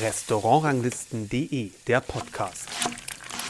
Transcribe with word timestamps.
Restaurantranglisten.de, 0.00 1.70
der 1.86 2.00
Podcast. 2.00 2.68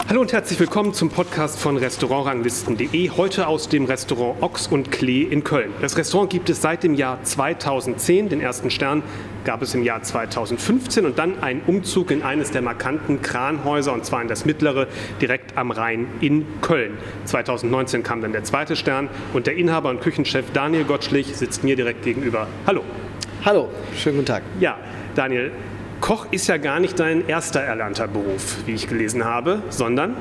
Hallo 0.07 0.21
und 0.21 0.31
herzlich 0.33 0.59
willkommen 0.59 0.93
zum 0.93 1.09
Podcast 1.09 1.59
von 1.59 1.77
Restaurantranglisten.de, 1.77 3.09
heute 3.11 3.47
aus 3.47 3.67
dem 3.67 3.85
Restaurant 3.85 4.43
Ochs 4.43 4.67
und 4.67 4.91
Klee 4.91 5.23
in 5.23 5.43
Köln. 5.43 5.73
Das 5.81 5.97
Restaurant 5.97 6.29
gibt 6.29 6.49
es 6.51 6.61
seit 6.61 6.83
dem 6.83 6.93
Jahr 6.93 7.23
2010, 7.23 8.29
den 8.29 8.39
ersten 8.39 8.69
Stern 8.69 9.01
gab 9.45 9.63
es 9.63 9.73
im 9.73 9.83
Jahr 9.83 10.03
2015 10.03 11.07
und 11.07 11.17
dann 11.17 11.41
einen 11.41 11.61
Umzug 11.65 12.11
in 12.11 12.21
eines 12.21 12.51
der 12.51 12.61
markanten 12.61 13.23
Kranhäuser 13.23 13.93
und 13.93 14.05
zwar 14.05 14.21
in 14.21 14.27
das 14.27 14.45
mittlere, 14.45 14.87
direkt 15.19 15.57
am 15.57 15.71
Rhein 15.71 16.07
in 16.21 16.45
Köln. 16.61 16.99
2019 17.25 18.03
kam 18.03 18.21
dann 18.21 18.31
der 18.31 18.43
zweite 18.43 18.75
Stern 18.75 19.09
und 19.33 19.47
der 19.47 19.55
Inhaber 19.55 19.89
und 19.89 20.01
Küchenchef 20.01 20.51
Daniel 20.51 20.83
Gottschlich 20.83 21.35
sitzt 21.35 21.63
mir 21.63 21.75
direkt 21.75 22.03
gegenüber. 22.03 22.47
Hallo. 22.67 22.83
Hallo, 23.45 23.69
schönen 23.95 24.15
guten 24.15 24.25
Tag. 24.25 24.41
Ja, 24.59 24.75
Daniel, 25.13 25.51
Koch 26.01 26.25
ist 26.31 26.47
ja 26.47 26.57
gar 26.57 26.79
nicht 26.79 26.99
dein 26.99 27.27
erster 27.27 27.59
erlernter 27.59 28.07
Beruf, 28.07 28.57
wie 28.65 28.73
ich 28.73 28.87
gelesen 28.87 29.23
habe, 29.23 29.61
sondern 29.69 30.15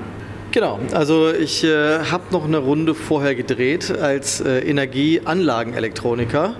Genau, 0.50 0.78
also 0.92 1.32
ich 1.32 1.64
äh, 1.64 2.00
habe 2.00 2.24
noch 2.32 2.44
eine 2.44 2.58
Runde 2.58 2.94
vorher 2.94 3.34
gedreht 3.34 3.90
als 3.98 4.42
äh, 4.42 4.58
Energieanlagenelektroniker. 4.68 6.54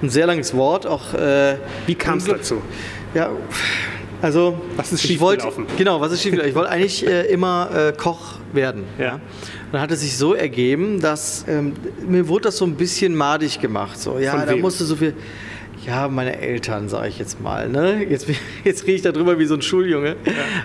Ein 0.00 0.08
sehr 0.08 0.26
langes 0.26 0.54
Wort, 0.54 0.86
auch. 0.86 1.12
Äh, 1.12 1.56
wie 1.84 1.94
kam 1.94 2.16
es 2.16 2.24
dazu? 2.24 2.62
Ja, 3.12 3.28
also. 4.22 4.58
Was 4.76 4.94
ist 4.94 5.02
schiefgelaufen? 5.02 5.66
Genau, 5.76 6.00
was 6.00 6.12
ist 6.12 6.22
schiefgelaufen? 6.22 6.48
ich 6.48 6.56
wollte 6.56 6.70
eigentlich 6.70 7.06
äh, 7.06 7.26
immer 7.26 7.68
äh, 7.74 7.92
Koch 7.92 8.36
werden. 8.54 8.84
Ja. 8.98 9.04
ja. 9.04 9.20
Dann 9.70 9.82
hat 9.82 9.90
es 9.90 10.00
sich 10.00 10.16
so 10.16 10.32
ergeben, 10.32 10.98
dass 10.98 11.44
ähm, 11.46 11.74
mir 12.08 12.26
wurde 12.26 12.44
das 12.44 12.56
so 12.56 12.64
ein 12.64 12.74
bisschen 12.74 13.14
madig 13.14 13.60
gemacht. 13.60 14.00
So, 14.00 14.18
ja, 14.18 14.46
da 14.46 14.56
musste 14.56 14.86
so 14.86 14.96
viel 14.96 15.12
ja, 15.86 16.08
meine 16.08 16.40
Eltern, 16.40 16.88
sage 16.88 17.08
ich 17.08 17.18
jetzt 17.18 17.40
mal. 17.40 17.68
Ne? 17.68 18.04
Jetzt, 18.04 18.26
jetzt 18.64 18.82
rede 18.84 18.92
ich 18.92 19.02
da 19.02 19.12
drüber 19.12 19.38
wie 19.38 19.46
so 19.46 19.54
ein 19.54 19.62
Schuljunge. 19.62 20.16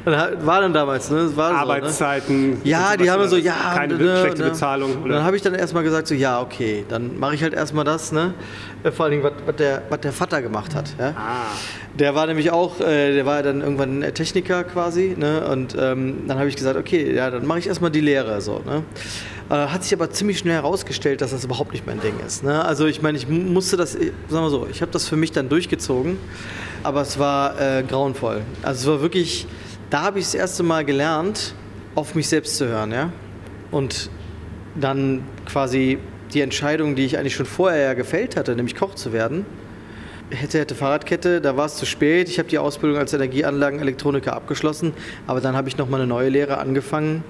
Ja. 0.06 0.28
Und 0.30 0.46
war 0.46 0.62
dann 0.62 0.74
damals, 0.74 1.12
ne? 1.12 1.36
war 1.36 1.52
Arbeitszeiten. 1.52 2.54
So, 2.54 2.58
ne? 2.58 2.62
Ja, 2.64 2.98
die 2.98 3.10
haben 3.10 3.28
so, 3.28 3.38
ja. 3.38 3.74
Keine 3.76 3.96
ne, 3.96 4.20
schlechte 4.20 4.42
ne? 4.42 4.50
Bezahlung. 4.50 5.04
Oder? 5.04 5.16
Dann 5.16 5.24
habe 5.24 5.36
ich 5.36 5.42
dann 5.44 5.54
erstmal 5.54 5.84
gesagt, 5.84 6.08
so, 6.08 6.16
ja, 6.16 6.42
okay, 6.42 6.86
dann 6.90 7.20
mache 7.20 7.36
ich 7.36 7.44
halt 7.44 7.54
erstmal 7.54 7.86
das, 7.86 8.12
ne? 8.12 8.34
Äh, 8.84 8.92
vor 8.92 9.06
allen 9.06 9.22
Dingen, 9.22 9.32
was, 9.46 9.56
der, 9.56 9.84
was 9.90 10.00
der 10.00 10.12
Vater 10.12 10.42
gemacht 10.42 10.74
hat. 10.74 10.96
Ja? 10.98 11.14
Ah. 11.16 11.46
Der 12.00 12.16
war 12.16 12.26
nämlich 12.26 12.52
auch, 12.52 12.80
äh, 12.80 13.14
der 13.14 13.26
war 13.26 13.44
dann 13.44 13.62
irgendwann 13.62 14.02
Techniker 14.14 14.64
quasi, 14.64 15.16
ne? 15.18 15.46
Und 15.48 15.76
ähm, 15.80 16.24
dann 16.28 16.40
habe 16.40 16.50
ich 16.50 16.56
gesagt, 16.56 16.78
okay, 16.78 17.14
ja, 17.14 17.30
dann 17.30 17.46
mache 17.46 17.60
ich 17.60 17.68
erstmal 17.68 17.92
die 17.92 18.02
Lehre, 18.02 18.42
so, 18.42 18.62
ne? 18.66 18.84
Äh, 19.52 19.68
hat 19.68 19.84
sich 19.84 19.94
aber 19.94 20.10
ziemlich 20.10 20.40
schnell 20.40 20.54
herausgestellt, 20.54 21.20
dass 21.20 21.32
das 21.32 21.44
überhaupt 21.44 21.74
nicht 21.74 21.86
mein 21.86 22.00
Ding 22.00 22.14
ist. 22.26 22.42
Ne? 22.42 22.64
Also 22.64 22.86
ich 22.86 23.02
meine, 23.02 23.18
ich 23.18 23.28
musste 23.28 23.76
das, 23.76 23.92
sagen 23.92 24.14
wir 24.30 24.50
so, 24.50 24.66
ich 24.72 24.82
habe 24.82 24.94
das 24.94 25.10
für 25.10 25.18
mich 25.18 25.34
dann 25.34 25.50
durchgezogen, 25.50 26.18
aber 26.84 27.02
es 27.02 27.20
war 27.20 27.60
äh, 27.60 27.84
grauenvoll. 27.84 28.44
Also 28.64 28.80
es 28.80 28.96
war 28.96 29.02
wirklich, 29.02 29.46
da 29.90 30.04
habe 30.04 30.20
ich 30.20 30.26
das 30.26 30.36
erste 30.36 30.64
Mal 30.64 30.86
gelernt, 30.86 31.54
auf 31.96 32.16
mich 32.16 32.30
selbst 32.30 32.56
zu 32.56 32.66
hören, 32.66 32.94
ja. 32.94 33.12
Und 33.72 34.10
dann 34.76 35.24
quasi 35.46 35.98
die 36.34 36.40
Entscheidung, 36.40 36.96
die 36.96 37.04
ich 37.04 37.18
eigentlich 37.18 37.36
schon 37.36 37.46
vorher 37.46 37.82
ja 37.82 37.94
gefällt 37.94 38.38
hatte, 38.38 38.56
nämlich 38.56 38.78
Koch 38.78 38.96
zu 38.96 39.12
werden, 39.12 39.46
hätte, 40.30 40.60
hätte 40.60 40.76
Fahrradkette, 40.76 41.42
da 41.42 41.58
war 41.58 41.66
es 41.66 41.76
zu 41.76 41.86
spät. 41.86 42.30
Ich 42.30 42.40
habe 42.40 42.48
die 42.48 42.58
Ausbildung 42.58 42.98
als 42.98 43.12
Energieanlagenelektroniker 43.12 44.32
abgeschlossen, 44.32 44.94
aber 45.28 45.42
dann 45.42 45.58
habe 45.58 45.68
ich 45.68 45.78
nochmal 45.78 46.00
eine 46.00 46.08
neue 46.08 46.30
Lehre 46.30 46.58
angefangen 46.58 47.26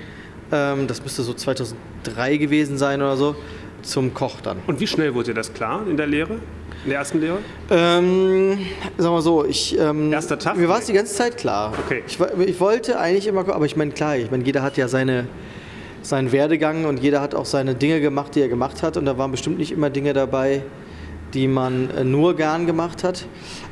ähm, 0.51 0.87
das 0.87 1.01
müsste 1.03 1.23
so 1.23 1.33
2003 1.33 2.37
gewesen 2.37 2.77
sein 2.77 3.01
oder 3.01 3.17
so, 3.17 3.35
zum 3.81 4.13
Koch 4.13 4.41
dann. 4.41 4.57
Und 4.67 4.79
wie 4.79 4.87
schnell 4.87 5.13
wurde 5.13 5.27
dir 5.27 5.33
das 5.35 5.53
klar 5.53 5.85
in 5.87 5.97
der 5.97 6.07
Lehre? 6.07 6.39
In 6.83 6.89
der 6.89 6.99
ersten 6.99 7.19
Lehre? 7.19 7.37
Ähm, 7.69 8.57
sagen 8.97 9.15
wir 9.15 9.21
so, 9.21 9.45
ich. 9.45 9.77
Ähm, 9.77 10.11
Erster 10.11 10.39
Tag? 10.39 10.57
Mir 10.57 10.67
war 10.67 10.79
es 10.79 10.85
die 10.85 10.93
ganze 10.93 11.13
Zeit 11.13 11.37
klar. 11.37 11.73
Okay. 11.85 12.03
Ich, 12.07 12.17
ich 12.47 12.59
wollte 12.59 12.99
eigentlich 12.99 13.27
immer, 13.27 13.41
aber 13.41 13.65
ich 13.65 13.75
meine, 13.75 13.91
klar, 13.91 14.17
ich 14.17 14.31
meine, 14.31 14.43
jeder 14.43 14.63
hat 14.63 14.77
ja 14.77 14.87
seine, 14.87 15.27
seinen 16.01 16.31
Werdegang 16.31 16.85
und 16.85 16.99
jeder 16.99 17.21
hat 17.21 17.35
auch 17.35 17.45
seine 17.45 17.75
Dinge 17.75 18.01
gemacht, 18.01 18.33
die 18.33 18.41
er 18.41 18.49
gemacht 18.49 18.81
hat. 18.81 18.97
Und 18.97 19.05
da 19.05 19.17
waren 19.17 19.29
bestimmt 19.29 19.59
nicht 19.59 19.71
immer 19.71 19.91
Dinge 19.91 20.13
dabei, 20.13 20.63
die 21.35 21.47
man 21.47 21.91
äh, 21.91 22.03
nur 22.03 22.35
gern 22.35 22.65
gemacht 22.65 23.03
hat. 23.03 23.25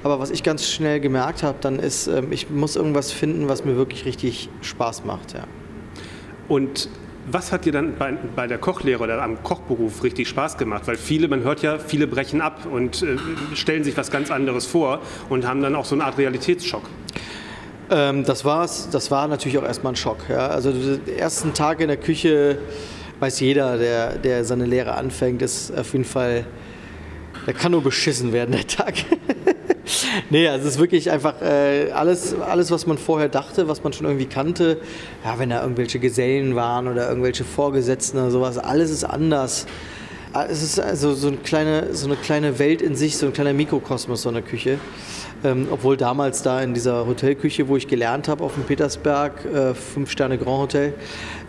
Aber 0.03 0.19
was 0.19 0.29
ich 0.29 0.43
ganz 0.43 0.67
schnell 0.67 0.99
gemerkt 0.99 1.41
habe, 1.41 1.57
dann 1.61 1.79
ist, 1.79 2.05
ähm, 2.07 2.31
ich 2.31 2.51
muss 2.51 2.75
irgendwas 2.75 3.11
finden, 3.11 3.49
was 3.49 3.65
mir 3.65 3.75
wirklich 3.75 4.05
richtig 4.05 4.49
Spaß 4.61 5.03
macht. 5.05 5.33
Ja. 5.33 5.45
Und 6.49 6.89
was 7.31 7.51
hat 7.51 7.65
dir 7.65 7.71
dann 7.71 7.95
bei, 7.97 8.13
bei, 8.35 8.47
der 8.47 8.57
Kochlehre 8.57 9.03
oder 9.03 9.21
am 9.21 9.41
Kochberuf 9.43 10.03
richtig 10.03 10.27
Spaß 10.27 10.57
gemacht? 10.57 10.83
Weil 10.87 10.97
viele, 10.97 11.27
man 11.27 11.43
hört 11.43 11.61
ja, 11.61 11.77
viele 11.77 12.07
brechen 12.07 12.41
ab 12.41 12.65
und 12.69 13.03
äh, 13.03 13.17
stellen 13.53 13.83
sich 13.83 13.95
was 13.95 14.11
ganz 14.11 14.31
anderes 14.31 14.65
vor 14.65 14.99
und 15.29 15.47
haben 15.47 15.61
dann 15.61 15.75
auch 15.75 15.85
so 15.85 15.95
eine 15.95 16.05
Art 16.05 16.17
Realitätsschock. 16.17 16.83
Ähm, 17.91 18.23
das, 18.23 18.45
war's, 18.45 18.89
das 18.91 19.11
war 19.11 19.27
natürlich 19.27 19.57
auch 19.57 19.63
erstmal 19.63 19.93
ein 19.93 19.95
Schock. 19.95 20.17
Ja? 20.27 20.47
Also 20.47 20.71
den 20.71 21.07
ersten 21.17 21.53
Tag 21.53 21.81
in 21.81 21.87
der 21.87 21.97
Küche 21.97 22.57
weiß 23.19 23.39
jeder, 23.41 23.77
der, 23.77 24.17
der 24.17 24.43
seine 24.43 24.65
Lehre 24.65 24.93
anfängt, 24.95 25.41
ist 25.41 25.77
auf 25.77 25.91
jeden 25.93 26.05
Fall, 26.05 26.45
der 27.45 27.53
kann 27.53 27.71
nur 27.73 27.83
beschissen 27.83 28.33
werden, 28.33 28.51
der 28.51 28.65
Tag. 28.65 28.95
nee, 30.29 30.47
also 30.47 30.67
es 30.67 30.75
ist 30.75 30.79
wirklich 30.79 31.11
einfach 31.11 31.41
äh, 31.41 31.91
alles, 31.91 32.35
alles, 32.39 32.71
was 32.71 32.85
man 32.85 32.97
vorher 32.97 33.29
dachte, 33.29 33.67
was 33.67 33.83
man 33.83 33.93
schon 33.93 34.05
irgendwie 34.05 34.25
kannte. 34.25 34.77
Ja, 35.23 35.39
wenn 35.39 35.49
da 35.49 35.61
irgendwelche 35.61 35.99
Gesellen 35.99 36.55
waren 36.55 36.87
oder 36.87 37.09
irgendwelche 37.09 37.43
Vorgesetzten 37.43 38.17
oder 38.17 38.31
sowas, 38.31 38.57
alles 38.57 38.91
ist 38.91 39.03
anders. 39.03 39.65
Ah, 40.31 40.45
es 40.47 40.61
ist 40.61 40.79
also 40.79 41.13
so 41.15 41.29
eine, 41.29 41.37
kleine, 41.37 41.95
so 41.95 42.05
eine 42.05 42.15
kleine 42.15 42.59
Welt 42.59 42.83
in 42.83 42.95
sich, 42.95 43.17
so 43.17 43.25
ein 43.25 43.33
kleiner 43.33 43.53
Mikrokosmos, 43.53 44.21
so 44.21 44.29
eine 44.29 44.43
Küche. 44.43 44.77
Ähm, 45.43 45.67
obwohl 45.71 45.95
damals 45.95 46.43
da 46.43 46.61
in 46.61 46.73
dieser 46.73 47.07
Hotelküche, 47.07 47.67
wo 47.67 47.77
ich 47.77 47.87
gelernt 47.87 48.27
habe, 48.27 48.43
auf 48.43 48.53
dem 48.53 48.63
Petersberg, 48.63 49.45
äh, 49.45 49.73
fünf 49.73 50.11
Sterne 50.11 50.37
Grand 50.37 50.59
Hotel. 50.59 50.93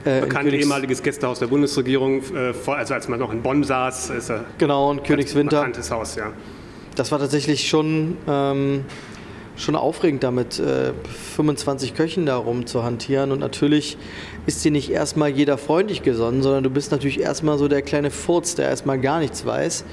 Äh, 0.05 0.21
Bekannt 0.21 0.53
ehemaliges 0.53 1.03
Gästehaus 1.03 1.41
der 1.41 1.49
Bundesregierung, 1.49 2.23
äh, 2.35 2.55
also 2.71 2.95
als 2.95 3.09
man 3.09 3.19
noch 3.19 3.33
in 3.33 3.43
Bonn 3.43 3.65
saß. 3.65 4.11
Ist 4.11 4.33
genau, 4.59 4.91
und 4.91 5.05
Königswinter. 5.05 5.59
Bekanntes 5.59 5.91
Haus, 5.91 6.15
ja 6.15 6.33
das 6.95 7.13
war 7.13 7.19
tatsächlich 7.19 7.69
schon, 7.69 8.17
ähm, 8.29 8.85
schon 9.57 9.77
aufregend, 9.77 10.23
damit 10.23 10.59
äh, 10.59 10.93
25 11.35 11.95
Köchen 11.95 12.27
da 12.27 12.37
rum 12.37 12.67
zu 12.67 12.83
hantieren. 12.83 13.31
Und 13.31 13.41
natürlich 13.41 13.97
ist 14.47 14.65
dir 14.65 14.71
nicht 14.71 14.91
erstmal 14.91 15.31
jeder 15.31 15.59
freundlich 15.59 16.03
gesonnen, 16.03 16.43
sondern 16.43 16.65
du 16.65 16.71
bist 16.71 16.93
natürlich 16.93 17.21
erstmal 17.21 17.59
so 17.59 17.69
der 17.69 17.83
kleine 17.83 18.11
Furz, 18.11 18.55
der 18.55 18.69
erstmal 18.69 18.99
gar 19.01 19.21
nichts 19.21 19.45
weiß. 19.45 19.85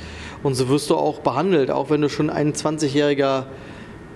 Und 0.43 0.55
so 0.55 0.69
wirst 0.69 0.89
du 0.89 0.95
auch 0.95 1.19
behandelt, 1.19 1.71
auch 1.71 1.89
wenn 1.89 2.01
du 2.01 2.09
schon 2.09 2.29
ein 2.29 2.53
20-jähriger, 2.53 3.45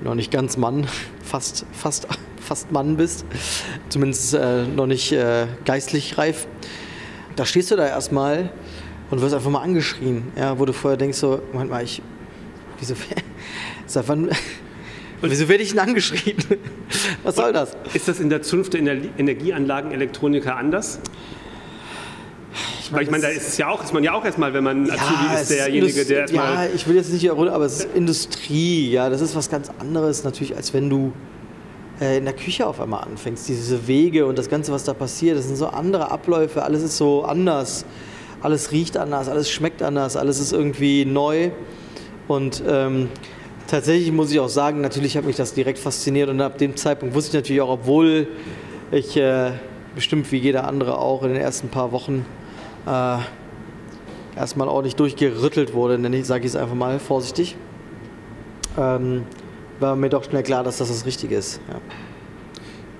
noch 0.04 0.16
nicht 0.16 0.32
ganz 0.32 0.58
Mann, 0.58 0.88
fast, 1.24 1.66
fast, 1.72 2.08
fast 2.40 2.72
Mann 2.72 2.98
bist, 2.98 3.26
zumindest 3.90 4.34
äh, 4.34 4.66
noch 4.66 4.88
nicht 4.88 5.12
äh, 5.12 5.48
geistlich 5.66 6.18
reif. 6.18 6.48
Da 7.36 7.46
stehst 7.46 7.72
du 7.72 7.76
da 7.76 7.88
erstmal 7.88 8.52
und 9.10 9.22
wirst 9.22 9.34
einfach 9.34 9.50
mal 9.50 9.62
angeschrien, 9.62 10.32
ja, 10.36 10.58
wo 10.58 10.66
du 10.66 10.74
vorher 10.74 10.98
denkst 10.98 11.18
so, 11.18 11.42
Moment 11.52 11.70
mal, 11.70 11.84
ich 11.84 12.02
Wieso, 12.82 12.96
seit 13.86 14.08
wann, 14.08 14.30
wieso 15.22 15.48
werde 15.48 15.64
ich 15.64 15.70
denn 15.70 15.80
angeschrien? 15.80 16.36
Was 17.24 17.36
soll 17.36 17.54
das? 17.54 17.78
Ist 17.94 18.08
das 18.08 18.20
in 18.20 18.30
der 18.30 18.42
Zukunft 18.42 18.74
der 18.74 18.82
Energieanlagenelektroniker 18.82 20.58
anders? 20.58 21.00
Ich 22.82 22.92
Weil 22.92 23.04
ich 23.04 23.12
meine, 23.12 23.24
da 23.24 23.30
ist 23.30 23.48
es 23.48 23.58
ja 23.58 23.70
auch, 23.70 23.84
ist 23.84 23.94
man 23.94 24.04
ja 24.04 24.14
auch 24.14 24.26
erstmal, 24.26 24.54
wenn 24.54 24.64
man 24.64 24.88
ja, 24.88 24.96
Azubi 24.96 25.42
ist, 25.42 25.52
derjenige, 25.52 26.06
der 26.06 26.22
erstmal. 26.22 26.68
Ja, 26.68 26.74
ich 26.74 26.88
will 26.88 26.96
jetzt 26.96 27.14
nicht 27.14 27.24
erholen, 27.24 27.50
aber 27.50 27.66
es 27.66 27.82
ist 27.82 27.96
Industrie, 27.96 28.90
ja, 28.90 29.10
das 29.10 29.22
ist 29.22 29.36
was 29.36 29.50
ganz 29.50 29.70
anderes 29.80 30.24
natürlich, 30.24 30.56
als 30.56 30.74
wenn 30.74 30.90
du 30.90 31.14
äh, 32.02 32.18
in 32.18 32.26
der 32.26 32.34
Küche 32.34 32.66
auf 32.66 32.82
einmal 32.82 33.04
anfängst. 33.04 33.48
Diese 33.48 33.88
Wege 33.88 34.26
und 34.26 34.40
das 34.40 34.50
Ganze, 34.50 34.72
was 34.72 34.84
da 34.84 34.96
passiert, 34.96 35.38
das 35.38 35.46
sind 35.46 35.56
so 35.56 35.68
andere 35.68 36.10
Abläufe, 36.10 36.64
alles 36.64 36.82
ist 36.82 36.98
so 36.98 37.24
anders. 37.24 37.86
Alles 38.42 38.72
riecht 38.72 38.98
anders, 38.98 39.30
alles 39.30 39.52
schmeckt 39.52 39.84
anders, 39.84 40.18
alles 40.18 40.40
ist 40.40 40.52
irgendwie 40.52 41.06
neu. 41.06 41.52
Und 42.32 42.64
ähm, 42.66 43.10
tatsächlich 43.68 44.10
muss 44.14 44.32
ich 44.32 44.40
auch 44.40 44.48
sagen, 44.48 44.80
natürlich 44.80 45.18
hat 45.18 45.26
mich 45.26 45.36
das 45.36 45.54
direkt 45.54 45.78
fasziniert 45.78 46.30
und 46.30 46.40
ab 46.40 46.58
dem 46.58 46.78
Zeitpunkt 46.78 47.14
wusste 47.14 47.32
ich 47.32 47.44
natürlich 47.44 47.62
auch, 47.62 47.72
obwohl 47.72 48.26
ich 48.90 49.18
äh, 49.18 49.52
bestimmt 49.96 50.32
wie 50.32 50.38
jeder 50.38 50.66
andere 50.66 50.98
auch 50.98 51.24
in 51.24 51.34
den 51.34 51.42
ersten 51.42 51.68
paar 51.68 51.92
Wochen 51.92 52.26
äh, 52.88 53.18
erstmal 54.38 54.70
ordentlich 54.70 54.96
durchgerüttelt 54.96 55.74
wurde, 55.74 56.00
nenne 56.00 56.20
ich, 56.20 56.26
sage 56.26 56.46
ich 56.46 56.52
es 56.52 56.56
einfach 56.56 56.74
mal 56.74 57.00
vorsichtig, 57.00 57.58
ähm, 58.78 59.24
war 59.82 59.98
mir 59.98 60.08
doch 60.08 60.24
schnell 60.24 60.44
klar, 60.44 60.64
dass 60.64 60.78
das 60.78 60.88
das 60.88 61.06
Richtige 61.06 61.36
ist. 61.36 61.60
Ja. 61.68 61.82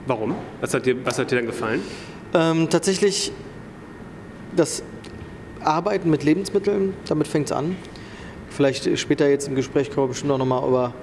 Warum? 0.08 0.36
Was 0.60 0.74
hat 0.74 0.86
dir, 0.86 1.06
was 1.06 1.18
hat 1.18 1.32
dir 1.32 1.38
denn 1.38 1.46
gefallen? 1.46 1.80
Ähm, 2.34 2.70
tatsächlich 2.70 3.32
das 4.58 4.84
Arbeiten 5.64 6.10
mit 6.10 6.26
Lebensmitteln, 6.26 6.96
damit 7.08 7.30
fängt 7.30 7.46
es 7.46 7.54
an 7.54 7.78
vielleicht 8.52 8.98
später 9.00 9.30
jetzt 9.30 9.48
im 9.48 9.56
Gespräch 9.56 9.90
kommen 9.90 10.06
wir 10.06 10.10
bestimmt 10.10 10.32
auch 10.32 10.38
nochmal 10.38 10.68
über 10.68 10.94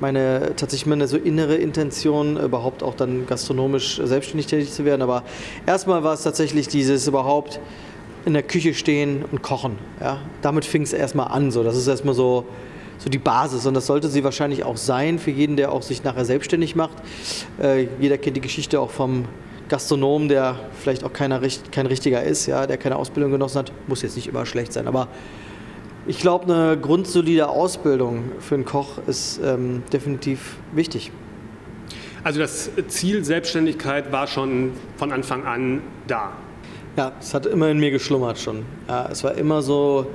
meine 0.00 0.52
tatsächlich 0.56 0.86
meine 0.86 1.08
so 1.08 1.16
innere 1.16 1.56
Intention, 1.56 2.38
überhaupt 2.38 2.82
auch 2.82 2.94
dann 2.94 3.26
gastronomisch 3.26 4.00
selbstständig 4.02 4.46
tätig 4.46 4.72
zu 4.72 4.84
werden. 4.84 5.02
Aber 5.02 5.24
erstmal 5.66 6.04
war 6.04 6.14
es 6.14 6.22
tatsächlich 6.22 6.68
dieses 6.68 7.06
überhaupt 7.08 7.60
in 8.24 8.34
der 8.34 8.42
Küche 8.42 8.74
stehen 8.74 9.24
und 9.30 9.42
kochen. 9.42 9.76
Ja? 10.00 10.20
Damit 10.42 10.64
fing 10.64 10.82
es 10.82 10.92
erstmal 10.92 11.28
an. 11.28 11.50
So. 11.50 11.64
Das 11.64 11.76
ist 11.76 11.88
erstmal 11.88 12.14
so, 12.14 12.44
so 12.98 13.08
die 13.08 13.18
Basis 13.18 13.66
und 13.66 13.74
das 13.74 13.86
sollte 13.86 14.08
sie 14.08 14.22
wahrscheinlich 14.24 14.64
auch 14.64 14.76
sein 14.76 15.18
für 15.18 15.30
jeden, 15.30 15.56
der 15.56 15.72
auch 15.72 15.82
sich 15.82 16.04
nachher 16.04 16.24
selbstständig 16.24 16.76
macht. 16.76 16.96
Äh, 17.60 17.88
jeder 18.00 18.18
kennt 18.18 18.36
die 18.36 18.40
Geschichte 18.40 18.80
auch 18.80 18.90
vom 18.90 19.24
Gastronom, 19.68 20.28
der 20.28 20.58
vielleicht 20.80 21.04
auch 21.04 21.12
keiner, 21.12 21.40
kein 21.70 21.86
richtiger 21.86 22.22
ist, 22.22 22.46
ja, 22.46 22.66
der 22.66 22.78
keine 22.78 22.96
Ausbildung 22.96 23.32
genossen 23.32 23.58
hat, 23.58 23.72
muss 23.86 24.02
jetzt 24.02 24.16
nicht 24.16 24.26
immer 24.26 24.46
schlecht 24.46 24.72
sein, 24.72 24.88
aber 24.88 25.08
ich 26.08 26.18
glaube, 26.18 26.52
eine 26.52 26.78
grundsolide 26.78 27.48
Ausbildung 27.48 28.32
für 28.40 28.54
einen 28.54 28.64
Koch 28.64 28.98
ist 29.06 29.40
ähm, 29.44 29.82
definitiv 29.92 30.56
wichtig. 30.72 31.12
Also 32.24 32.40
das 32.40 32.70
Ziel 32.88 33.24
Selbstständigkeit 33.24 34.10
war 34.10 34.26
schon 34.26 34.72
von 34.96 35.12
Anfang 35.12 35.44
an 35.44 35.82
da. 36.06 36.32
Ja, 36.96 37.12
es 37.20 37.34
hat 37.34 37.46
immer 37.46 37.68
in 37.68 37.78
mir 37.78 37.90
geschlummert 37.90 38.38
schon. 38.38 38.64
Ja, 38.88 39.08
es 39.10 39.22
war 39.22 39.34
immer 39.34 39.60
so, 39.60 40.06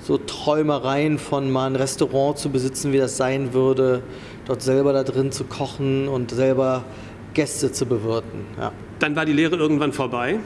so 0.00 0.18
Träumereien 0.18 1.18
von 1.18 1.50
mal 1.50 1.66
ein 1.66 1.76
Restaurant 1.76 2.38
zu 2.38 2.50
besitzen, 2.50 2.92
wie 2.92 2.98
das 2.98 3.16
sein 3.16 3.54
würde, 3.54 4.02
dort 4.44 4.62
selber 4.62 4.92
da 4.92 5.02
drin 5.02 5.32
zu 5.32 5.44
kochen 5.44 6.08
und 6.08 6.30
selber 6.30 6.84
Gäste 7.32 7.72
zu 7.72 7.86
bewirten. 7.86 8.44
Ja. 8.58 8.72
Dann 8.98 9.16
war 9.16 9.24
die 9.24 9.32
Lehre 9.32 9.56
irgendwann 9.56 9.92
vorbei. 9.92 10.40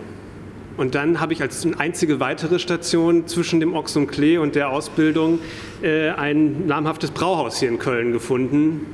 Und 0.77 0.95
dann 0.95 1.21
habe 1.21 1.33
ich 1.33 1.43
als 1.43 1.67
einzige 1.79 2.21
weitere 2.21 2.59
Station 2.59 3.27
zwischen 3.27 3.61
dem 3.61 3.75
Ochs 3.75 3.97
und 3.97 4.07
Klee 4.07 4.39
und 4.39 4.55
der 4.55 4.71
Ausbildung 4.71 5.39
äh, 5.83 6.11
ein 6.11 6.67
namhaftes 6.67 7.11
Brauhaus 7.11 7.59
hier 7.59 7.69
in 7.69 7.79
Köln 7.79 8.13
gefunden. 8.13 8.87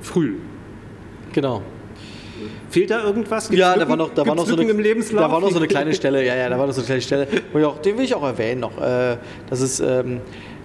Früh. 0.00 0.34
Genau. 1.32 1.62
Fehlt 2.70 2.90
da 2.90 3.04
irgendwas? 3.04 3.48
Gibt's 3.48 3.60
ja, 3.60 3.76
da 3.76 3.88
war 3.88 3.96
noch, 3.96 4.14
da 4.14 4.26
war 4.26 4.34
noch 4.34 4.46
so 4.46 4.56
eine, 4.56 4.66
da 4.66 5.30
war 5.30 5.40
noch 5.40 5.50
so 5.50 5.58
eine 5.58 5.68
kleine 5.68 5.94
Stelle. 5.94 6.24
Ja, 6.24 6.34
ja, 6.34 6.48
da 6.48 6.58
war 6.58 6.66
noch 6.66 6.72
so 6.72 6.80
eine 6.80 6.86
kleine 6.86 7.02
Stelle. 7.02 7.28
Auch, 7.54 7.78
den 7.78 7.98
will 7.98 8.04
ich 8.04 8.14
auch 8.14 8.24
erwähnen 8.24 8.60
noch. 8.60 8.80
Äh, 8.80 9.18
das 9.48 9.60
ist, 9.60 9.80
ähm, 9.80 10.20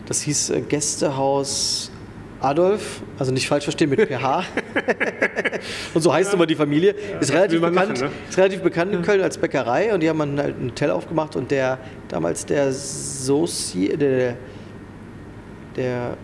das 0.05 0.21
hieß 0.21 0.51
äh, 0.51 0.61
Gästehaus 0.61 1.91
Adolf, 2.39 3.01
also 3.17 3.31
nicht 3.31 3.47
falsch 3.47 3.63
verstehen 3.63 3.89
mit 3.89 3.99
PH. 3.99 4.43
und 5.93 6.01
so 6.01 6.13
heißt 6.13 6.29
ja. 6.29 6.35
immer 6.35 6.45
die 6.45 6.55
Familie. 6.55 6.95
Ist, 7.19 7.33
relativ 7.33 7.61
bekannt, 7.61 7.75
machen, 7.75 7.93
ne? 7.93 8.11
ist 8.29 8.37
relativ 8.37 8.61
bekannt 8.61 8.93
in 8.93 9.01
Köln 9.01 9.21
als 9.21 9.37
Bäckerei 9.37 9.93
und 9.93 10.01
die 10.01 10.09
haben 10.09 10.19
halt 10.19 10.59
ein 10.59 10.69
Hotel 10.69 10.91
aufgemacht 10.91 11.35
und 11.35 11.51
der 11.51 11.79
damals 12.07 12.45
der 12.45 12.71
Soci, 12.71 13.89
der, 13.97 14.35
der 15.75 16.17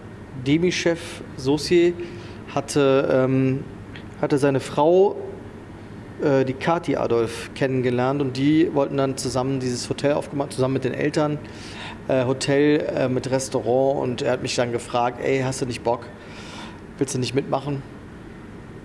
Demi-Chef 0.46 1.00
Saucier 1.38 1.94
hatte, 2.54 3.10
ähm, 3.12 3.64
hatte 4.22 4.38
seine 4.38 4.60
Frau, 4.60 5.16
äh, 6.22 6.46
die 6.46 6.54
Kati 6.54 6.96
Adolf, 6.96 7.50
kennengelernt 7.56 8.22
und 8.22 8.38
die 8.38 8.70
wollten 8.74 8.98
dann 8.98 9.18
zusammen 9.18 9.60
dieses 9.60 9.90
Hotel 9.90 10.14
aufgemacht, 10.14 10.54
zusammen 10.54 10.76
mit 10.76 10.84
den 10.84 10.94
Eltern. 10.94 11.40
Äh, 12.08 12.26
Hotel 12.26 12.82
äh, 12.82 13.08
mit 13.08 13.32
Restaurant 13.32 14.02
und 14.02 14.22
er 14.22 14.34
hat 14.34 14.42
mich 14.42 14.56
dann 14.56 14.74
gefragt, 14.74 15.20
ey, 15.24 15.42
hast 15.42 15.62
du 15.62 15.66
nicht 15.66 15.84
Bock? 15.84 16.06
Willst 16.98 17.16
du 17.16 17.20
nicht 17.20 17.34
mitmachen? 17.34 17.82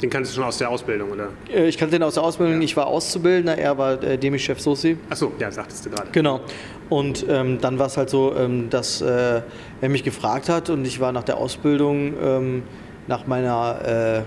Den 0.00 0.10
kannst 0.10 0.30
du 0.30 0.36
schon 0.36 0.44
aus 0.44 0.58
der 0.58 0.70
Ausbildung, 0.70 1.10
oder? 1.10 1.30
Äh, 1.52 1.66
ich 1.66 1.76
kannte 1.76 1.96
den 1.96 2.04
aus 2.04 2.14
der 2.14 2.22
Ausbildung, 2.22 2.60
ja. 2.60 2.64
ich 2.64 2.76
war 2.76 2.86
Auszubildender, 2.86 3.58
er 3.58 3.76
war 3.76 4.00
äh, 4.02 4.16
Demi-Chef 4.16 4.60
Sosi. 4.60 4.96
Achso, 5.10 5.32
ja, 5.40 5.50
sagtest 5.50 5.84
du 5.84 5.90
gerade. 5.90 6.08
Genau. 6.12 6.40
Und 6.88 7.26
ähm, 7.28 7.58
dann 7.60 7.78
war 7.80 7.86
es 7.86 7.96
halt 7.96 8.08
so, 8.08 8.36
ähm, 8.36 8.70
dass 8.70 9.00
äh, 9.00 9.42
er 9.80 9.88
mich 9.88 10.04
gefragt 10.04 10.48
hat 10.48 10.70
und 10.70 10.84
ich 10.86 11.00
war 11.00 11.10
nach 11.10 11.24
der 11.24 11.38
Ausbildung, 11.38 12.14
ähm, 12.22 12.62
nach 13.08 13.26
meiner, 13.26 13.80
äh, 13.84 14.18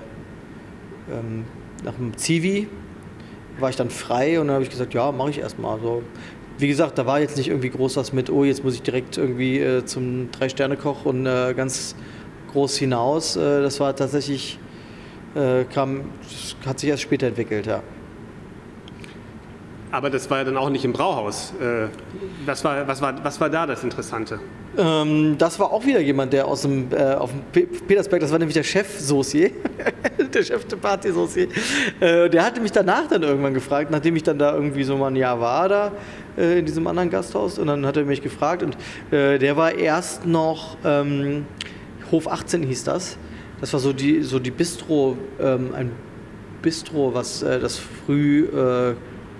ähm, 1.13 1.45
nach 1.85 1.93
dem 1.93 2.17
Zivi, 2.17 2.67
war 3.59 3.69
ich 3.69 3.77
dann 3.77 3.89
frei 3.89 4.39
und 4.39 4.47
dann 4.47 4.55
habe 4.55 4.63
ich 4.63 4.69
gesagt, 4.69 4.93
ja, 4.93 5.11
mache 5.11 5.29
ich 5.29 5.39
erstmal. 5.39 5.79
So, 5.79 6.03
wie 6.61 6.67
gesagt, 6.67 6.97
da 6.97 7.05
war 7.07 7.19
jetzt 7.19 7.37
nicht 7.37 7.49
irgendwie 7.49 7.71
groß 7.71 7.97
was 7.97 8.13
mit, 8.13 8.29
oh, 8.29 8.43
jetzt 8.43 8.63
muss 8.63 8.75
ich 8.75 8.83
direkt 8.83 9.17
irgendwie 9.17 9.59
äh, 9.59 9.83
zum 9.83 10.31
Drei-Sterne-Koch 10.31 11.05
und 11.05 11.25
äh, 11.25 11.53
ganz 11.55 11.95
groß 12.51 12.77
hinaus. 12.77 13.35
Äh, 13.35 13.61
das 13.61 13.79
war 13.79 13.95
tatsächlich, 13.95 14.59
äh, 15.35 15.63
kam, 15.65 16.05
hat 16.65 16.79
sich 16.79 16.89
erst 16.89 17.01
später 17.01 17.27
entwickelt, 17.27 17.65
ja. 17.65 17.81
Aber 19.91 20.09
das 20.09 20.29
war 20.29 20.37
ja 20.37 20.43
dann 20.43 20.55
auch 20.55 20.69
nicht 20.69 20.85
im 20.85 20.93
Brauhaus. 20.93 21.53
Äh, 21.59 21.87
was 22.45 22.63
war, 22.63 22.87
was 22.87 23.01
war, 23.01 23.23
was 23.23 23.41
war 23.41 23.49
da 23.49 23.65
das 23.65 23.83
Interessante? 23.83 24.39
Ähm, 24.77 25.35
das 25.37 25.59
war 25.59 25.71
auch 25.71 25.85
wieder 25.85 25.99
jemand, 25.99 26.31
der 26.31 26.47
aus 26.47 26.61
dem, 26.61 26.87
äh, 26.91 27.13
auf 27.13 27.31
dem 27.31 27.67
Petersberg, 27.87 28.21
das 28.21 28.31
war 28.31 28.39
nämlich 28.39 28.55
der 28.55 28.63
Chef 28.63 28.99
Saucier, 28.99 29.51
der 30.33 30.43
Chef 30.43 30.65
de 30.65 30.79
Party 30.79 31.11
Saucier. 31.11 31.47
Äh, 31.99 32.29
der 32.29 32.45
hatte 32.45 32.61
mich 32.61 32.71
danach 32.71 33.07
dann 33.07 33.23
irgendwann 33.23 33.53
gefragt, 33.53 33.91
nachdem 33.91 34.15
ich 34.15 34.23
dann 34.23 34.39
da 34.39 34.53
irgendwie 34.53 34.83
so 34.83 34.95
mal 34.95 35.07
ein 35.07 35.17
Jahr 35.17 35.39
war 35.41 35.67
da 35.67 35.91
äh, 36.37 36.59
in 36.59 36.65
diesem 36.65 36.87
anderen 36.87 37.09
Gasthaus. 37.09 37.59
Und 37.59 37.67
dann 37.67 37.85
hat 37.85 37.97
er 37.97 38.05
mich 38.05 38.21
gefragt 38.21 38.63
und 38.63 38.77
äh, 39.11 39.37
der 39.37 39.57
war 39.57 39.73
erst 39.73 40.25
noch, 40.25 40.77
ähm, 40.85 41.45
Hof 42.11 42.27
18 42.27 42.63
hieß 42.63 42.85
das. 42.85 43.17
Das 43.59 43.73
war 43.73 43.79
so 43.79 43.93
die, 43.93 44.21
so 44.23 44.39
die 44.39 44.51
Bistro, 44.51 45.17
ähm, 45.39 45.73
ein 45.75 45.91
Bistro, 46.61 47.13
was 47.13 47.43
äh, 47.43 47.59
das 47.59 47.77
früh 47.77 48.45
äh, 48.45 48.95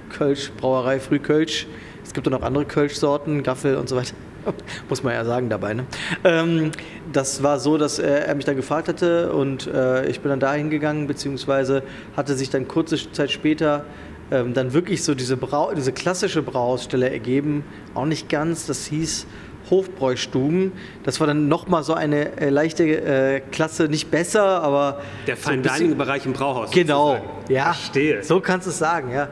Kölsch, 0.10 0.52
Brauerei 0.58 1.00
Frühkölsch. 1.00 1.68
Es 2.04 2.14
gibt 2.14 2.28
auch 2.28 2.32
noch 2.32 2.42
andere 2.42 2.66
Kölsch-Sorten, 2.66 3.44
Gaffel 3.44 3.78
und 3.78 3.88
so 3.88 3.96
weiter. 3.96 4.14
Muss 4.90 5.04
man 5.04 5.14
ja 5.14 5.26
sagen 5.26 5.50
dabei. 5.50 5.74
Ne? 5.74 5.86
Ähm, 6.24 6.72
das 7.12 7.44
war 7.44 7.60
so, 7.60 7.78
dass 7.78 8.00
er, 8.00 8.28
er, 8.28 8.36
mich 8.36 8.46
dann 8.46 8.56
gefragt 8.56 8.88
hatte 8.88 9.34
und 9.34 9.68
äh, 9.68 10.06
ich 10.08 10.22
bin 10.22 10.30
dann 10.30 10.40
da 10.40 10.54
hingegangen, 10.54 11.08
beziehungsweise 11.08 11.84
hatte 12.16 12.36
sich 12.36 12.50
dann 12.50 12.68
kurze 12.68 13.12
Zeit 13.12 13.32
später 13.32 13.86
ähm, 14.32 14.54
dann 14.54 14.74
wirklich 14.74 15.04
so 15.04 15.14
diese, 15.14 15.38
Brau 15.38 15.74
diese 15.74 15.92
klassische 15.92 16.42
Brauhausstelle 16.42 17.10
ergeben. 17.10 17.64
Auch 17.94 18.06
nicht 18.06 18.30
ganz, 18.30 18.66
das 18.66 18.86
hieß 18.86 19.28
Hofbräustuben. 19.70 20.72
Das 21.04 21.20
war 21.20 21.28
dann 21.28 21.48
nochmal 21.48 21.84
so 21.84 21.94
eine 21.94 22.38
äh, 22.38 22.50
leichte 22.50 22.84
äh, 22.84 23.42
Klasse, 23.52 23.86
nicht 23.86 24.12
besser, 24.12 24.44
aber. 24.44 25.02
Der 25.28 25.38
Fine 25.38 25.64
so 25.64 25.76
Dining 25.76 25.98
Bereich 25.98 26.26
im 26.26 26.34
Brauhaus. 26.34 26.72
Genau, 26.72 27.20
ja. 27.48 27.74
Verstehe. 27.74 28.24
So 28.24 28.40
kannst 28.40 28.68
du 28.68 28.72
es 28.72 28.78
sagen, 28.78 29.12
ja. 29.12 29.30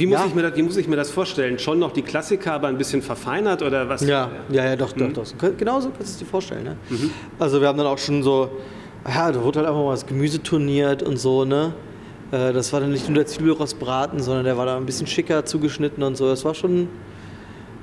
Wie 0.00 0.06
muss, 0.06 0.18
ja. 0.18 0.26
ich 0.26 0.34
mir 0.34 0.42
das, 0.42 0.56
wie 0.56 0.62
muss 0.62 0.76
ich 0.78 0.88
mir 0.88 0.96
das 0.96 1.10
vorstellen? 1.10 1.58
Schon 1.58 1.78
noch 1.78 1.92
die 1.92 2.00
Klassiker, 2.00 2.54
aber 2.54 2.68
ein 2.68 2.78
bisschen 2.78 3.02
verfeinert 3.02 3.60
oder 3.60 3.86
was? 3.86 4.00
Ja, 4.00 4.30
ja, 4.48 4.64
ja 4.64 4.74
doch, 4.74 4.96
mhm. 4.96 5.12
doch, 5.12 5.26
doch. 5.26 5.56
Genau 5.58 5.78
so 5.78 5.90
kannst 5.90 6.00
du 6.00 6.12
es 6.12 6.18
dir 6.18 6.24
vorstellen. 6.24 6.64
Ne? 6.64 6.76
Mhm. 6.88 7.10
Also 7.38 7.60
wir 7.60 7.68
haben 7.68 7.76
dann 7.76 7.86
auch 7.86 7.98
schon 7.98 8.22
so, 8.22 8.50
ja, 9.06 9.30
da 9.30 9.42
wurde 9.44 9.58
halt 9.58 9.68
einfach 9.68 9.82
mal 9.82 9.90
das 9.90 10.06
Gemüse 10.06 10.42
turniert 10.42 11.02
und 11.02 11.18
so, 11.18 11.44
ne? 11.44 11.74
Äh, 12.32 12.54
das 12.54 12.72
war 12.72 12.80
dann 12.80 12.92
nicht 12.92 13.08
nur 13.08 13.16
der 13.16 13.26
Zwiebelrostbraten, 13.26 14.20
sondern 14.20 14.46
der 14.46 14.56
war 14.56 14.64
da 14.64 14.78
ein 14.78 14.86
bisschen 14.86 15.06
schicker 15.06 15.44
zugeschnitten 15.44 16.02
und 16.02 16.16
so. 16.16 16.28
Das 16.28 16.46
war 16.46 16.54
schon, 16.54 16.88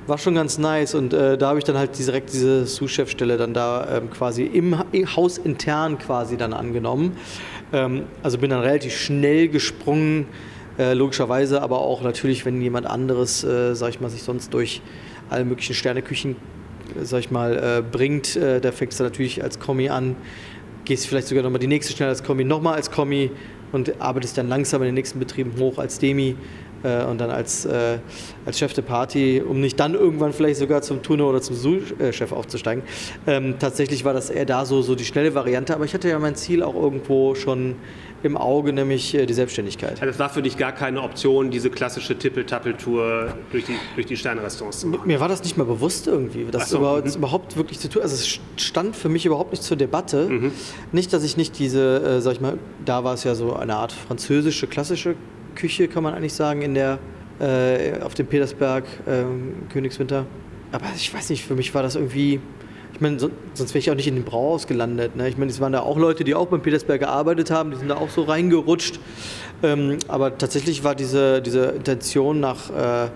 war 0.08 0.18
schon 0.18 0.34
ganz 0.34 0.58
nice. 0.58 0.96
Und 0.96 1.14
äh, 1.14 1.38
da 1.38 1.50
habe 1.50 1.60
ich 1.60 1.66
dann 1.66 1.78
halt 1.78 2.00
direkt 2.00 2.34
diese 2.34 2.66
Sous-Chef-Stelle 2.66 3.38
dann 3.38 3.54
da 3.54 3.98
ähm, 3.98 4.10
quasi 4.10 4.44
im, 4.44 4.76
im 4.92 5.16
Haus 5.16 5.38
intern 5.38 6.00
quasi 6.00 6.36
dann 6.36 6.54
angenommen. 6.54 7.16
Ähm, 7.74 8.06
also 8.24 8.40
bin 8.40 8.50
dann 8.50 8.62
relativ 8.62 8.98
schnell 8.98 9.50
gesprungen 9.50 10.26
äh, 10.78 10.94
logischerweise, 10.94 11.62
aber 11.62 11.80
auch 11.80 12.02
natürlich, 12.02 12.46
wenn 12.46 12.62
jemand 12.62 12.88
anderes, 12.88 13.44
äh, 13.44 13.74
sag 13.76 13.90
ich 13.90 14.00
mal, 14.00 14.10
sich 14.10 14.24
sonst 14.24 14.54
durch 14.54 14.82
alle 15.30 15.46
möglichen 15.46 15.74
Sterneküchen, 15.74 16.36
äh, 17.00 17.04
sag 17.06 17.20
ich 17.20 17.32
mal, 17.32 17.58
äh, 17.58 17.82
bringt, 17.82 18.36
äh, 18.36 18.62
da 18.62 18.72
fängst 18.72 19.00
du 19.00 19.04
natürlich 19.04 19.44
als 19.44 19.60
Kommi 19.60 19.90
an, 19.90 20.16
gehst 20.86 21.08
vielleicht 21.08 21.28
sogar 21.28 21.44
nochmal 21.44 21.60
die 21.60 21.68
nächste 21.68 21.94
schnell 21.94 22.10
als 22.10 22.24
Kommi, 22.24 22.44
nochmal 22.44 22.76
als 22.76 22.92
Kommi 22.92 23.32
und 23.72 24.00
arbeitest 24.00 24.38
dann 24.38 24.48
langsam 24.48 24.82
in 24.82 24.88
den 24.88 24.96
nächsten 24.96 25.20
Betrieben 25.20 25.54
hoch 25.60 25.78
als 25.78 26.00
Demi 26.00 26.36
äh, 26.84 27.04
und 27.04 27.20
dann 27.20 27.30
als, 27.30 27.66
äh, 27.66 28.00
als 28.46 28.60
Chef 28.60 28.74
der 28.74 28.82
Party, 28.82 29.42
um 29.42 29.60
nicht 29.60 29.80
dann 29.80 29.94
irgendwann 29.94 30.34
vielleicht 30.34 30.60
sogar 30.60 30.82
zum 30.82 31.02
Tuner 31.04 31.26
oder 31.28 31.42
zum 31.42 31.56
Sous-Chef 31.56 32.32
aufzusteigen. 32.32 32.84
Ähm, 33.26 33.56
tatsächlich 33.60 34.06
war 34.06 34.14
das 34.14 34.30
eher 34.30 34.46
da 34.46 34.66
so, 34.66 34.82
so 34.82 34.96
die 34.96 35.06
schnelle 35.06 35.36
Variante, 35.36 35.74
aber 35.74 35.86
ich 35.86 35.94
hatte 35.94 36.10
ja 36.10 36.20
mein 36.20 36.36
Ziel 36.36 36.64
auch 36.64 36.76
irgendwo 36.76 37.36
schon 37.36 37.76
im 38.24 38.36
Auge, 38.36 38.74
nämlich 38.74 39.14
äh, 39.14 39.26
die 39.26 39.34
Selbstständigkeit. 39.34 39.94
Also 39.94 40.06
das 40.06 40.20
war 40.20 40.30
für 40.30 40.42
dich 40.42 40.58
gar 40.58 40.72
keine 40.72 41.02
Option, 41.02 41.52
diese 41.52 41.70
klassische 41.70 42.18
Tippel-Tappel-Tour 42.18 43.34
durch 43.52 43.66
die, 43.66 43.76
durch 43.96 44.08
die 44.08 44.18
Sternrestaurants 44.18 44.80
zu 44.80 44.88
machen? 44.88 45.02
Mir 45.06 45.20
war 45.20 45.28
das 45.28 45.44
nicht 45.44 45.58
mehr 45.58 45.66
bewusst 45.66 46.08
irgendwie, 46.08 46.46
das, 46.52 46.70
so, 46.70 46.78
überhaupt, 46.78 47.06
mhm. 47.06 47.14
überhaupt 47.14 47.58
wirklich 47.58 47.80
zu 47.80 47.90
tun. 47.90 48.02
Also 48.02 48.16
es 48.16 48.40
stand 48.64 48.96
für 48.96 49.10
mich 49.10 49.26
überhaupt 49.26 49.52
nicht 49.52 49.64
zur 49.64 49.78
Debatte. 49.78 50.28
Mhm. 50.28 50.52
Nicht, 50.92 51.14
dass 51.14 51.24
ich 51.24 51.38
nicht 51.38 51.60
diese, 51.60 52.18
äh, 52.18 52.22
sag 52.22 52.34
ich 52.34 52.42
mal, 52.42 52.58
da 52.86 53.04
war 53.04 53.14
es 53.14 53.24
ja 53.24 53.36
so 53.36 53.56
eine 53.56 53.76
Art 53.76 53.92
französische, 53.92 54.68
klassische 54.68 55.16
Küche, 55.58 55.88
kann 55.88 56.04
man 56.04 56.14
eigentlich 56.14 56.34
sagen, 56.34 56.62
in 56.62 56.74
der, 56.74 57.00
äh, 57.40 58.00
auf 58.02 58.14
dem 58.14 58.28
Petersberg, 58.28 58.86
äh, 59.06 59.24
Königswinter. 59.72 60.26
Aber 60.72 60.86
ich 60.96 61.14
weiß 61.14 61.30
nicht, 61.30 61.44
für 61.46 61.56
mich 61.56 61.74
war 61.74 61.84
das 61.84 61.96
irgendwie 61.96 62.40
ich 62.98 63.02
meine, 63.02 63.20
so, 63.20 63.30
sonst 63.54 63.76
wäre 63.76 63.80
ich 63.80 63.92
auch 63.92 63.96
nicht 63.96 64.08
in 64.08 64.16
den 64.16 64.24
Brauhaus 64.24 64.66
gelandet. 64.66 65.16
Ne? 65.16 65.30
Ich 65.30 65.38
meine, 65.38 65.52
es 65.52 65.60
waren 65.60 65.72
da 65.72 65.82
auch 65.82 66.00
Leute, 66.00 66.24
die 66.24 66.34
auch 66.34 66.48
beim 66.48 66.64
Petersberg 66.64 67.00
gearbeitet 67.00 67.52
haben, 67.52 67.70
die 67.70 67.78
sind 67.78 67.90
da 67.90 67.98
auch 67.98 68.10
so 68.10 68.24
reingerutscht. 68.24 69.00
Ähm, 69.62 70.00
aber 70.08 70.36
tatsächlich 70.36 70.84
war 70.84 70.96
diese, 70.96 71.40
diese 71.44 71.66
Intention 71.66 72.40
nach 72.40 72.72
äh, 72.72 73.10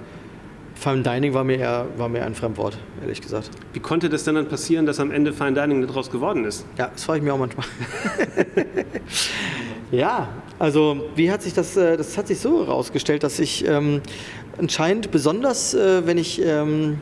Fine 0.82 1.04
Dining 1.04 1.36
war 1.36 1.44
mir, 1.44 1.60
eher, 1.60 1.86
war 1.98 2.10
mir 2.10 2.26
ein 2.26 2.34
Fremdwort, 2.34 2.76
ehrlich 3.02 3.22
gesagt. 3.22 3.52
Wie 3.74 3.80
konnte 3.80 4.10
das 4.10 4.24
denn 4.24 4.34
dann 4.34 4.48
passieren, 4.48 4.88
dass 4.88 5.00
am 5.00 5.12
Ende 5.12 5.32
Fine 5.32 5.54
Dining 5.54 5.86
daraus 5.86 6.10
geworden 6.10 6.44
ist? 6.44 6.66
Ja, 6.76 6.90
das 6.92 7.04
frage 7.04 7.20
ich 7.20 7.24
mir 7.24 7.36
auch 7.36 7.38
manchmal. 7.38 7.68
ja, 9.92 10.30
also 10.58 11.06
wie 11.16 11.30
hat 11.30 11.44
sich 11.44 11.54
das, 11.54 11.78
äh, 11.78 11.98
das 11.98 12.18
hat 12.18 12.26
sich 12.26 12.40
so 12.40 12.66
herausgestellt, 12.66 13.22
dass 13.22 13.38
ich 13.38 13.64
ähm, 13.68 14.02
anscheinend 14.58 15.12
besonders, 15.12 15.76
äh, 15.76 16.08
wenn 16.08 16.18
ich 16.18 16.44
ähm, 16.44 17.00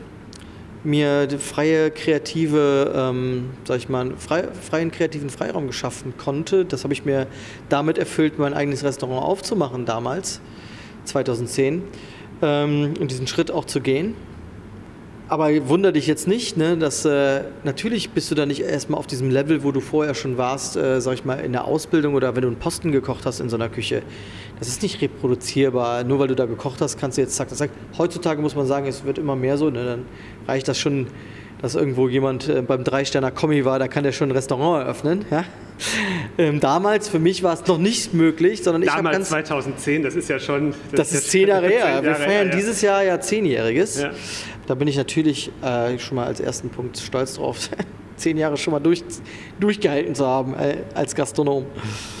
mir 0.84 1.26
freie 1.38 1.90
kreative, 1.90 2.92
ähm, 2.94 3.48
sag 3.64 3.78
ich 3.78 3.88
mal, 3.88 4.12
frei, 4.18 4.48
freien 4.60 4.90
kreativen 4.90 5.30
Freiraum 5.30 5.66
geschaffen 5.66 6.12
konnte. 6.18 6.66
Das 6.66 6.84
habe 6.84 6.92
ich 6.92 7.06
mir 7.06 7.26
damit 7.70 7.96
erfüllt, 7.96 8.38
mein 8.38 8.52
eigenes 8.52 8.84
Restaurant 8.84 9.24
aufzumachen 9.24 9.86
damals, 9.86 10.42
2010, 11.06 11.82
ähm, 12.42 12.94
diesen 13.08 13.26
Schritt 13.26 13.50
auch 13.50 13.64
zu 13.64 13.80
gehen. 13.80 14.14
Aber 15.30 15.48
wunder 15.68 15.92
dich 15.92 16.08
jetzt 16.08 16.26
nicht, 16.26 16.56
ne, 16.56 16.76
dass 16.76 17.04
äh, 17.04 17.42
natürlich 17.62 18.10
bist 18.10 18.32
du 18.32 18.34
da 18.34 18.46
nicht 18.46 18.62
erstmal 18.62 18.98
auf 18.98 19.06
diesem 19.06 19.30
Level, 19.30 19.62
wo 19.62 19.70
du 19.70 19.78
vorher 19.78 20.14
schon 20.14 20.38
warst, 20.38 20.76
äh, 20.76 21.00
sag 21.00 21.14
ich 21.14 21.24
mal, 21.24 21.36
in 21.36 21.52
der 21.52 21.66
Ausbildung 21.66 22.14
oder 22.14 22.34
wenn 22.34 22.42
du 22.42 22.48
einen 22.48 22.58
Posten 22.58 22.90
gekocht 22.90 23.24
hast 23.26 23.38
in 23.38 23.48
so 23.48 23.54
einer 23.54 23.68
Küche. 23.68 24.02
Das 24.58 24.66
ist 24.66 24.82
nicht 24.82 25.00
reproduzierbar. 25.00 26.02
Nur 26.02 26.18
weil 26.18 26.26
du 26.26 26.34
da 26.34 26.46
gekocht 26.46 26.80
hast, 26.80 26.98
kannst 26.98 27.16
du 27.16 27.22
jetzt 27.22 27.36
zack, 27.36 27.48
zack. 27.48 27.70
Heutzutage 27.96 28.42
muss 28.42 28.56
man 28.56 28.66
sagen, 28.66 28.88
es 28.88 29.04
wird 29.04 29.18
immer 29.18 29.36
mehr 29.36 29.56
so. 29.56 29.70
Ne, 29.70 29.84
dann 29.84 30.04
reicht 30.48 30.66
das 30.66 30.80
schon, 30.80 31.06
dass 31.60 31.74
irgendwo 31.74 32.08
jemand 32.08 32.48
äh, 32.48 32.62
beim 32.62 32.84
Drei-Sterner-Kommi 32.84 33.64
war, 33.64 33.78
da 33.78 33.88
kann 33.88 34.04
der 34.04 34.12
schon 34.12 34.28
ein 34.28 34.32
Restaurant 34.32 34.84
eröffnen. 34.84 35.24
Ja? 35.30 35.44
Ähm, 36.38 36.60
damals, 36.60 37.08
für 37.08 37.18
mich 37.18 37.42
war 37.42 37.54
es 37.54 37.66
noch 37.66 37.78
nicht 37.78 38.14
möglich, 38.14 38.62
sondern 38.62 38.82
ich 38.82 38.92
habe 38.92 39.10
ganz... 39.10 39.28
2010, 39.28 40.02
das 40.02 40.14
ist 40.14 40.28
ja 40.28 40.38
schon... 40.38 40.74
Das, 40.90 41.10
das 41.10 41.12
ist 41.12 41.30
zehn 41.30 41.48
Jahre 41.48 41.68
her. 41.68 42.02
Wir 42.02 42.14
feiern 42.14 42.48
ja. 42.48 42.56
dieses 42.56 42.82
Jahr 42.82 43.02
ja 43.02 43.20
Zehnjähriges. 43.20 44.02
Ja. 44.02 44.10
Da 44.66 44.74
bin 44.74 44.88
ich 44.88 44.96
natürlich 44.96 45.50
äh, 45.62 45.98
schon 45.98 46.16
mal 46.16 46.26
als 46.26 46.40
ersten 46.40 46.70
Punkt 46.70 46.98
stolz 46.98 47.34
drauf, 47.34 47.68
zehn 48.20 48.36
Jahre 48.36 48.56
schon 48.56 48.72
mal 48.72 48.80
durch, 48.80 49.02
durchgehalten 49.58 50.14
zu 50.14 50.26
haben 50.26 50.54
äh, 50.54 50.78
als 50.94 51.14
Gastronom. 51.14 51.66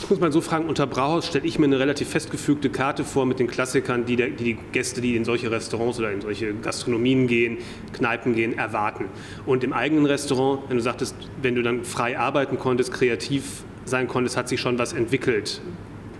Ich 0.02 0.10
muss 0.10 0.18
mal 0.18 0.32
so 0.32 0.40
fragen, 0.40 0.68
unter 0.68 0.86
Brauhaus 0.86 1.26
stelle 1.26 1.46
ich 1.46 1.58
mir 1.58 1.66
eine 1.66 1.78
relativ 1.78 2.08
festgefügte 2.08 2.70
Karte 2.70 3.04
vor 3.04 3.26
mit 3.26 3.38
den 3.38 3.46
Klassikern, 3.46 4.06
die, 4.06 4.16
der, 4.16 4.30
die, 4.30 4.54
die 4.54 4.58
Gäste, 4.72 5.00
die 5.00 5.16
in 5.16 5.24
solche 5.24 5.50
Restaurants 5.50 5.98
oder 5.98 6.10
in 6.10 6.20
solche 6.20 6.54
Gastronomien 6.54 7.26
gehen, 7.26 7.58
Kneipen 7.92 8.34
gehen, 8.34 8.58
erwarten. 8.58 9.06
Und 9.46 9.62
im 9.62 9.72
eigenen 9.72 10.06
Restaurant, 10.06 10.62
wenn 10.68 10.76
du 10.76 10.82
sagtest, 10.82 11.14
wenn 11.42 11.54
du 11.54 11.62
dann 11.62 11.84
frei 11.84 12.18
arbeiten 12.18 12.58
konntest, 12.58 12.92
kreativ 12.92 13.64
sein 13.84 14.08
konntest, 14.08 14.36
hat 14.36 14.48
sich 14.48 14.60
schon 14.60 14.78
was 14.78 14.92
entwickelt. 14.92 15.60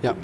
Ja. 0.03 0.15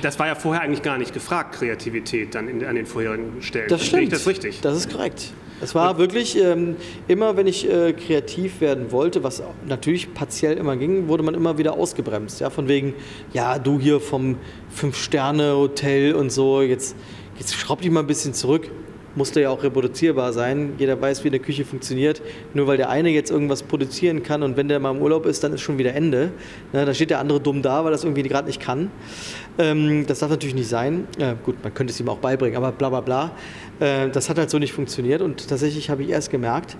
Das 0.00 0.18
war 0.18 0.28
ja 0.28 0.36
vorher 0.36 0.62
eigentlich 0.62 0.82
gar 0.82 0.98
nicht 0.98 1.12
gefragt, 1.12 1.56
Kreativität 1.56 2.34
dann 2.34 2.48
in, 2.48 2.64
an 2.64 2.76
den 2.76 2.86
vorherigen 2.86 3.42
Stellen. 3.42 3.68
Das 3.68 3.84
stimmt. 3.84 4.04
ich 4.04 4.08
das 4.10 4.26
richtig? 4.28 4.60
Das 4.60 4.76
ist 4.76 4.92
korrekt. 4.92 5.32
Es 5.62 5.76
war 5.76 5.96
wirklich, 5.96 6.36
ähm, 6.36 6.74
immer 7.06 7.36
wenn 7.36 7.46
ich 7.46 7.70
äh, 7.70 7.92
kreativ 7.92 8.60
werden 8.60 8.90
wollte, 8.90 9.22
was 9.22 9.44
natürlich 9.64 10.12
partiell 10.12 10.58
immer 10.58 10.76
ging, 10.76 11.06
wurde 11.06 11.22
man 11.22 11.34
immer 11.34 11.56
wieder 11.56 11.74
ausgebremst. 11.74 12.40
Ja? 12.40 12.50
Von 12.50 12.66
wegen, 12.66 12.94
ja, 13.32 13.60
du 13.60 13.78
hier 13.78 14.00
vom 14.00 14.38
Fünf-Sterne-Hotel 14.70 16.16
und 16.16 16.32
so, 16.32 16.62
jetzt, 16.62 16.96
jetzt 17.38 17.54
schraub 17.54 17.80
dich 17.80 17.92
mal 17.92 18.00
ein 18.00 18.08
bisschen 18.08 18.34
zurück 18.34 18.68
musste 19.14 19.40
ja 19.40 19.50
auch 19.50 19.62
reproduzierbar 19.62 20.32
sein. 20.32 20.74
Jeder 20.78 21.00
weiß, 21.00 21.24
wie 21.24 21.28
eine 21.28 21.38
Küche 21.38 21.64
funktioniert. 21.64 22.22
Nur 22.54 22.66
weil 22.66 22.76
der 22.76 22.88
eine 22.88 23.10
jetzt 23.10 23.30
irgendwas 23.30 23.62
produzieren 23.62 24.22
kann 24.22 24.42
und 24.42 24.56
wenn 24.56 24.68
der 24.68 24.80
mal 24.80 24.94
im 24.94 25.02
Urlaub 25.02 25.26
ist, 25.26 25.44
dann 25.44 25.52
ist 25.52 25.60
schon 25.60 25.78
wieder 25.78 25.94
Ende. 25.94 26.32
Ne, 26.72 26.84
dann 26.84 26.94
steht 26.94 27.10
der 27.10 27.18
andere 27.18 27.40
dumm 27.40 27.62
da, 27.62 27.84
weil 27.84 27.92
das 27.92 28.04
irgendwie 28.04 28.22
gerade 28.22 28.46
nicht 28.46 28.60
kann. 28.60 28.90
Ähm, 29.58 30.06
das 30.06 30.20
darf 30.20 30.30
natürlich 30.30 30.54
nicht 30.54 30.68
sein. 30.68 31.06
Äh, 31.18 31.34
gut, 31.44 31.56
man 31.62 31.74
könnte 31.74 31.92
es 31.92 32.00
ihm 32.00 32.08
auch 32.08 32.18
beibringen, 32.18 32.56
aber 32.56 32.72
bla 32.72 32.88
bla 32.88 33.00
bla. 33.00 33.32
Äh, 33.82 34.10
das 34.10 34.28
hat 34.28 34.38
halt 34.38 34.50
so 34.50 34.58
nicht 34.58 34.72
funktioniert 34.72 35.22
und 35.22 35.48
tatsächlich 35.48 35.90
habe 35.90 36.02
ich 36.02 36.10
erst 36.10 36.30
gemerkt, 36.30 36.76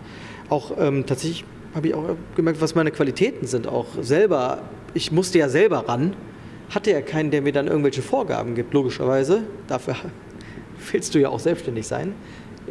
auch 0.49 0.73
ähm, 0.79 1.07
tatsächlich 1.07 1.45
habe 1.75 1.89
ich 1.89 1.95
auch 1.95 2.17
gemerkt, 2.37 2.61
was 2.61 2.75
meine 2.75 2.91
Qualitäten 2.91 3.47
sind. 3.47 3.67
Auch 3.67 3.87
selber, 4.01 4.63
ich 4.95 5.11
musste 5.11 5.39
ja 5.39 5.49
selber 5.49 5.89
ran 5.89 6.15
hatte 6.75 6.91
ja 6.91 7.01
keinen, 7.01 7.31
der 7.31 7.43
mir 7.43 7.53
dann 7.53 7.67
irgendwelche 7.67 8.03
Vorgaben 8.03 8.55
gibt, 8.55 8.73
logischerweise. 8.73 9.43
Dafür 9.67 9.97
willst 10.93 11.15
du 11.15 11.21
ja 11.21 11.29
auch 11.29 11.41
selbstständig 11.41 11.87
sein, 11.87 12.15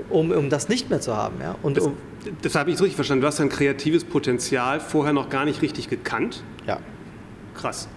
um, 0.10 0.32
um 0.32 0.50
das 0.50 0.70
nicht 0.70 0.90
mehr 0.90 1.02
zu 1.02 1.16
haben. 1.16 1.40
Ja? 1.40 1.56
Und 1.62 1.78
das, 1.78 1.86
um, 1.86 1.98
das 2.42 2.56
habe 2.56 2.72
ich 2.72 2.78
so 2.78 2.84
richtig 2.84 2.96
verstanden. 2.96 3.22
Du 3.22 3.28
hast 3.28 3.40
ein 3.40 3.50
kreatives 3.50 4.04
Potenzial 4.04 4.80
vorher 4.80 5.14
noch 5.14 5.30
gar 5.30 5.46
nicht 5.46 5.62
richtig 5.62 5.90
gekannt. 5.90 6.44
Ja. 6.68 6.80
Krass. 7.56 7.88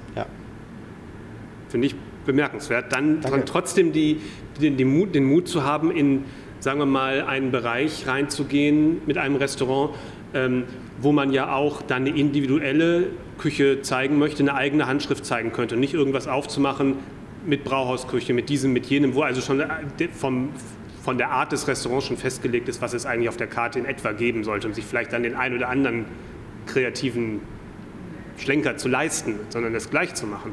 Finde 1.75 1.88
ich 1.88 1.97
bemerkenswert. 2.25 2.93
Dann, 2.93 3.21
dann 3.21 3.47
trotzdem 3.47 3.93
die, 3.93 4.21
den, 4.61 4.76
den, 4.76 4.97
Mut, 4.97 5.12
den 5.12 5.25
Mut 5.25 5.49
zu 5.49 5.64
haben, 5.64 5.90
in, 5.90 6.23
sagen 6.61 6.78
wir 6.78 6.87
mal, 6.87 7.23
einen 7.23 7.50
Bereich 7.50 8.07
reinzugehen 8.07 8.99
mit 9.07 9.19
einem 9.19 9.35
Restaurant, 9.35 9.90
ähm, 10.35 10.62
wo 11.00 11.11
man 11.11 11.33
ja 11.33 11.52
auch 11.52 11.83
dann 11.83 12.07
eine 12.07 12.16
individuelle 12.16 13.09
Küche 13.38 13.83
zeigen 13.83 14.21
möchte, 14.21 14.45
eine 14.45 14.54
eigene 14.54 14.87
Handschrift 14.87 15.26
zeigen 15.26 15.50
könnte 15.50 15.75
und 15.75 15.81
nicht 15.81 15.95
irgendwas 15.95 16.28
aufzumachen, 16.28 16.95
mit 17.45 17.64
Brauhausküche, 17.64 18.35
mit 18.35 18.50
diesem, 18.50 18.73
mit 18.73 18.87
jenem, 18.87 19.16
wo 19.16 19.23
also 19.23 19.40
schon 19.40 19.59
äh, 19.59 19.66
vom, 20.12 20.50
von 21.02 21.19
der 21.19 21.33
Art 21.33 21.50
des 21.50 21.66
Restaurants 21.66 22.07
schon 22.07 22.19
festgelegt 22.19 22.69
ist, 22.69 22.83
was 22.83 22.95
es 22.95 23.04
eigentlich 23.04 23.28
auf 23.28 23.37
der 23.37 23.49
Karte 23.49 23.81
in 23.81 23.85
etwa 23.85 24.12
geben 24.12 24.45
sollte, 24.45 24.69
um 24.69 24.75
sich 24.75 24.85
vielleicht 24.85 25.12
dann 25.12 25.25
den 25.25 25.35
einen 25.35 25.57
oder 25.57 25.71
anderen 25.71 26.04
kreativen 26.66 27.40
Schlenker 28.37 28.76
zu 28.76 28.88
leisten, 28.88 29.40
sondern 29.49 29.73
das 29.73 29.90
gleich 29.90 30.14
zu 30.14 30.28
machen. 30.28 30.52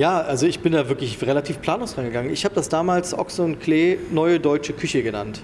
Ja, 0.00 0.22
also 0.22 0.46
ich 0.46 0.60
bin 0.60 0.72
da 0.72 0.88
wirklich 0.88 1.20
relativ 1.20 1.60
planlos 1.60 1.98
reingegangen. 1.98 2.32
Ich 2.32 2.46
habe 2.46 2.54
das 2.54 2.70
damals 2.70 3.12
Ochse 3.12 3.42
und 3.42 3.60
Klee 3.60 3.98
neue 4.10 4.40
deutsche 4.40 4.72
Küche 4.72 5.02
genannt. 5.02 5.42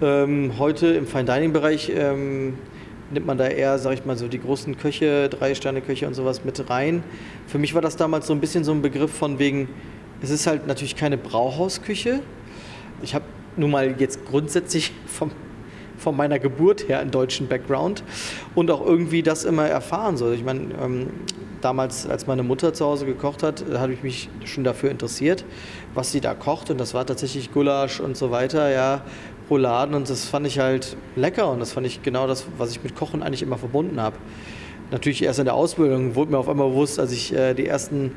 Ähm, 0.00 0.54
heute 0.58 0.86
im 0.86 1.06
Fine 1.06 1.26
Dining 1.26 1.52
Bereich 1.52 1.92
ähm, 1.94 2.56
nimmt 3.10 3.26
man 3.26 3.36
da 3.36 3.48
eher, 3.48 3.78
sag 3.78 3.92
ich 3.92 4.06
mal, 4.06 4.16
so 4.16 4.28
die 4.28 4.40
großen 4.40 4.78
Köche, 4.78 5.28
Drei-Sterne-Köche 5.28 6.06
und 6.06 6.14
sowas 6.14 6.42
mit 6.42 6.70
rein. 6.70 7.04
Für 7.48 7.58
mich 7.58 7.74
war 7.74 7.82
das 7.82 7.96
damals 7.96 8.26
so 8.28 8.32
ein 8.32 8.40
bisschen 8.40 8.64
so 8.64 8.72
ein 8.72 8.80
Begriff 8.80 9.10
von 9.12 9.38
wegen, 9.38 9.68
es 10.22 10.30
ist 10.30 10.46
halt 10.46 10.66
natürlich 10.66 10.96
keine 10.96 11.18
Brauhausküche. 11.18 12.20
Ich 13.02 13.14
habe 13.14 13.26
nun 13.58 13.72
mal 13.72 13.94
jetzt 14.00 14.24
grundsätzlich 14.24 14.90
vom, 15.06 15.32
von 15.98 16.16
meiner 16.16 16.38
Geburt 16.38 16.88
her 16.88 17.00
einen 17.00 17.10
deutschen 17.10 17.48
Background 17.48 18.02
und 18.54 18.70
auch 18.70 18.84
irgendwie 18.84 19.22
das 19.22 19.44
immer 19.44 19.66
erfahren 19.66 20.16
soll. 20.16 20.34
Ich 20.34 20.44
meine, 20.44 20.68
ähm, 20.82 21.06
damals, 21.60 22.06
als 22.06 22.26
meine 22.26 22.42
Mutter 22.42 22.74
zu 22.74 22.84
Hause 22.84 23.06
gekocht 23.06 23.42
hat, 23.42 23.64
habe 23.74 23.92
ich 23.92 24.02
mich 24.02 24.28
schon 24.44 24.64
dafür 24.64 24.90
interessiert, 24.90 25.44
was 25.94 26.12
sie 26.12 26.20
da 26.20 26.34
kocht 26.34 26.70
und 26.70 26.78
das 26.78 26.94
war 26.94 27.06
tatsächlich 27.06 27.52
Gulasch 27.52 28.00
und 28.00 28.16
so 28.16 28.30
weiter, 28.30 28.70
ja, 28.70 29.02
Rouladen 29.48 29.94
und 29.94 30.10
das 30.10 30.24
fand 30.24 30.46
ich 30.46 30.58
halt 30.58 30.96
lecker 31.14 31.50
und 31.50 31.60
das 31.60 31.72
fand 31.72 31.86
ich 31.86 32.02
genau 32.02 32.26
das, 32.26 32.46
was 32.58 32.70
ich 32.70 32.82
mit 32.82 32.96
Kochen 32.96 33.22
eigentlich 33.22 33.42
immer 33.42 33.58
verbunden 33.58 34.00
habe. 34.00 34.16
Natürlich 34.90 35.22
erst 35.22 35.38
in 35.38 35.44
der 35.44 35.54
Ausbildung 35.54 36.14
wurde 36.14 36.30
mir 36.32 36.38
auf 36.38 36.48
einmal 36.48 36.68
bewusst, 36.68 36.98
als 36.98 37.12
ich 37.12 37.32
äh, 37.32 37.54
die 37.54 37.66
ersten 37.66 38.12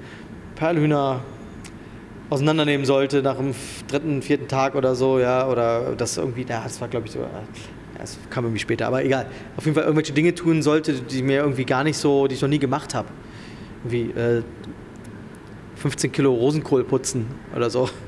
Perlhühner 0.56 1.22
auseinandernehmen 2.30 2.86
sollte 2.86 3.22
nach 3.22 3.38
dem 3.38 3.54
dritten, 3.88 4.22
vierten 4.22 4.48
Tag 4.48 4.76
oder 4.76 4.96
so, 4.96 5.20
ja, 5.20 5.48
oder 5.48 5.96
das 5.98 6.18
irgendwie, 6.18 6.46
ja, 6.48 6.64
das 6.64 6.80
war 6.80 6.88
glaube 6.88 7.08
ich 7.08 7.14
so, 7.14 7.20
das 7.98 8.18
kam 8.30 8.46
irgendwie 8.46 8.60
später, 8.62 8.88
aber 8.88 9.04
egal. 9.04 9.26
Auf 9.58 9.66
jeden 9.66 9.76
Fall 9.76 9.84
irgendwelche 9.84 10.14
Dinge 10.14 10.34
tun 10.34 10.62
sollte, 10.62 10.94
die 10.94 11.22
mir 11.22 11.42
irgendwie 11.42 11.66
gar 11.66 11.84
nicht 11.84 11.98
so, 11.98 12.28
die 12.28 12.36
ich 12.36 12.42
noch 12.42 12.50
nie 12.50 12.60
gemacht 12.60 12.94
habe. 12.94 13.10
Wie 13.84 14.12
äh, 14.12 14.42
15 15.76 16.12
Kilo 16.12 16.34
Rosenkohl 16.34 16.84
putzen 16.84 17.28
oder 17.56 17.70
so. 17.70 17.90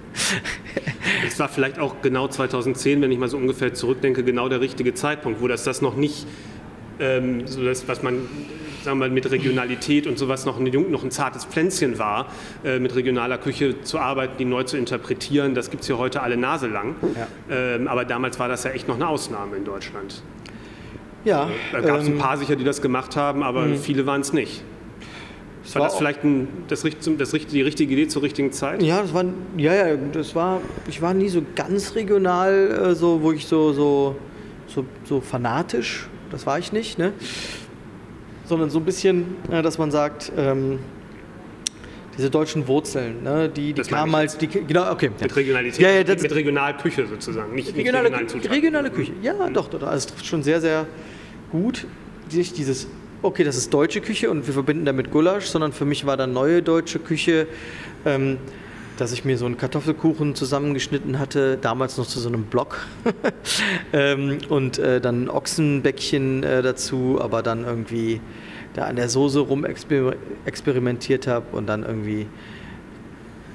Es 1.27 1.39
war 1.39 1.49
vielleicht 1.49 1.79
auch 1.79 2.01
genau 2.01 2.27
2010, 2.27 3.01
wenn 3.01 3.11
ich 3.11 3.17
mal 3.17 3.29
so 3.29 3.37
ungefähr 3.37 3.73
zurückdenke, 3.73 4.23
genau 4.23 4.49
der 4.49 4.59
richtige 4.59 4.93
Zeitpunkt, 4.93 5.39
wo 5.41 5.47
das, 5.47 5.63
das 5.63 5.81
noch 5.81 5.95
nicht, 5.95 6.25
ähm, 6.99 7.47
so 7.47 7.63
das, 7.63 7.87
was 7.87 8.01
man 8.01 8.27
sagen 8.83 8.99
wir 8.99 9.07
mal, 9.07 9.09
mit 9.09 9.29
Regionalität 9.29 10.07
und 10.07 10.17
sowas 10.17 10.45
noch 10.45 10.59
ein, 10.59 10.91
noch 10.91 11.03
ein 11.03 11.11
zartes 11.11 11.45
Pflänzchen 11.45 11.99
war, 11.99 12.27
äh, 12.63 12.79
mit 12.79 12.95
regionaler 12.95 13.37
Küche 13.37 13.81
zu 13.81 13.99
arbeiten, 13.99 14.33
die 14.37 14.45
neu 14.45 14.63
zu 14.63 14.77
interpretieren. 14.77 15.55
Das 15.55 15.69
gibt 15.69 15.83
es 15.83 15.89
ja 15.89 15.97
heute 15.97 16.21
alle 16.21 16.37
Nase 16.37 16.67
lang. 16.67 16.95
Ja. 17.15 17.27
Ähm, 17.55 17.87
aber 17.87 18.05
damals 18.05 18.39
war 18.39 18.47
das 18.47 18.63
ja 18.63 18.71
echt 18.71 18.87
noch 18.87 18.95
eine 18.95 19.07
Ausnahme 19.07 19.57
in 19.57 19.65
Deutschland. 19.65 20.23
Ja. 21.23 21.49
Da 21.71 21.81
gab 21.81 21.99
es 21.99 22.07
ähm, 22.07 22.15
ein 22.15 22.19
paar 22.19 22.37
sicher, 22.37 22.55
die 22.55 22.63
das 22.63 22.81
gemacht 22.81 23.15
haben, 23.15 23.43
aber 23.43 23.65
mh. 23.65 23.75
viele 23.77 24.05
waren 24.05 24.21
es 24.21 24.33
nicht. 24.33 24.63
War, 25.73 25.81
war 25.81 25.87
das 25.89 25.97
vielleicht 25.97 26.23
ein, 26.23 26.47
das, 26.67 26.83
das, 27.17 27.31
die 27.31 27.61
richtige 27.61 27.93
Idee 27.93 28.07
zur 28.07 28.23
richtigen 28.23 28.51
Zeit? 28.51 28.81
Ja, 28.81 29.01
das 29.01 29.13
war, 29.13 29.25
ja, 29.57 29.73
ja, 29.73 29.95
das 30.11 30.33
war, 30.33 30.61
ich 30.89 31.01
war 31.01 31.13
nie 31.13 31.29
so 31.29 31.43
ganz 31.55 31.95
regional, 31.95 32.89
äh, 32.91 32.95
so, 32.95 33.21
wo 33.21 33.31
ich 33.31 33.45
so, 33.45 33.71
so, 33.71 34.15
so, 34.65 34.85
so 35.03 35.21
fanatisch, 35.21 36.07
das 36.31 36.47
war 36.47 36.57
ich 36.57 36.73
nicht, 36.73 36.97
ne? 36.97 37.13
Sondern 38.45 38.69
so 38.69 38.79
ein 38.79 38.85
bisschen, 38.85 39.35
äh, 39.51 39.61
dass 39.61 39.77
man 39.77 39.91
sagt, 39.91 40.31
ähm, 40.37 40.79
diese 42.17 42.29
deutschen 42.29 42.67
Wurzeln, 42.67 43.23
ne, 43.23 43.49
die, 43.49 43.73
die 43.73 43.81
kamen 43.83 44.13
als 44.13 44.37
die 44.37 44.47
genau 44.47 44.91
okay. 44.91 45.11
Mit 45.19 45.35
Regionalität, 45.35 45.79
ja, 45.79 45.89
ja, 45.91 46.03
mit 46.21 46.35
Regionalküche 46.35 47.07
sozusagen, 47.07 47.55
nicht, 47.55 47.75
regionale, 47.75 48.11
nicht 48.11 48.49
regionale 48.49 48.91
Küche. 48.91 49.13
Ja, 49.21 49.33
mhm. 49.33 49.53
doch, 49.53 49.69
doch, 49.69 49.79
das 49.79 50.07
trifft 50.07 50.25
schon 50.25 50.43
sehr, 50.43 50.59
sehr 50.59 50.87
gut. 51.51 51.87
Sich 52.27 52.53
dieses 52.53 52.87
okay, 53.21 53.43
das 53.43 53.55
ist 53.55 53.73
deutsche 53.73 54.01
Küche 54.01 54.29
und 54.29 54.45
wir 54.47 54.53
verbinden 54.53 54.85
damit 54.85 55.11
Gulasch, 55.11 55.45
sondern 55.45 55.71
für 55.71 55.85
mich 55.85 56.05
war 56.05 56.17
dann 56.17 56.33
neue 56.33 56.61
deutsche 56.61 56.99
Küche, 56.99 57.47
ähm, 58.05 58.37
dass 59.01 59.13
ich 59.13 59.25
mir 59.25 59.35
so 59.35 59.47
einen 59.47 59.57
Kartoffelkuchen 59.57 60.35
zusammengeschnitten 60.35 61.17
hatte, 61.17 61.57
damals 61.57 61.97
noch 61.97 62.05
zu 62.05 62.19
so 62.19 62.29
einem 62.29 62.43
Block 62.43 62.85
ähm, 63.93 64.37
und 64.47 64.77
äh, 64.77 65.01
dann 65.01 65.27
Ochsenbäckchen 65.27 66.43
äh, 66.43 66.61
dazu, 66.61 67.17
aber 67.19 67.41
dann 67.41 67.65
irgendwie 67.65 68.21
da 68.75 68.83
an 68.85 68.97
der 68.97 69.09
Soße 69.09 69.39
rum 69.39 69.65
experimentiert 69.65 71.25
habe 71.25 71.45
und 71.57 71.65
dann 71.65 71.81
irgendwie 71.81 72.27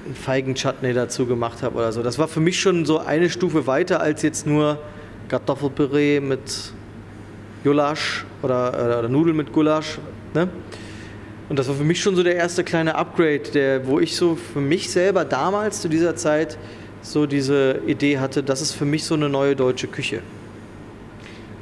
einen 0.05 0.15
Feigenchutney 0.15 0.93
dazu 0.93 1.25
gemacht 1.25 1.63
habe 1.63 1.77
oder 1.77 1.93
so. 1.93 2.03
Das 2.03 2.19
war 2.19 2.27
für 2.27 2.41
mich 2.41 2.59
schon 2.59 2.85
so 2.85 2.99
eine 2.99 3.29
Stufe 3.29 3.67
weiter 3.67 4.01
als 4.01 4.23
jetzt 4.23 4.45
nur 4.45 4.79
Kartoffelpüree 5.29 6.19
mit 6.19 6.73
Gulasch 7.63 8.25
oder, 8.41 8.99
oder 8.99 9.07
Nudeln 9.07 9.37
mit 9.37 9.53
Gulasch. 9.53 9.97
Ne? 10.33 10.49
Und 11.49 11.57
das 11.57 11.67
war 11.67 11.75
für 11.75 11.83
mich 11.83 12.01
schon 12.01 12.15
so 12.15 12.23
der 12.23 12.35
erste 12.35 12.63
kleine 12.63 12.95
Upgrade, 12.95 13.51
der, 13.53 13.87
wo 13.87 13.99
ich 13.99 14.15
so 14.15 14.35
für 14.35 14.59
mich 14.59 14.89
selber 14.89 15.23
damals 15.23 15.81
zu 15.81 15.87
dieser 15.87 16.15
Zeit 16.15 16.57
so 17.01 17.25
diese 17.25 17.81
Idee 17.87 18.19
hatte, 18.19 18.43
das 18.43 18.61
ist 18.61 18.73
für 18.73 18.85
mich 18.85 19.05
so 19.05 19.15
eine 19.15 19.29
neue 19.29 19.55
deutsche 19.55 19.87
Küche. 19.87 20.21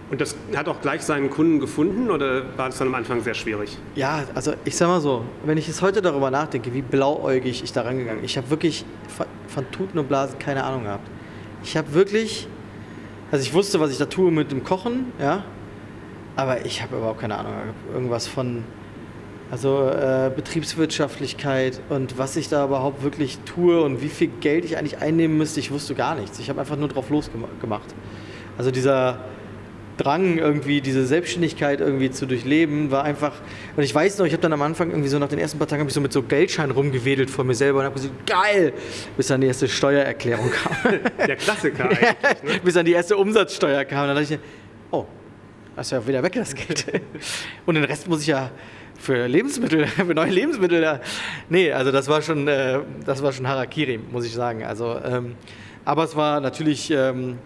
Und 0.09 0.21
das 0.21 0.35
hat 0.55 0.67
auch 0.67 0.81
gleich 0.81 1.01
seinen 1.01 1.29
Kunden 1.29 1.59
gefunden 1.59 2.11
oder 2.11 2.43
war 2.57 2.67
das 2.67 2.77
dann 2.77 2.89
am 2.89 2.95
Anfang 2.95 3.21
sehr 3.21 3.33
schwierig? 3.33 3.77
Ja, 3.95 4.23
also 4.35 4.53
ich 4.63 4.75
sag 4.75 4.87
mal 4.87 5.01
so, 5.01 5.25
wenn 5.45 5.57
ich 5.57 5.67
jetzt 5.67 5.81
heute 5.81 6.01
darüber 6.01 6.29
nachdenke, 6.29 6.73
wie 6.73 6.83
blauäugig 6.83 7.63
ich 7.63 7.73
da 7.73 7.81
rangegangen 7.81 8.17
bin, 8.21 8.25
ich 8.25 8.37
habe 8.37 8.49
wirklich 8.49 8.85
von 9.47 9.69
Tuten 9.71 9.99
und 9.99 10.07
Blasen 10.07 10.37
keine 10.37 10.63
Ahnung 10.63 10.83
gehabt. 10.83 11.07
Ich 11.63 11.75
habe 11.75 11.93
wirklich, 11.93 12.47
also 13.31 13.43
ich 13.43 13.53
wusste, 13.53 13.79
was 13.79 13.91
ich 13.91 13.97
da 13.97 14.05
tue 14.05 14.31
mit 14.31 14.51
dem 14.51 14.63
Kochen, 14.63 15.11
ja, 15.19 15.43
aber 16.35 16.65
ich 16.65 16.83
habe 16.83 16.97
überhaupt 16.97 17.21
keine 17.21 17.37
Ahnung. 17.37 17.53
Irgendwas 17.91 18.27
von 18.27 18.63
also 19.51 19.89
äh, 19.89 20.31
Betriebswirtschaftlichkeit 20.35 21.79
und 21.89 22.17
was 22.17 22.35
ich 22.35 22.49
da 22.49 22.65
überhaupt 22.65 23.03
wirklich 23.03 23.37
tue 23.45 23.81
und 23.81 24.01
wie 24.01 24.09
viel 24.09 24.29
Geld 24.41 24.65
ich 24.65 24.77
eigentlich 24.77 24.99
einnehmen 24.99 25.37
müsste, 25.37 25.59
ich 25.59 25.71
wusste 25.71 25.95
gar 25.95 26.15
nichts. 26.15 26.39
Ich 26.39 26.49
habe 26.49 26.59
einfach 26.59 26.77
nur 26.77 26.87
drauf 26.87 27.09
losgemacht. 27.09 27.93
Also 28.57 28.71
dieser 28.71 29.19
Drang 29.97 30.37
irgendwie, 30.37 30.81
diese 30.81 31.05
Selbstständigkeit 31.05 31.79
irgendwie 31.79 32.11
zu 32.11 32.25
durchleben, 32.25 32.91
war 32.91 33.03
einfach. 33.03 33.33
Und 33.77 33.83
ich 33.83 33.95
weiß 33.95 34.17
noch, 34.17 34.25
ich 34.25 34.33
habe 34.33 34.41
dann 34.41 34.51
am 34.51 34.61
Anfang 34.61 34.89
irgendwie 34.89 35.07
so 35.07 35.19
nach 35.19 35.29
den 35.29 35.39
ersten 35.39 35.57
paar 35.57 35.67
Tagen 35.67 35.87
ich 35.87 35.93
so 35.93 36.01
mit 36.01 36.11
so 36.11 36.21
Geldschein 36.21 36.71
rumgewedelt 36.71 37.29
vor 37.29 37.45
mir 37.45 37.55
selber 37.55 37.79
und 37.79 37.85
habe 37.85 37.95
gesagt, 37.95 38.27
geil, 38.27 38.73
bis 39.15 39.27
dann 39.27 39.39
die 39.39 39.47
erste 39.47 39.67
Steuererklärung 39.67 40.51
kam. 40.51 40.99
Der 41.27 41.35
Klassiker 41.37 41.85
eigentlich. 41.89 42.01
Ne? 42.43 42.59
bis 42.63 42.73
dann 42.73 42.85
die 42.85 42.91
erste 42.91 43.15
Umsatzsteuer 43.15 43.85
kam. 43.85 44.07
Dann 44.07 44.17
dachte 44.17 44.33
ich, 44.33 44.39
oh, 44.91 45.05
das 45.75 45.87
ist 45.87 45.91
ja 45.91 46.05
wieder 46.05 46.21
weg, 46.23 46.33
das 46.33 46.53
Geld. 46.53 46.85
Und 47.65 47.75
den 47.75 47.85
Rest 47.85 48.09
muss 48.09 48.21
ich 48.21 48.27
ja 48.27 48.51
für 48.97 49.27
Lebensmittel, 49.27 49.87
für 49.87 50.13
neue 50.13 50.31
Lebensmittel. 50.31 50.81
Ja. 50.81 50.99
Nee, 51.49 51.71
also 51.71 51.91
das 51.91 52.07
war 52.07 52.21
schon, 52.21 52.47
äh, 52.47 52.79
das 53.05 53.21
war 53.21 53.31
schon 53.31 53.47
Harakiri, 53.47 53.99
muss 54.11 54.25
ich 54.25 54.33
sagen. 54.33 54.63
Also, 54.63 54.99
ähm, 55.03 55.35
aber 55.83 56.03
es 56.03 56.15
war 56.15 56.39
natürlich 56.39 56.91
ähm, 56.91 57.37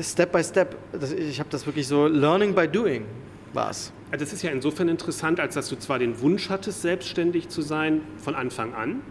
Step 0.00 0.32
by 0.32 0.42
Step. 0.42 0.76
Das, 0.92 1.12
ich 1.12 1.38
habe 1.38 1.50
das 1.50 1.66
wirklich 1.66 1.86
so 1.86 2.06
Learning 2.06 2.54
by 2.54 2.66
Doing 2.66 3.04
war 3.52 3.70
es. 3.70 3.92
Also 4.10 4.24
das 4.24 4.32
ist 4.32 4.42
ja 4.42 4.50
insofern 4.50 4.88
interessant, 4.88 5.38
als 5.38 5.54
dass 5.54 5.68
du 5.68 5.76
zwar 5.76 5.98
den 5.98 6.20
Wunsch 6.20 6.48
hattest, 6.48 6.82
selbstständig 6.82 7.48
zu 7.48 7.60
sein 7.60 8.00
von 8.16 8.34
Anfang 8.34 8.74
an, 8.74 9.02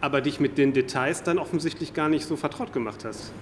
aber 0.00 0.20
dich 0.20 0.38
mit 0.38 0.56
den 0.56 0.72
Details 0.72 1.24
dann 1.24 1.38
offensichtlich 1.38 1.94
gar 1.94 2.08
nicht 2.08 2.26
so 2.26 2.36
vertraut 2.36 2.72
gemacht 2.72 3.04
hast. 3.04 3.32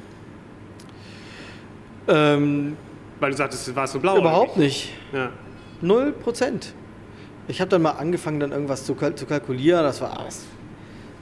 Ähm, 2.09 2.77
Weil 3.21 3.31
du 3.33 3.37
sagtest, 3.37 3.69
es 3.69 3.77
war 3.77 3.87
so 3.87 4.01
blau. 4.01 4.19
Überhaupt 4.19 4.57
nicht. 4.57 4.93
Ja. 5.13 5.31
Null 5.81 6.13
Prozent. 6.13 6.75
Ich 7.47 7.61
habe 7.61 7.69
dann 7.69 7.83
mal 7.83 7.91
angefangen, 7.93 8.41
dann 8.41 8.53
irgendwas 8.53 8.85
zu, 8.85 8.95
zu 8.95 9.27
kalkulieren. 9.27 9.83
Das 9.83 10.01
war 10.01 10.19
alles, 10.19 10.47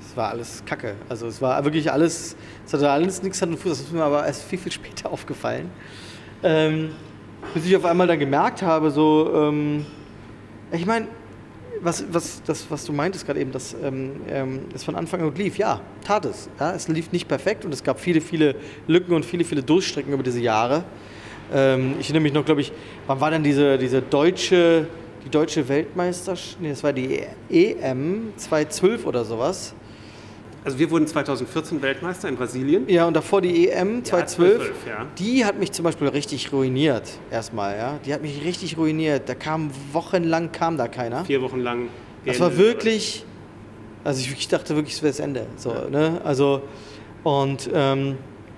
das 0.00 0.16
war 0.16 0.30
alles 0.30 0.62
Kacke. 0.64 0.94
Also 1.08 1.26
es 1.26 1.42
war 1.42 1.62
wirklich 1.64 1.90
alles, 1.90 2.36
es 2.64 2.72
hatte 2.72 2.88
alles 2.88 3.22
nichts 3.22 3.42
Hand 3.42 3.52
und 3.52 3.58
Fuß. 3.58 3.70
Das 3.70 3.80
ist 3.80 3.92
mir 3.92 4.04
aber 4.04 4.24
erst 4.24 4.44
viel, 4.44 4.58
viel 4.58 4.72
später 4.72 5.10
aufgefallen. 5.10 5.70
Ähm, 6.44 6.90
bis 7.54 7.66
ich 7.66 7.76
auf 7.76 7.84
einmal 7.84 8.06
dann 8.06 8.20
gemerkt 8.20 8.62
habe, 8.62 8.92
so, 8.92 9.32
ähm, 9.34 9.84
ich 10.70 10.86
meine, 10.86 11.08
was, 11.80 12.04
was, 12.12 12.40
das, 12.44 12.70
was 12.70 12.84
du 12.84 12.92
meintest 12.92 13.26
gerade 13.26 13.40
eben, 13.40 13.50
dass 13.50 13.74
ähm, 13.82 14.12
ähm, 14.28 14.60
es 14.72 14.84
von 14.84 14.94
Anfang 14.94 15.20
an 15.20 15.26
gut 15.26 15.38
lief, 15.38 15.58
ja, 15.58 15.80
tat 16.04 16.24
es. 16.24 16.48
Ja, 16.60 16.72
es 16.72 16.86
lief 16.86 17.10
nicht 17.10 17.26
perfekt 17.26 17.64
und 17.64 17.74
es 17.74 17.82
gab 17.82 17.98
viele, 17.98 18.20
viele 18.20 18.54
Lücken 18.86 19.12
und 19.12 19.24
viele, 19.24 19.44
viele 19.44 19.64
Durchstrecken 19.64 20.12
über 20.12 20.22
diese 20.22 20.40
Jahre. 20.40 20.84
Ähm, 21.52 21.96
ich 21.98 22.06
erinnere 22.06 22.22
mich 22.22 22.32
noch, 22.32 22.44
glaube 22.44 22.60
ich, 22.60 22.72
wann 23.08 23.20
war 23.20 23.32
denn 23.32 23.42
diese, 23.42 23.76
diese 23.76 24.00
deutsche 24.00 24.86
die 25.24 25.30
deutsche 25.30 25.68
Weltmeisterschaft, 25.68 26.60
nee, 26.60 26.70
das 26.70 26.82
war 26.82 26.92
die 26.92 27.22
EM 27.50 28.32
2012 28.36 29.06
oder 29.06 29.24
sowas. 29.24 29.74
Also 30.64 30.78
wir 30.78 30.90
wurden 30.90 31.08
2014 31.08 31.82
Weltmeister 31.82 32.28
in 32.28 32.36
Brasilien. 32.36 32.88
Ja, 32.88 33.06
und 33.06 33.14
davor 33.14 33.40
die 33.40 33.68
EM 33.68 34.04
2012, 34.04 34.52
ja, 34.52 34.58
12, 34.58 34.70
ja. 34.86 35.06
die 35.18 35.44
hat 35.44 35.58
mich 35.58 35.72
zum 35.72 35.84
Beispiel 35.84 36.06
richtig 36.08 36.52
ruiniert, 36.52 37.08
erstmal, 37.30 37.76
ja. 37.76 37.98
Die 38.06 38.14
hat 38.14 38.22
mich 38.22 38.44
richtig 38.44 38.76
ruiniert. 38.76 39.28
Da 39.28 39.34
kam 39.34 39.70
wochenlang 39.92 40.52
kam 40.52 40.76
da 40.76 40.86
keiner. 40.86 41.24
Vier 41.24 41.42
Wochen 41.42 41.60
lang. 41.60 41.88
Das 42.24 42.38
war 42.38 42.56
wirklich, 42.56 43.24
also 44.04 44.20
ich, 44.20 44.30
ich 44.32 44.48
dachte 44.48 44.76
wirklich, 44.76 44.94
es 44.94 45.02
wäre 45.02 45.10
das 45.10 45.18
Ende. 45.18 45.46
So, 45.56 45.70
ja. 45.70 45.88
ne? 45.90 46.20
Also, 46.22 46.62
und 47.24 47.68
ähm, 47.74 48.16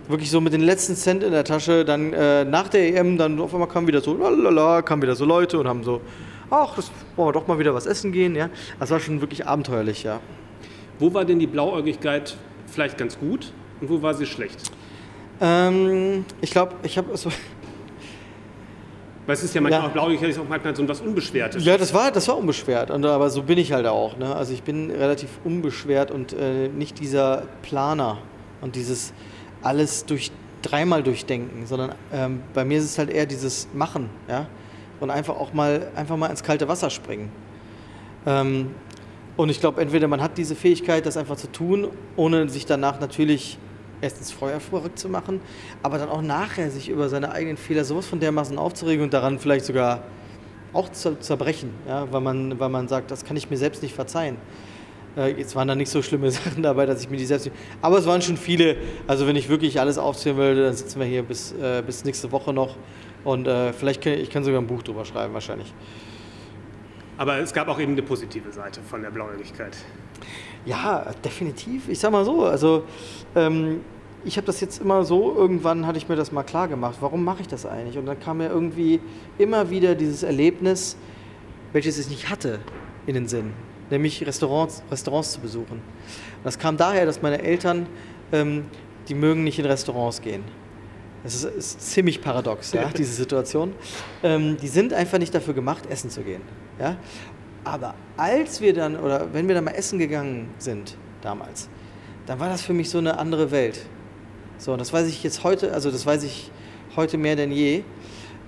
wirklich 0.08 0.30
so 0.30 0.42
mit 0.42 0.52
den 0.52 0.60
letzten 0.60 0.96
Cent 0.96 1.22
in 1.22 1.32
der 1.32 1.44
Tasche, 1.44 1.86
dann 1.86 2.12
äh, 2.12 2.44
nach 2.44 2.68
der 2.68 2.94
EM, 2.94 3.16
dann 3.16 3.40
auf 3.40 3.54
einmal 3.54 3.68
kamen 3.68 3.86
wieder 3.86 4.02
so, 4.02 4.14
lalala, 4.14 4.82
kamen 4.82 5.00
wieder 5.00 5.14
so 5.14 5.24
Leute 5.24 5.58
und 5.58 5.66
haben 5.66 5.82
so 5.82 6.02
ach, 6.50 6.76
das 6.76 6.90
wollen 7.16 7.28
wir 7.28 7.32
doch 7.32 7.46
mal 7.46 7.58
wieder 7.58 7.74
was 7.74 7.86
essen 7.86 8.12
gehen. 8.12 8.34
Ja? 8.34 8.50
Das 8.78 8.90
war 8.90 9.00
schon 9.00 9.20
wirklich 9.20 9.46
abenteuerlich, 9.46 10.02
ja. 10.02 10.20
Wo 10.98 11.12
war 11.12 11.24
denn 11.24 11.38
die 11.38 11.46
Blauäugigkeit 11.46 12.36
vielleicht 12.66 12.98
ganz 12.98 13.18
gut 13.18 13.52
und 13.80 13.90
wo 13.90 14.02
war 14.02 14.14
sie 14.14 14.26
schlecht? 14.26 14.70
Ähm, 15.40 16.24
ich 16.40 16.50
glaube, 16.50 16.74
ich 16.82 16.96
habe 16.96 17.16
so. 17.16 17.30
Weil 19.26 19.34
es 19.34 19.42
ist 19.42 19.54
ja 19.54 19.60
manchmal 19.60 19.82
ja. 19.82 19.88
auch 19.88 19.92
Blauäugigkeit 19.92 20.30
ist 20.30 20.38
auch 20.38 20.48
manchmal 20.48 20.76
so 20.76 20.86
was 20.86 21.00
Unbeschwertes. 21.00 21.64
Ja, 21.64 21.78
das 21.78 21.94
war, 21.94 22.12
das 22.12 22.28
war 22.28 22.36
unbeschwert. 22.36 22.90
Und, 22.90 23.04
aber 23.06 23.30
so 23.30 23.42
bin 23.42 23.58
ich 23.58 23.72
halt 23.72 23.86
auch. 23.86 24.16
Ne? 24.18 24.34
Also 24.34 24.52
ich 24.52 24.62
bin 24.62 24.90
relativ 24.90 25.30
unbeschwert 25.44 26.10
und 26.10 26.34
äh, 26.34 26.68
nicht 26.68 27.00
dieser 27.00 27.44
Planer 27.62 28.18
und 28.60 28.76
dieses 28.76 29.12
alles 29.62 30.04
durch 30.04 30.30
dreimal 30.62 31.02
durchdenken, 31.02 31.66
sondern 31.66 31.94
ähm, 32.12 32.42
bei 32.52 32.64
mir 32.64 32.78
ist 32.78 32.84
es 32.84 32.98
halt 32.98 33.10
eher 33.10 33.26
dieses 33.26 33.68
Machen. 33.72 34.10
Ja? 34.28 34.46
Und 35.04 35.10
einfach 35.10 35.36
auch 35.36 35.52
mal, 35.52 35.88
einfach 35.94 36.16
mal 36.16 36.28
ins 36.28 36.42
kalte 36.42 36.66
Wasser 36.66 36.90
springen. 36.90 37.30
Ähm, 38.26 38.70
und 39.36 39.50
ich 39.50 39.60
glaube, 39.60 39.80
entweder 39.80 40.08
man 40.08 40.22
hat 40.22 40.38
diese 40.38 40.54
Fähigkeit, 40.54 41.04
das 41.06 41.16
einfach 41.16 41.36
zu 41.36 41.52
tun, 41.52 41.88
ohne 42.16 42.48
sich 42.48 42.66
danach 42.66 43.00
natürlich 43.00 43.58
erstens 44.00 44.32
Feuer 44.32 44.60
verrückt 44.60 44.98
zu 44.98 45.08
machen, 45.08 45.40
aber 45.82 45.98
dann 45.98 46.08
auch 46.08 46.22
nachher 46.22 46.70
sich 46.70 46.88
über 46.88 47.08
seine 47.08 47.32
eigenen 47.32 47.56
Fehler 47.56 47.84
sowas 47.84 48.06
von 48.06 48.18
dermaßen 48.18 48.56
aufzuregen 48.56 49.04
und 49.04 49.12
daran 49.12 49.38
vielleicht 49.38 49.66
sogar 49.66 50.04
auch 50.72 50.90
zu 50.90 51.18
zerbrechen, 51.20 51.70
ja, 51.86 52.10
weil, 52.10 52.20
man, 52.20 52.58
weil 52.58 52.70
man 52.70 52.88
sagt, 52.88 53.10
das 53.10 53.24
kann 53.24 53.36
ich 53.36 53.50
mir 53.50 53.56
selbst 53.56 53.82
nicht 53.82 53.94
verzeihen. 53.94 54.36
Äh, 55.16 55.38
jetzt 55.38 55.54
waren 55.54 55.68
da 55.68 55.74
nicht 55.74 55.90
so 55.90 56.00
schlimme 56.00 56.30
Sachen 56.32 56.62
dabei, 56.62 56.86
dass 56.86 57.02
ich 57.02 57.10
mir 57.10 57.18
die 57.18 57.26
selbst. 57.26 57.50
Aber 57.82 57.98
es 57.98 58.06
waren 58.06 58.22
schon 58.22 58.36
viele. 58.36 58.76
Also, 59.06 59.26
wenn 59.26 59.36
ich 59.36 59.48
wirklich 59.48 59.78
alles 59.80 59.98
aufzählen 59.98 60.36
würde, 60.36 60.64
dann 60.64 60.74
sitzen 60.74 60.98
wir 60.98 61.06
hier 61.06 61.22
bis, 61.22 61.52
äh, 61.52 61.82
bis 61.86 62.04
nächste 62.04 62.32
Woche 62.32 62.52
noch. 62.52 62.76
Und 63.24 63.46
äh, 63.46 63.72
vielleicht 63.72 64.02
kann 64.02 64.12
ich 64.12 64.30
kann 64.30 64.44
sogar 64.44 64.60
ein 64.60 64.66
Buch 64.66 64.82
drüber 64.82 65.04
schreiben, 65.04 65.34
wahrscheinlich. 65.34 65.72
Aber 67.16 67.38
es 67.38 67.52
gab 67.52 67.68
auch 67.68 67.78
eben 67.78 67.92
eine 67.92 68.02
positive 68.02 68.50
Seite 68.52 68.80
von 68.80 69.02
der 69.02 69.10
Blauäugigkeit. 69.10 69.76
Ja, 70.66 71.06
definitiv. 71.24 71.88
Ich 71.88 71.98
sag 71.98 72.10
mal 72.10 72.24
so, 72.24 72.44
also 72.44 72.84
ähm, 73.36 73.80
ich 74.24 74.36
habe 74.36 74.46
das 74.46 74.60
jetzt 74.60 74.80
immer 74.80 75.04
so, 75.04 75.34
irgendwann 75.34 75.86
hatte 75.86 75.98
ich 75.98 76.08
mir 76.08 76.16
das 76.16 76.32
mal 76.32 76.42
klar 76.42 76.66
gemacht, 76.68 76.96
warum 77.00 77.22
mache 77.22 77.42
ich 77.42 77.48
das 77.48 77.66
eigentlich? 77.66 77.98
Und 77.98 78.06
dann 78.06 78.18
kam 78.18 78.38
mir 78.38 78.48
irgendwie 78.48 79.00
immer 79.38 79.70
wieder 79.70 79.94
dieses 79.94 80.22
Erlebnis, 80.22 80.96
welches 81.72 81.98
ich 81.98 82.08
nicht 82.08 82.30
hatte, 82.30 82.60
in 83.06 83.14
den 83.14 83.28
Sinn, 83.28 83.52
nämlich 83.90 84.26
Restaurants, 84.26 84.82
Restaurants 84.90 85.32
zu 85.32 85.40
besuchen. 85.40 85.74
Und 85.76 86.44
das 86.44 86.58
kam 86.58 86.76
daher, 86.76 87.04
dass 87.04 87.20
meine 87.20 87.42
Eltern, 87.42 87.86
ähm, 88.32 88.64
die 89.08 89.14
mögen 89.14 89.44
nicht 89.44 89.58
in 89.58 89.66
Restaurants 89.66 90.22
gehen. 90.22 90.42
Das 91.24 91.34
ist, 91.34 91.44
ist 91.44 91.80
ziemlich 91.80 92.20
paradox, 92.20 92.72
ja, 92.72 92.88
diese 92.96 93.14
Situation. 93.14 93.72
Ähm, 94.22 94.56
die 94.58 94.68
sind 94.68 94.92
einfach 94.92 95.18
nicht 95.18 95.34
dafür 95.34 95.54
gemacht, 95.54 95.86
essen 95.86 96.10
zu 96.10 96.22
gehen. 96.22 96.42
Ja? 96.78 96.96
Aber 97.64 97.94
als 98.16 98.60
wir 98.60 98.74
dann, 98.74 98.96
oder 98.96 99.32
wenn 99.32 99.48
wir 99.48 99.54
dann 99.54 99.64
mal 99.64 99.72
essen 99.72 99.98
gegangen 99.98 100.50
sind, 100.58 100.96
damals, 101.22 101.68
dann 102.26 102.38
war 102.38 102.50
das 102.50 102.62
für 102.62 102.74
mich 102.74 102.90
so 102.90 102.98
eine 102.98 103.18
andere 103.18 103.50
Welt. 103.50 103.86
So, 104.58 104.72
und 104.72 104.78
das 104.78 104.92
weiß 104.92 105.08
ich 105.08 105.22
jetzt 105.24 105.42
heute, 105.44 105.72
also 105.72 105.90
das 105.90 106.06
weiß 106.06 106.22
ich 106.24 106.50
heute 106.94 107.18
mehr 107.18 107.36
denn 107.36 107.50
je, 107.50 107.82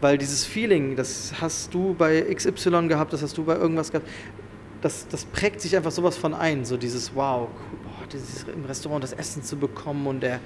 weil 0.01 0.19
dieses 0.19 0.45
Feeling, 0.45 0.97
das 0.97 1.33
hast 1.41 1.73
du 1.73 1.95
bei 1.95 2.23
XY 2.23 2.89
gehabt, 2.89 3.13
das 3.13 3.23
hast 3.23 3.37
du 3.39 3.45
bei 3.45 3.57
irgendwas 3.57 3.91
gehabt, 3.91 4.09
das, 4.83 5.09
das 5.09 5.25
prägt 5.25 5.63
sich 5.63 5.75
einfach 5.77 5.91
sowas 5.91 6.17
von 6.17 6.35
ein, 6.35 6.65
so 6.65 6.77
dieses 6.77 7.15
Wow, 7.15 7.49
dieses, 8.13 8.45
im 8.45 8.65
Restaurant 8.65 9.03
das 9.03 9.13
Essen 9.13 9.43
zu 9.43 9.57
bekommen 9.57 10.07
und 10.07 10.21
der, 10.21 10.41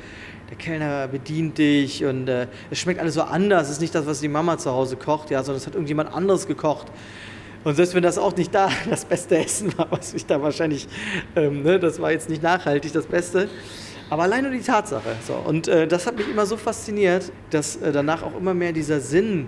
der 0.49 0.57
Kellner 0.57 1.09
bedient 1.09 1.59
dich 1.59 2.05
und 2.05 2.29
äh, 2.29 2.47
es 2.71 2.79
schmeckt 2.79 3.01
alles 3.01 3.15
so 3.15 3.23
anders. 3.23 3.67
Es 3.67 3.75
ist 3.75 3.81
nicht 3.81 3.95
das, 3.95 4.07
was 4.07 4.21
die 4.21 4.29
Mama 4.29 4.59
zu 4.59 4.71
Hause 4.71 4.97
kocht, 4.97 5.31
ja, 5.31 5.43
sondern 5.43 5.59
es 5.59 5.67
hat 5.67 5.75
irgendjemand 5.75 6.13
anderes 6.13 6.47
gekocht. 6.47 6.89
Und 7.63 7.75
selbst 7.75 7.95
wenn 7.95 8.03
das 8.03 8.19
auch 8.19 8.35
nicht 8.37 8.55
da 8.55 8.71
das 8.91 9.05
beste 9.05 9.39
Essen 9.39 9.77
war, 9.77 9.91
was 9.91 10.15
ich 10.15 10.27
da 10.27 10.41
wahrscheinlich, 10.43 10.89
ähm, 11.37 11.63
ne, 11.63 11.79
das 11.79 12.01
war 12.01 12.11
jetzt 12.11 12.29
nicht 12.29 12.43
nachhaltig 12.43 12.93
das 12.93 13.07
Beste. 13.07 13.49
Aber 14.09 14.25
allein 14.25 14.43
nur 14.43 14.53
die 14.53 14.61
Tatsache. 14.61 15.17
So. 15.27 15.35
Und 15.35 15.69
äh, 15.69 15.87
das 15.87 16.07
hat 16.07 16.17
mich 16.17 16.29
immer 16.29 16.45
so 16.45 16.57
fasziniert, 16.57 17.31
dass 17.51 17.77
äh, 17.77 17.93
danach 17.93 18.23
auch 18.23 18.37
immer 18.37 18.55
mehr 18.55 18.73
dieser 18.73 19.01
Sinn, 19.01 19.47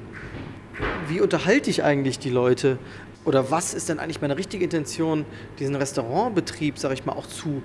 wie 1.09 1.21
unterhalte 1.21 1.69
ich 1.69 1.83
eigentlich 1.83 2.19
die 2.19 2.31
Leute? 2.31 2.79
Oder 3.25 3.51
was 3.51 3.75
ist 3.75 3.89
denn 3.89 3.99
eigentlich 3.99 4.21
meine 4.21 4.37
richtige 4.37 4.65
Intention, 4.65 5.25
diesen 5.59 5.75
Restaurantbetrieb, 5.75 6.79
sage 6.79 6.95
ich 6.95 7.05
mal, 7.05 7.13
auch 7.13 7.27
zu 7.27 7.63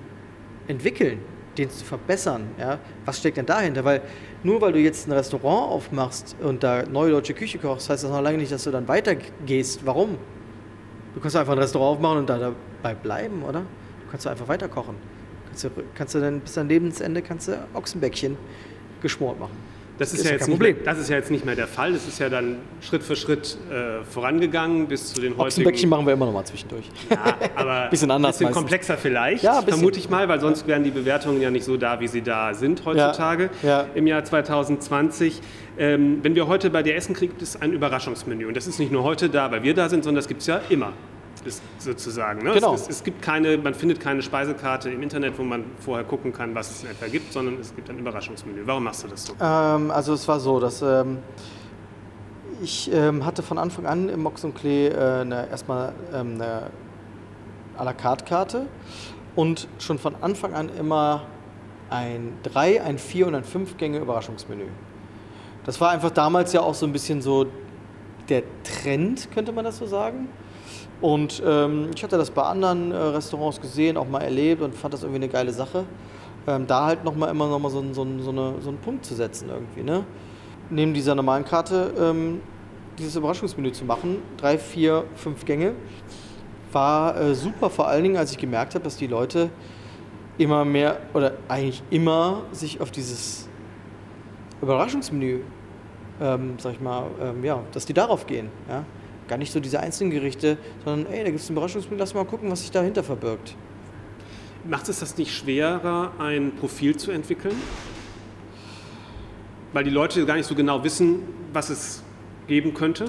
entwickeln. 0.67 1.19
den 1.58 1.69
zu 1.69 1.84
verbessern. 1.84 2.43
Ja? 2.60 2.80
Was 3.06 3.19
steckt 3.19 3.38
denn 3.38 3.45
dahinter? 3.45 3.84
Weil 3.84 4.01
nur 4.43 4.62
weil 4.62 4.73
du 4.73 4.80
jetzt 4.80 5.08
ein 5.08 5.12
Restaurant 5.12 5.71
aufmachst 5.71 6.36
und 6.41 6.63
da 6.63 6.84
neue 6.84 7.12
deutsche 7.12 7.34
Küche 7.34 7.58
kochst, 7.58 7.89
heißt 7.89 8.03
das 8.03 8.12
noch 8.12 8.21
lange 8.21 8.38
nicht, 8.38 8.51
dass 8.51 8.63
du 8.63 8.71
dann 8.71 8.88
weitergehst. 8.88 9.86
Warum? 9.86 10.17
Du 11.15 11.19
kannst 11.19 11.36
einfach 11.36 11.53
ein 11.53 11.60
Restaurant 11.60 11.97
aufmachen 11.97 12.19
und 12.19 12.30
da 12.30 12.38
dabei 12.38 12.93
bleiben, 12.93 13.43
oder? 13.43 13.62
Du 13.62 14.12
kannst 14.12 14.27
einfach 14.27 14.47
weiter 14.47 14.67
kochen. 14.67 14.95
Kannst 15.47 15.63
du, 15.63 15.69
kannst 15.95 16.15
du 16.15 16.19
dann 16.19 16.39
bis 16.41 16.53
dein 16.53 16.69
Lebensende 16.69 17.21
kannst 17.21 17.47
du 17.47 17.58
Ochsenbäckchen 17.73 18.38
geschmort 19.01 19.39
machen. 19.39 19.58
Das 19.97 20.13
ist, 20.13 20.19
ist 20.19 20.25
ja 20.25 20.31
jetzt 20.31 20.49
Problem. 20.49 20.75
Mehr, 20.75 20.86
das 20.86 20.99
ist 20.99 21.10
ja 21.10 21.15
jetzt 21.15 21.31
nicht 21.31 21.45
mehr 21.45 21.55
der 21.55 21.67
Fall. 21.67 21.93
Das 21.93 22.07
ist 22.07 22.19
ja 22.19 22.29
dann 22.29 22.57
Schritt 22.81 23.03
für 23.03 23.15
Schritt 23.15 23.57
äh, 23.71 24.03
vorangegangen 24.03 24.88
bis 24.88 25.13
zu 25.13 25.21
den 25.21 25.31
heutigen. 25.31 25.41
Ochsenbäckchen 25.41 25.89
machen 25.89 26.05
wir 26.05 26.13
immer 26.13 26.25
noch 26.25 26.33
mal 26.33 26.45
zwischendurch. 26.45 26.86
Ja, 27.10 27.36
aber 27.55 27.88
bisschen 27.89 28.12
anders. 28.12 28.36
Bisschen 28.38 28.45
meistens. 28.45 28.62
komplexer 28.62 28.97
vielleicht, 28.97 29.43
ja, 29.43 29.62
bisschen. 29.62 29.79
vermute 29.79 29.99
ich 29.99 30.10
mal, 30.10 30.27
weil 30.29 30.39
sonst 30.39 30.62
ja. 30.62 30.67
wären 30.67 30.83
die 30.83 30.91
Bewertungen 30.91 31.41
ja 31.41 31.49
nicht 31.49 31.65
so 31.65 31.77
da, 31.77 31.99
wie 31.99 32.07
sie 32.07 32.21
da 32.21 32.53
sind 32.53 32.86
heutzutage 32.86 33.49
ja. 33.63 33.88
im 33.95 34.07
Jahr 34.07 34.23
2020. 34.23 35.41
Ähm, 35.79 36.19
wenn 36.23 36.36
wir 36.36 36.47
heute 36.47 36.69
bei 36.69 36.83
dir 36.83 36.95
essen, 36.95 37.15
kriegt 37.15 37.41
es 37.41 37.60
ein 37.60 37.73
Überraschungsmenü. 37.73 38.47
Und 38.47 38.57
das 38.57 38.67
ist 38.67 38.79
nicht 38.79 38.91
nur 38.91 39.03
heute 39.03 39.29
da, 39.29 39.51
weil 39.51 39.63
wir 39.63 39.73
da 39.73 39.89
sind, 39.89 40.03
sondern 40.03 40.17
das 40.17 40.27
gibt 40.27 40.41
es 40.41 40.47
ja 40.47 40.62
immer 40.69 40.93
ist 41.47 41.63
sozusagen. 41.79 42.43
Ne? 42.43 42.53
Genau. 42.53 42.73
Es, 42.75 42.88
es, 42.88 43.03
gibt 43.03 43.21
keine, 43.21 43.57
man 43.57 43.73
findet 43.73 43.99
keine 43.99 44.21
Speisekarte 44.21 44.89
im 44.91 45.01
Internet, 45.01 45.39
wo 45.39 45.43
man 45.43 45.63
vorher 45.79 46.05
gucken 46.05 46.33
kann, 46.33 46.53
was 46.53 46.69
es 46.69 46.83
in 46.83 46.91
etwa 46.91 47.07
gibt, 47.07 47.33
sondern 47.33 47.60
es 47.60 47.75
gibt 47.75 47.89
ein 47.89 47.97
Überraschungsmenü. 47.97 48.62
Warum 48.65 48.83
machst 48.83 49.03
du 49.03 49.07
das 49.07 49.25
so? 49.25 49.33
Ähm, 49.41 49.89
also 49.89 50.13
es 50.13 50.27
war 50.27 50.39
so, 50.39 50.60
dass 50.60 50.81
ähm, 50.81 51.19
ich 52.62 52.91
ähm, 52.93 53.25
hatte 53.25 53.41
von 53.41 53.57
Anfang 53.57 53.86
an 53.86 54.10
im 54.10 54.21
Mox 54.21 54.43
und 54.43 54.55
Klee 54.55 54.88
äh, 54.88 55.21
eine, 55.21 55.49
erstmal 55.49 55.93
ähm, 56.13 56.36
eine 56.36 56.69
à 57.77 57.83
la 57.83 57.93
carte 57.93 58.25
Karte 58.25 58.67
und 59.36 59.67
schon 59.79 59.99
von 59.99 60.15
Anfang 60.21 60.53
an 60.53 60.69
immer 60.77 61.23
ein 61.89 62.33
3, 62.43 62.81
ein 62.81 62.97
4 62.97 63.27
und 63.27 63.36
ein 63.36 63.43
5 63.43 63.77
Gänge 63.77 63.99
Überraschungsmenü. 63.99 64.65
Das 65.65 65.79
war 65.79 65.91
einfach 65.91 66.12
damals 66.12 66.53
ja 66.53 66.62
auch 66.62 66.73
so 66.73 66.86
ein 66.86 66.91
bisschen 66.91 67.21
so 67.21 67.45
der 68.29 68.43
Trend, 68.63 69.29
könnte 69.31 69.51
man 69.51 69.65
das 69.65 69.77
so 69.77 69.86
sagen. 69.86 70.27
Und 71.01 71.43
ähm, 71.45 71.89
ich 71.95 72.03
hatte 72.03 72.17
das 72.17 72.31
bei 72.31 72.41
anderen 72.41 72.91
äh, 72.91 72.95
Restaurants 72.95 73.62
gesehen, 73.62 73.97
auch 73.97 74.07
mal 74.07 74.21
erlebt 74.21 74.62
und 74.62 74.73
fand 74.73 74.93
das 74.93 75.03
irgendwie 75.03 75.23
eine 75.23 75.29
geile 75.29 75.51
Sache. 75.51 75.86
Ähm, 76.47 76.65
da 76.65 76.86
halt 76.86 77.03
nochmal 77.03 77.29
immer 77.29 77.47
nochmal 77.47 77.71
so, 77.71 77.83
so, 77.91 78.07
so, 78.19 78.31
eine, 78.31 78.53
so 78.62 78.69
einen 78.69 78.79
Punkt 78.79 79.05
zu 79.05 79.13
setzen 79.13 79.49
irgendwie. 79.49 79.83
Ne? 79.83 80.05
Neben 80.69 80.93
dieser 80.93 81.13
normalen 81.13 81.45
Karte 81.45 81.93
ähm, 81.99 82.41
dieses 82.97 83.15
Überraschungsmenü 83.15 83.71
zu 83.73 83.86
machen, 83.86 84.17
drei, 84.38 84.57
vier, 84.57 85.03
fünf 85.15 85.45
Gänge, 85.45 85.73
war 86.71 87.19
äh, 87.19 87.36
super, 87.36 87.69
vor 87.69 87.88
allen 87.88 88.03
Dingen, 88.03 88.17
als 88.17 88.31
ich 88.31 88.38
gemerkt 88.38 88.73
habe, 88.75 88.83
dass 88.83 88.97
die 88.97 89.07
Leute 89.07 89.49
immer 90.38 90.65
mehr 90.65 90.97
oder 91.13 91.33
eigentlich 91.47 91.83
immer 91.89 92.41
sich 92.51 92.81
auf 92.81 92.91
dieses 92.91 93.47
Überraschungsmenü, 94.62 95.41
ähm, 96.21 96.55
sag 96.57 96.73
ich 96.73 96.81
mal, 96.81 97.05
ähm, 97.21 97.43
ja, 97.43 97.62
dass 97.71 97.86
die 97.86 97.93
darauf 97.93 98.25
gehen. 98.25 98.49
Ja? 98.67 98.83
Gar 99.27 99.37
nicht 99.37 99.51
so 99.51 99.59
diese 99.59 99.79
einzelnen 99.79 100.11
Gerichte, 100.11 100.57
sondern 100.85 101.11
ey, 101.11 101.19
da 101.23 101.29
gibt 101.29 101.41
es 101.41 101.49
ein 101.49 101.53
Überraschungsmenü, 101.53 101.99
lass 101.99 102.13
mal 102.13 102.25
gucken, 102.25 102.49
was 102.49 102.61
sich 102.61 102.71
dahinter 102.71 103.03
verbirgt. 103.03 103.55
Macht 104.65 104.89
es 104.89 104.99
das 104.99 105.17
nicht 105.17 105.33
schwerer, 105.35 106.11
ein 106.19 106.53
Profil 106.59 106.95
zu 106.97 107.11
entwickeln? 107.11 107.55
Weil 109.73 109.83
die 109.83 109.89
Leute 109.89 110.25
gar 110.25 110.35
nicht 110.35 110.45
so 110.47 110.55
genau 110.55 110.83
wissen, 110.83 111.19
was 111.53 111.69
es 111.69 112.03
geben 112.47 112.73
könnte? 112.73 113.05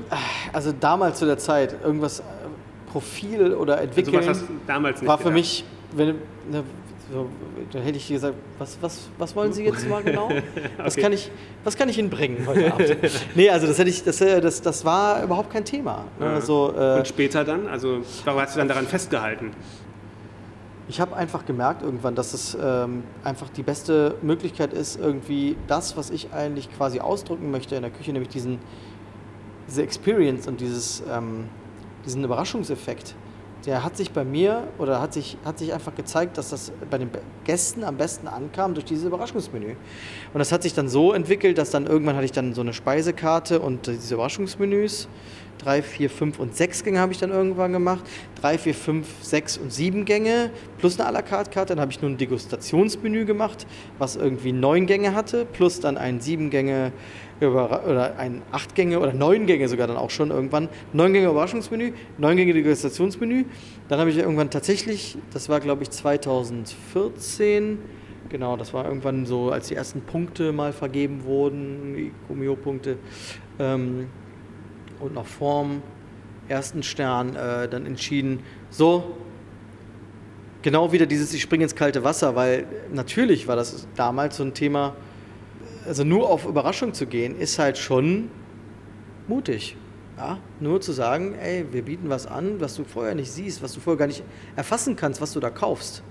Also 0.52 0.72
damals 0.72 1.18
zu 1.20 1.26
der 1.26 1.38
Zeit, 1.38 1.76
irgendwas 1.85 2.20
äh, 2.20 2.22
Profil 2.90 3.54
oder 3.54 3.81
entwickeln 3.81 4.16
also 4.16 4.28
was 4.28 4.40
hast 4.40 4.48
du 4.48 4.54
damals 4.66 5.00
nicht 5.00 5.09
war 5.09 5.18
für 5.18 5.24
gedacht? 5.24 5.35
mich, 5.38 5.64
wenn, 5.92 6.09
ne, 6.50 6.64
so, 7.11 7.27
dann 7.73 7.83
hätte 7.83 7.97
ich 7.97 8.09
gesagt, 8.09 8.35
was, 8.59 8.77
was, 8.83 9.09
was 9.16 9.35
wollen 9.35 9.53
Sie 9.53 9.64
jetzt 9.64 9.88
mal 9.88 10.03
genau? 10.03 10.29
Was, 10.77 10.94
okay. 10.94 11.03
kann 11.03 11.12
ich, 11.12 11.31
was 11.64 11.77
kann 11.77 11.88
ich 11.88 11.99
Ihnen 11.99 12.11
bringen 12.11 12.47
heute 12.47 12.73
Abend? 12.73 12.97
nee, 13.35 13.49
also 13.49 13.66
das, 13.66 13.79
hätte 13.79 13.88
ich, 13.88 14.05
das, 14.05 14.21
äh, 14.21 14.40
das, 14.40 14.61
das 14.61 14.85
war 14.85 15.23
überhaupt 15.23 15.51
kein 15.51 15.64
Thema. 15.64 16.05
Ne? 16.18 16.27
Ja. 16.27 16.35
Also, 16.35 16.75
äh, 16.77 16.99
Und 16.99 17.09
später 17.09 17.44
dann? 17.44 17.66
Also 17.66 18.03
warum 18.25 18.40
hast 18.40 18.55
du 18.55 18.59
dann 18.59 18.68
daran 18.68 18.87
festgehalten? 18.87 19.53
Ich 20.88 21.01
habe 21.01 21.16
einfach 21.16 21.44
gemerkt 21.44 21.83
irgendwann, 21.83 22.14
dass 22.14 22.33
es 22.33 22.57
ähm, 22.61 23.03
einfach 23.23 23.49
die 23.51 23.62
beste 23.62 24.14
Möglichkeit 24.23 24.73
ist, 24.73 24.99
irgendwie 24.99 25.57
das, 25.66 25.97
was 25.97 26.11
ich 26.11 26.33
eigentlich 26.33 26.75
quasi 26.75 27.01
ausdrücken 27.01 27.51
möchte 27.51 27.77
in 27.77 27.83
der 27.83 27.90
Küche, 27.90 28.12
nämlich 28.12 28.31
diesen, 28.31 28.59
diese 29.68 29.83
Experience 29.83 30.47
und 30.47 30.61
dieses, 30.61 31.03
ähm, 31.11 31.44
diesen 32.07 32.25
Überraschungseffekt, 32.25 33.14
der 33.66 33.85
hat 33.85 33.97
sich 33.97 34.12
bei 34.12 34.25
mir 34.25 34.68
oder 34.79 35.01
hat 35.01 35.12
sich, 35.12 35.37
hat 35.44 35.59
sich 35.59 35.73
einfach 35.73 35.94
gezeigt, 35.94 36.38
dass 36.38 36.51
das 36.51 36.73
bei 36.90 36.99
den 36.99 37.11
Gästen 37.44 37.85
am 37.85 37.97
besten 37.97 38.29
ankam 38.29 38.75
durch 38.75 38.85
dieses 38.85 39.05
Überraschungsmenü. 39.05 39.71
Und 40.33 40.38
das 40.38 40.53
hat 40.53 40.62
sich 40.62 40.75
dann 40.75 40.88
so 40.88 41.12
entwickelt, 41.12 41.59
dass 41.59 41.71
dann 41.71 41.87
irgendwann 41.87 42.14
hatte 42.14 42.25
ich 42.25 42.33
dann 42.33 42.55
so 42.55 42.61
eine 42.61 42.73
Speisekarte 42.73 43.61
und 43.61 43.87
diese 43.87 44.14
Überraschungsmenüs. 44.14 45.09
Drei, 45.59 45.83
vier, 45.83 46.09
fünf 46.09 46.38
und 46.38 46.57
sechs 46.57 46.85
Gänge 46.85 47.01
habe 47.01 47.12
ich 47.12 47.18
dann 47.18 47.31
irgendwann 47.31 47.73
gemacht. 47.73 48.05
Drei, 48.40 48.59
vier, 48.59 48.75
fünf, 48.75 49.07
sechs 49.23 49.59
und 49.59 49.73
sieben 49.73 50.05
Gänge 50.05 50.51
plus 50.79 50.99
eine 50.99 51.09
à 51.09 51.12
la 51.12 51.23
carte 51.23 51.51
Karte. 51.51 51.75
Dann 51.75 51.81
habe 51.81 51.92
ich 51.92 52.01
nur 52.01 52.11
ein 52.11 52.16
Degustationsmenü 52.16 53.25
gemacht, 53.25 53.66
was 53.99 54.16
irgendwie 54.16 54.53
neun 54.53 54.87
Gänge 54.87 55.14
hatte, 55.14 55.44
plus 55.44 55.81
dann 55.81 55.99
ein 55.99 56.21
sieben 56.21 56.51
Gänge 56.51 56.92
oder 57.40 58.16
ein 58.18 58.42
acht 58.51 58.75
Gänge 58.75 58.99
oder 58.99 59.12
neun 59.12 59.47
Gänge 59.47 59.68
sogar 59.68 59.87
dann 59.87 59.97
auch 59.97 60.11
schon 60.11 60.31
irgendwann. 60.31 60.68
Neun 60.92 61.12
Gänge 61.12 61.29
Überraschungsmenü, 61.29 61.92
neun 62.18 62.37
Gänge 62.37 62.53
Degustationsmenü. 62.53 63.44
Dann 63.88 64.01
habe 64.01 64.11
ich 64.11 64.18
irgendwann 64.18 64.51
tatsächlich, 64.51 65.16
das 65.33 65.49
war 65.49 65.61
glaube 65.61 65.85
ich 65.85 65.90
2014, 65.90 67.79
genau, 68.29 68.57
das 68.57 68.75
war 68.75 68.85
irgendwann 68.87 69.27
so, 69.27 69.51
als 69.51 69.68
die 69.68 69.75
ersten 69.75 70.01
Punkte 70.01 70.53
mal 70.53 70.73
vergeben 70.73 71.25
wurden, 71.25 71.94
die 71.97 72.12
Gumio-Punkte, 72.29 72.99
ähm, 73.59 74.09
und 75.01 75.15
noch 75.15 75.27
vorm 75.27 75.83
ersten 76.49 76.83
Stern 76.83 77.37
äh, 77.37 77.69
dann 77.69 77.87
entschieden, 77.87 78.41
so, 78.71 79.17
genau 80.63 80.93
wieder 80.93 81.07
dieses, 81.07 81.33
ich 81.35 81.43
springe 81.43 81.65
ins 81.65 81.75
kalte 81.75 82.05
Wasser, 82.05 82.35
weil 82.35 82.67
natürlich 82.93 83.49
war 83.49 83.57
das 83.57 83.87
damals 83.97 84.37
so 84.37 84.45
ein 84.45 84.55
Thema, 84.55 84.97
also 85.87 86.05
nur 86.05 86.29
auf 86.29 86.47
Überraschung 86.47 86.95
zu 86.95 87.07
gehen, 87.07 87.39
ist 87.39 87.59
halt 87.59 87.79
schon 87.79 88.31
mutig. 89.27 89.77
Ja? 90.17 90.39
Nur 90.61 90.81
zu 90.81 90.93
sagen, 90.93 91.35
ey, 91.35 91.65
wir 91.71 91.83
bieten 91.83 92.09
was 92.09 92.27
an, 92.27 92.61
was 92.61 92.75
du 92.75 92.85
vorher 92.85 93.15
nicht 93.15 93.31
siehst, 93.31 93.63
was 93.63 93.73
du 93.73 93.81
vorher 93.81 93.99
gar 93.99 94.07
nicht 94.07 94.23
erfassen 94.57 94.97
kannst, 94.97 95.21
was 95.21 95.33
du 95.33 95.41
da 95.41 95.51
kaufst. 95.51 96.03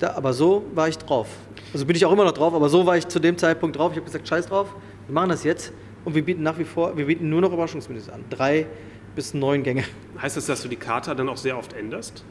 Da, 0.00 0.14
aber 0.14 0.32
so 0.32 0.64
war 0.74 0.88
ich 0.88 0.98
drauf. 0.98 1.28
Also 1.72 1.86
bin 1.86 1.94
ich 1.94 2.04
auch 2.04 2.12
immer 2.12 2.24
noch 2.24 2.32
drauf, 2.32 2.52
aber 2.52 2.68
so 2.68 2.84
war 2.84 2.96
ich 2.96 3.06
zu 3.06 3.20
dem 3.20 3.38
Zeitpunkt 3.38 3.76
drauf. 3.76 3.92
Ich 3.92 3.96
habe 3.96 4.06
gesagt, 4.06 4.26
scheiß 4.26 4.46
drauf, 4.46 4.74
wir 5.06 5.14
machen 5.14 5.28
das 5.28 5.44
jetzt 5.44 5.72
und 6.04 6.14
wir 6.14 6.24
bieten 6.24 6.42
nach 6.42 6.58
wie 6.58 6.64
vor, 6.64 6.96
wir 6.96 7.06
bieten 7.06 7.28
nur 7.28 7.40
noch 7.40 7.52
Überraschungsmenüs 7.52 8.08
an. 8.08 8.24
Drei 8.30 8.66
bis 9.14 9.34
neun 9.34 9.62
Gänge. 9.62 9.84
Heißt 10.20 10.36
das, 10.36 10.46
dass 10.46 10.62
du 10.62 10.68
die 10.68 10.76
Karte 10.76 11.14
dann 11.14 11.28
auch 11.28 11.36
sehr 11.36 11.56
oft 11.56 11.72
änderst? 11.72 12.24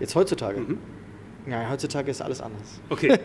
Jetzt 0.00 0.14
heutzutage? 0.14 0.60
Mhm. 0.60 0.78
Ja, 1.48 1.70
heutzutage 1.70 2.10
ist 2.10 2.20
alles 2.20 2.40
anders. 2.40 2.80
Okay. 2.90 3.16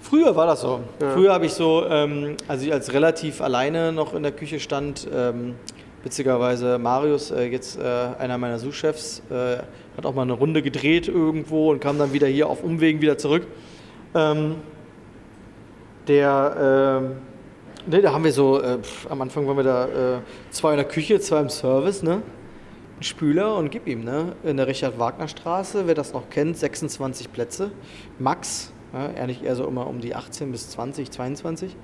Früher 0.00 0.34
war 0.34 0.46
das 0.46 0.60
so. 0.60 0.80
Ja. 1.00 1.10
Früher 1.12 1.32
habe 1.32 1.46
ich 1.46 1.52
so, 1.52 1.86
ähm, 1.88 2.36
als 2.48 2.62
ich 2.62 2.72
als 2.72 2.92
relativ 2.92 3.40
alleine 3.40 3.92
noch 3.92 4.12
in 4.12 4.24
der 4.24 4.32
Küche 4.32 4.58
stand, 4.58 5.06
ähm, 5.14 5.54
witzigerweise 6.02 6.78
Marius, 6.78 7.30
äh, 7.30 7.44
jetzt 7.44 7.78
äh, 7.78 7.82
einer 8.18 8.36
meiner 8.36 8.58
Sous-Chefs, 8.58 9.22
äh, 9.30 9.58
hat 9.96 10.06
auch 10.06 10.14
mal 10.14 10.22
eine 10.22 10.32
Runde 10.32 10.62
gedreht 10.62 11.06
irgendwo 11.06 11.70
und 11.70 11.80
kam 11.80 11.96
dann 11.96 12.12
wieder 12.12 12.26
hier 12.26 12.48
auf 12.48 12.64
Umwegen 12.64 13.00
wieder 13.00 13.18
zurück. 13.18 13.46
Ähm, 14.14 14.56
der, 16.08 17.04
äh, 17.04 17.29
ne, 17.86 18.02
da 18.02 18.12
haben 18.12 18.24
wir 18.24 18.32
so, 18.32 18.60
äh, 18.60 18.78
pf, 18.78 19.10
am 19.10 19.20
Anfang 19.22 19.46
waren 19.46 19.56
wir 19.56 19.64
da 19.64 19.84
äh, 19.86 20.20
zwei 20.50 20.72
in 20.72 20.76
der 20.76 20.86
Küche, 20.86 21.20
zwei 21.20 21.40
im 21.40 21.48
Service, 21.48 22.02
ne? 22.02 22.22
Ein 22.98 23.02
Spüler 23.02 23.56
und 23.56 23.70
gib 23.70 23.86
ihm, 23.86 24.04
ne? 24.04 24.34
In 24.42 24.56
der 24.56 24.66
Richard-Wagner-Straße, 24.66 25.86
wer 25.86 25.94
das 25.94 26.12
noch 26.12 26.28
kennt, 26.30 26.56
26 26.56 27.32
Plätze, 27.32 27.70
Max, 28.18 28.72
ja, 28.92 29.10
ehrlich 29.10 29.42
eher 29.42 29.56
so 29.56 29.66
immer 29.66 29.86
um 29.86 30.00
die 30.00 30.14
18 30.14 30.52
bis 30.52 30.70
20, 30.70 31.10
22. 31.10 31.76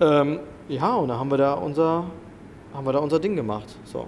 Ähm, 0.00 0.40
ja, 0.68 0.94
und 0.94 1.08
da 1.08 1.18
haben 1.18 1.30
wir 1.30 1.38
da 1.38 1.54
unser, 1.54 2.04
haben 2.72 2.86
wir 2.86 2.92
da 2.92 2.98
unser 3.00 3.18
Ding 3.18 3.36
gemacht. 3.36 3.76
So. 3.84 4.06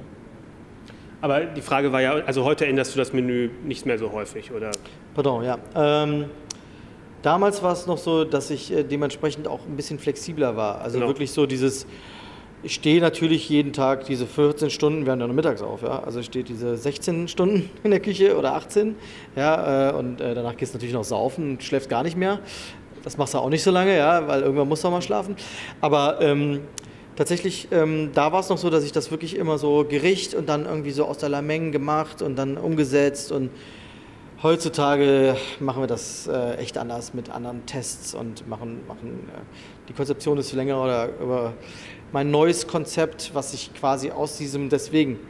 Aber 1.21 1.41
die 1.41 1.61
Frage 1.61 1.93
war 1.93 2.01
ja, 2.01 2.15
also 2.27 2.45
heute 2.45 2.67
änderst 2.67 2.95
du 2.95 2.99
das 2.99 3.13
Menü 3.13 3.51
nicht 3.65 3.87
mehr 3.87 3.99
so 3.99 4.11
häufig, 4.13 4.53
oder? 4.53 4.73
Pardon, 5.15 5.45
ja. 5.45 5.59
Ähm, 5.75 6.27
damals 7.23 7.63
war 7.63 7.73
es 7.73 7.87
noch 7.87 7.99
so, 7.99 8.25
dass 8.25 8.51
ich 8.51 8.73
äh, 8.73 8.83
dementsprechend 8.83 9.49
auch 9.49 9.61
ein 9.67 9.77
bisschen 9.77 9.99
flexibler 9.99 10.57
war. 10.57 10.81
Also 10.81 10.99
genau. 10.99 11.09
wirklich 11.09 11.31
so 11.31 11.47
dieses, 11.47 11.87
ich 12.63 12.75
stehe 12.75 13.01
natürlich 13.01 13.49
jeden 13.49 13.73
Tag 13.73 14.05
diese 14.05 14.27
14 14.27 14.71
Stunden, 14.71 15.05
wir 15.05 15.13
haben 15.13 15.21
ja 15.21 15.27
noch 15.27 15.35
mittags 15.35 15.63
auf, 15.63 15.83
ja. 15.83 16.03
Also 16.03 16.21
ich 16.21 16.27
stehe 16.27 16.45
diese 16.45 16.77
16 16.77 17.29
Stunden 17.29 17.71
in 17.83 17.91
der 17.91 18.01
Küche 18.01 18.37
oder 18.37 18.55
18, 18.55 18.95
ja, 19.37 19.91
äh, 19.91 19.93
und 19.95 20.21
äh, 20.21 20.35
danach 20.35 20.57
gehst 20.57 20.75
du 20.75 20.79
natürlich 20.79 20.95
noch 20.95 21.05
saufen 21.05 21.53
und 21.53 21.63
schläfst 21.63 21.89
gar 21.89 22.03
nicht 22.03 22.17
mehr. 22.17 22.41
Das 23.03 23.17
machst 23.17 23.35
du 23.35 23.39
auch 23.39 23.49
nicht 23.49 23.65
so 23.65 23.71
lange, 23.71 23.97
ja, 23.97 24.29
weil 24.29 24.43
irgendwann 24.43 24.69
musst 24.69 24.85
du 24.85 24.89
auch 24.89 24.93
mal 24.93 25.03
schlafen. 25.03 25.35
Aber 25.81 26.21
ähm, 26.21 26.61
tatsächlich, 27.17 27.67
ähm, 27.73 28.11
da 28.15 28.31
war 28.33 28.41
es 28.41 28.49
noch 28.49 28.59
so, 28.59 28.71
dass 28.71 28.85
ich 28.85 28.93
das 28.93 29.11
wirklich 29.11 29.37
immer 29.37 29.59
so 29.59 29.85
Gericht 29.85 30.35
und 30.35 30.49
dann 30.49 30.67
irgendwie 30.67 30.93
so 30.93 31.07
aus 31.07 31.19
der 31.19 31.29
Lameng 31.29 31.73
gemacht 31.73 32.23
und 32.23 32.37
dann 32.37 32.57
umgesetzt 32.57 33.33
und 33.33 33.51
Heutzutage 34.43 35.37
machen 35.61 35.85
wir 35.85 35.87
das 35.87 36.27
äh, 36.27 36.55
echt 36.57 36.77
anders 36.77 37.15
mit 37.15 37.31
anderen 37.31 37.65
Tests 37.65 38.13
und 38.13 38.49
machen, 38.49 38.81
machen 38.89 39.29
äh, 39.29 39.39
die 39.89 39.93
Konzeption 39.93 40.37
ist 40.37 40.53
länger 40.53 40.83
oder 40.83 41.11
über 41.21 41.53
mein 42.11 42.33
neues 42.33 42.67
Konzept, 42.67 43.31
was 43.35 43.55
ich 43.55 43.73
quasi 43.73 44.11
aus 44.11 44.39
diesem, 44.39 44.69
deswegen 44.69 45.21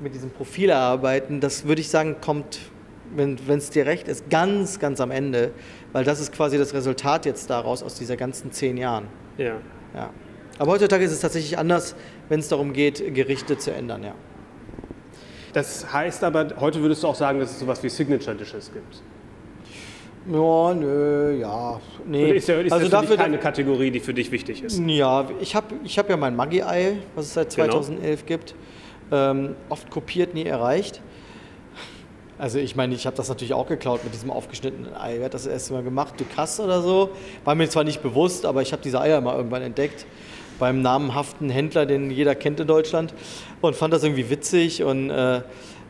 mit 0.00 0.14
diesem 0.14 0.30
Profil 0.30 0.70
erarbeiten, 0.70 1.40
das 1.40 1.66
würde 1.66 1.82
ich 1.82 1.90
sagen, 1.90 2.16
kommt, 2.22 2.60
wenn 3.14 3.36
es 3.46 3.68
dir 3.68 3.84
recht 3.84 4.08
ist, 4.08 4.30
ganz, 4.30 4.78
ganz 4.78 5.02
am 5.02 5.10
Ende, 5.10 5.50
weil 5.92 6.04
das 6.04 6.18
ist 6.18 6.32
quasi 6.32 6.56
das 6.56 6.72
Resultat 6.72 7.26
jetzt 7.26 7.50
daraus 7.50 7.82
aus 7.82 7.96
dieser 7.96 8.16
ganzen 8.16 8.52
zehn 8.52 8.78
Jahren. 8.78 9.06
Ja. 9.36 9.58
ja. 9.94 10.08
Aber 10.58 10.72
heutzutage 10.72 11.04
ist 11.04 11.12
es 11.12 11.20
tatsächlich 11.20 11.58
anders, 11.58 11.94
wenn 12.30 12.40
es 12.40 12.48
darum 12.48 12.72
geht, 12.72 13.14
Gerichte 13.14 13.58
zu 13.58 13.70
ändern, 13.70 14.02
ja. 14.02 14.14
Das 15.52 15.92
heißt 15.92 16.24
aber, 16.24 16.48
heute 16.60 16.80
würdest 16.80 17.02
du 17.02 17.08
auch 17.08 17.14
sagen, 17.14 17.38
dass 17.38 17.50
es 17.50 17.60
sowas 17.60 17.82
wie 17.82 17.88
Signature 17.88 18.34
Dishes 18.34 18.70
gibt. 18.72 19.02
Ja, 20.30 20.74
nö, 20.74 21.36
ja. 21.40 21.80
Nee. 22.06 22.24
Oder 22.24 22.34
ist 22.34 22.48
ja, 22.48 22.60
ist 22.60 22.72
also 22.72 22.88
das 22.88 23.00
dafür 23.02 23.16
keine 23.16 23.38
Kategorie, 23.38 23.90
die 23.90 24.00
für 24.00 24.14
dich 24.14 24.30
wichtig 24.30 24.62
ist? 24.62 24.80
Ja, 24.86 25.28
ich 25.40 25.54
habe 25.56 25.74
ich 25.84 25.98
hab 25.98 26.08
ja 26.08 26.16
mein 26.16 26.36
Maggi-Ei, 26.36 26.98
was 27.16 27.26
es 27.26 27.34
seit 27.34 27.50
2011 27.52 28.24
genau. 28.24 28.28
gibt. 28.28 28.54
Ähm, 29.10 29.56
oft 29.68 29.90
kopiert, 29.90 30.32
nie 30.32 30.44
erreicht. 30.44 31.02
Also 32.38 32.58
ich 32.58 32.76
meine, 32.76 32.94
ich 32.94 33.06
habe 33.06 33.16
das 33.16 33.28
natürlich 33.28 33.52
auch 33.52 33.66
geklaut 33.66 34.04
mit 34.04 34.14
diesem 34.14 34.30
aufgeschnittenen 34.30 34.94
Ei. 34.96 35.16
Wer 35.18 35.26
hat 35.26 35.34
das 35.34 35.46
erste 35.46 35.74
Mal 35.74 35.82
gemacht? 35.82 36.14
Du 36.16 36.24
krass 36.24 36.58
oder 36.60 36.82
so? 36.82 37.10
War 37.44 37.54
mir 37.54 37.68
zwar 37.68 37.84
nicht 37.84 38.02
bewusst, 38.02 38.46
aber 38.46 38.62
ich 38.62 38.72
habe 38.72 38.82
diese 38.82 39.00
Eier 39.00 39.20
mal 39.20 39.36
irgendwann 39.36 39.62
entdeckt 39.62 40.06
beim 40.58 40.80
namenhaften 40.80 41.50
Händler, 41.50 41.86
den 41.86 42.10
jeder 42.10 42.34
kennt 42.34 42.60
in 42.60 42.68
Deutschland 42.68 43.12
und 43.62 43.74
fand 43.76 43.94
das 43.94 44.02
irgendwie 44.02 44.28
witzig 44.28 44.82
und 44.82 45.10
äh, 45.10 45.40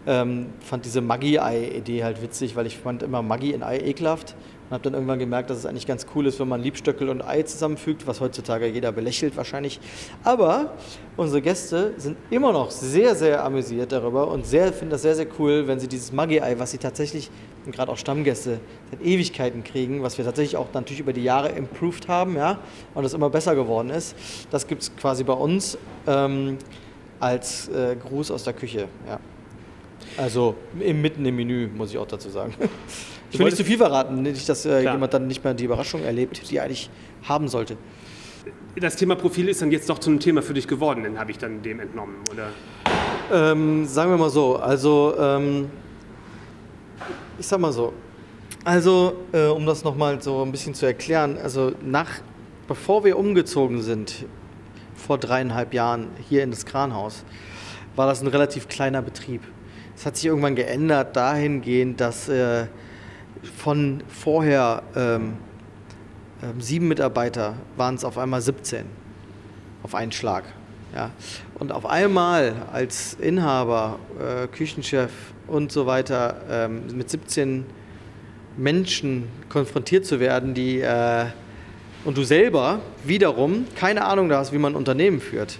ähm, 0.06 0.46
fand 0.60 0.84
diese 0.84 1.00
Maggi-Ei-Idee 1.00 2.04
halt 2.04 2.22
witzig, 2.22 2.56
weil 2.56 2.66
ich 2.66 2.76
fand 2.76 3.02
immer 3.02 3.22
Maggi 3.22 3.52
in 3.52 3.62
Ei 3.62 3.78
ekelhaft 3.78 4.34
und 4.66 4.74
habe 4.74 4.82
dann 4.82 4.94
irgendwann 4.94 5.18
gemerkt, 5.18 5.48
dass 5.48 5.58
es 5.58 5.66
eigentlich 5.66 5.86
ganz 5.86 6.06
cool 6.14 6.26
ist, 6.26 6.40
wenn 6.40 6.48
man 6.48 6.60
Liebstöckel 6.60 7.08
und 7.08 7.22
Ei 7.22 7.42
zusammenfügt, 7.42 8.06
was 8.06 8.20
heutzutage 8.20 8.66
jeder 8.66 8.90
belächelt 8.90 9.36
wahrscheinlich. 9.36 9.78
Aber 10.24 10.74
unsere 11.16 11.40
Gäste 11.40 11.94
sind 11.98 12.16
immer 12.30 12.52
noch 12.52 12.70
sehr, 12.70 13.14
sehr 13.14 13.44
amüsiert 13.44 13.92
darüber 13.92 14.28
und 14.28 14.44
sehr, 14.44 14.72
finden 14.72 14.90
das 14.90 15.02
sehr, 15.02 15.14
sehr 15.14 15.26
cool, 15.38 15.68
wenn 15.68 15.78
sie 15.78 15.88
dieses 15.88 16.12
Maggi-Ei, 16.12 16.58
was 16.58 16.72
sie 16.72 16.78
tatsächlich, 16.78 17.30
gerade 17.70 17.92
auch 17.92 17.98
Stammgäste, 17.98 18.58
seit 18.90 19.02
Ewigkeiten 19.02 19.62
kriegen, 19.62 20.02
was 20.02 20.18
wir 20.18 20.24
tatsächlich 20.24 20.56
auch 20.56 20.66
natürlich 20.74 21.00
über 21.00 21.12
die 21.12 21.22
Jahre 21.22 21.50
improved 21.50 22.08
haben, 22.08 22.36
ja, 22.36 22.58
und 22.94 23.04
das 23.04 23.14
immer 23.14 23.30
besser 23.30 23.54
geworden 23.54 23.90
ist. 23.90 24.16
Das 24.50 24.66
gibt 24.66 24.82
es 24.82 24.96
quasi 24.96 25.22
bei 25.22 25.34
uns 25.34 25.78
ähm, 26.08 26.58
als 27.22 27.68
äh, 27.68 27.96
Gruß 27.96 28.32
aus 28.32 28.42
der 28.42 28.52
Küche, 28.52 28.88
ja. 29.06 29.20
Also 30.16 30.56
im, 30.80 31.00
mitten 31.00 31.24
im 31.24 31.36
Menü, 31.36 31.68
muss 31.68 31.90
ich 31.90 31.98
auch 31.98 32.06
dazu 32.06 32.28
sagen. 32.28 32.54
Ich 33.30 33.38
will 33.38 33.46
nicht 33.46 33.56
zu 33.56 33.64
viel 33.64 33.78
verraten, 33.78 34.20
nicht, 34.20 34.46
dass 34.46 34.66
äh, 34.66 34.82
jemand 34.82 35.14
dann 35.14 35.26
nicht 35.26 35.42
mehr 35.42 35.54
die 35.54 35.64
Überraschung 35.64 36.02
erlebt, 36.02 36.50
die 36.50 36.58
er 36.58 36.64
eigentlich 36.64 36.90
haben 37.22 37.48
sollte. 37.48 37.78
Das 38.76 38.94
Thema 38.96 39.14
Profil 39.14 39.48
ist 39.48 39.62
dann 39.62 39.72
jetzt 39.72 39.88
doch 39.88 39.98
zum 40.00 40.20
Thema 40.20 40.42
für 40.42 40.52
dich 40.52 40.68
geworden, 40.68 41.04
dann 41.04 41.18
habe 41.18 41.30
ich 41.30 41.38
dann 41.38 41.62
dem 41.62 41.80
entnommen, 41.80 42.16
oder? 42.30 42.48
Ähm, 43.32 43.86
sagen 43.86 44.10
wir 44.10 44.18
mal 44.18 44.28
so, 44.28 44.56
also 44.56 45.14
ähm, 45.18 45.70
ich 47.38 47.46
sag 47.46 47.58
mal 47.58 47.72
so, 47.72 47.94
also 48.64 49.14
äh, 49.32 49.46
um 49.46 49.64
das 49.64 49.82
nochmal 49.82 50.20
so 50.20 50.42
ein 50.42 50.52
bisschen 50.52 50.74
zu 50.74 50.84
erklären, 50.84 51.38
also 51.42 51.72
nach, 51.82 52.10
bevor 52.68 53.02
wir 53.02 53.18
umgezogen 53.18 53.80
sind, 53.80 54.26
vor 55.06 55.18
dreieinhalb 55.18 55.74
Jahren 55.74 56.08
hier 56.28 56.42
in 56.42 56.50
das 56.50 56.64
Kranhaus, 56.64 57.24
war 57.96 58.06
das 58.06 58.22
ein 58.22 58.28
relativ 58.28 58.68
kleiner 58.68 59.02
Betrieb. 59.02 59.42
Es 59.96 60.06
hat 60.06 60.16
sich 60.16 60.26
irgendwann 60.26 60.54
geändert 60.54 61.16
dahingehend, 61.16 62.00
dass 62.00 62.28
äh, 62.28 62.66
von 63.56 64.02
vorher 64.08 64.82
ähm, 64.96 65.34
äh, 66.40 66.60
sieben 66.60 66.88
Mitarbeiter 66.88 67.54
waren 67.76 67.96
es 67.96 68.04
auf 68.04 68.16
einmal 68.18 68.40
17 68.40 68.86
auf 69.82 69.94
einen 69.94 70.12
Schlag. 70.12 70.44
Ja. 70.94 71.10
Und 71.58 71.72
auf 71.72 71.86
einmal 71.86 72.54
als 72.72 73.14
Inhaber, 73.14 73.98
äh, 74.18 74.46
Küchenchef 74.46 75.10
und 75.46 75.72
so 75.72 75.86
weiter 75.86 76.36
ähm, 76.50 76.86
mit 76.94 77.10
17 77.10 77.64
Menschen 78.56 79.28
konfrontiert 79.48 80.04
zu 80.04 80.20
werden, 80.20 80.54
die 80.54 80.80
äh, 80.80 81.26
und 82.04 82.16
du 82.16 82.24
selber 82.24 82.80
wiederum 83.04 83.66
keine 83.76 84.04
Ahnung 84.04 84.28
da 84.28 84.38
hast, 84.38 84.52
wie 84.52 84.58
man 84.58 84.72
ein 84.72 84.76
Unternehmen 84.76 85.20
führt. 85.20 85.58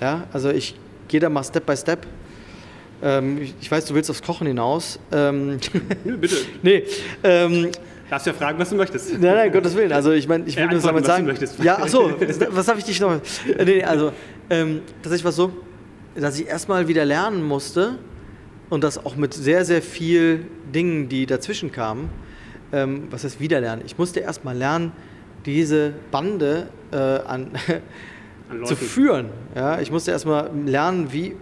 Ja, 0.00 0.26
also 0.32 0.50
ich 0.50 0.74
gehe 1.08 1.20
da 1.20 1.28
mal 1.28 1.44
Step 1.44 1.66
by 1.66 1.76
Step 1.76 2.06
ähm, 3.02 3.42
ich, 3.60 3.70
weiß, 3.70 3.84
du 3.86 3.94
willst 3.94 4.08
aufs 4.10 4.22
Kochen 4.22 4.46
hinaus. 4.46 4.98
Ähm, 5.10 5.58
bitte. 6.04 6.36
nee. 6.62 6.84
Ähm, 7.24 7.70
Darfst 8.08 8.26
ja 8.26 8.32
fragen, 8.32 8.58
was 8.58 8.70
du 8.70 8.76
möchtest. 8.76 9.12
Nein, 9.12 9.34
nein, 9.34 9.52
Gottes 9.52 9.74
Willen. 9.74 9.90
Also 9.90 10.12
ich 10.12 10.28
meine, 10.28 10.44
ich 10.46 10.56
will 10.56 10.64
ja, 10.64 10.70
nur 10.70 10.80
damit 10.80 11.06
sagen. 11.06 11.28
Ja, 11.62 11.78
ach 11.80 11.88
so, 11.88 12.12
was 12.50 12.66
darf 12.66 12.78
ich 12.78 12.84
dich 12.84 13.00
noch? 13.00 13.20
Äh, 13.58 13.64
nee, 13.64 13.82
also 13.82 14.12
ähm, 14.50 14.82
tatsächlich 15.02 15.24
war 15.24 15.30
es 15.30 15.36
so, 15.36 15.52
dass 16.14 16.38
ich 16.38 16.46
erstmal 16.46 16.88
wieder 16.88 17.04
lernen 17.04 17.42
musste 17.42 17.98
und 18.70 18.84
das 18.84 19.04
auch 19.04 19.16
mit 19.16 19.34
sehr, 19.34 19.64
sehr 19.64 19.82
viel 19.82 20.46
Dingen, 20.72 21.08
die 21.08 21.26
dazwischen 21.26 21.72
kamen. 21.72 22.10
Ähm, 22.72 23.08
was 23.10 23.24
heißt 23.24 23.40
wiederlernen? 23.40 23.84
Ich 23.84 23.98
musste 23.98 24.20
erstmal 24.20 24.56
lernen, 24.56 24.92
diese 25.46 25.92
Bande 26.10 26.68
äh, 26.92 26.96
an, 26.96 27.50
an 28.50 28.64
zu 28.64 28.76
führen. 28.76 29.26
Ja, 29.54 29.80
ich 29.80 29.90
musste 29.90 30.10
erstmal 30.10 30.50
lernen, 30.66 31.12
wie 31.12 31.36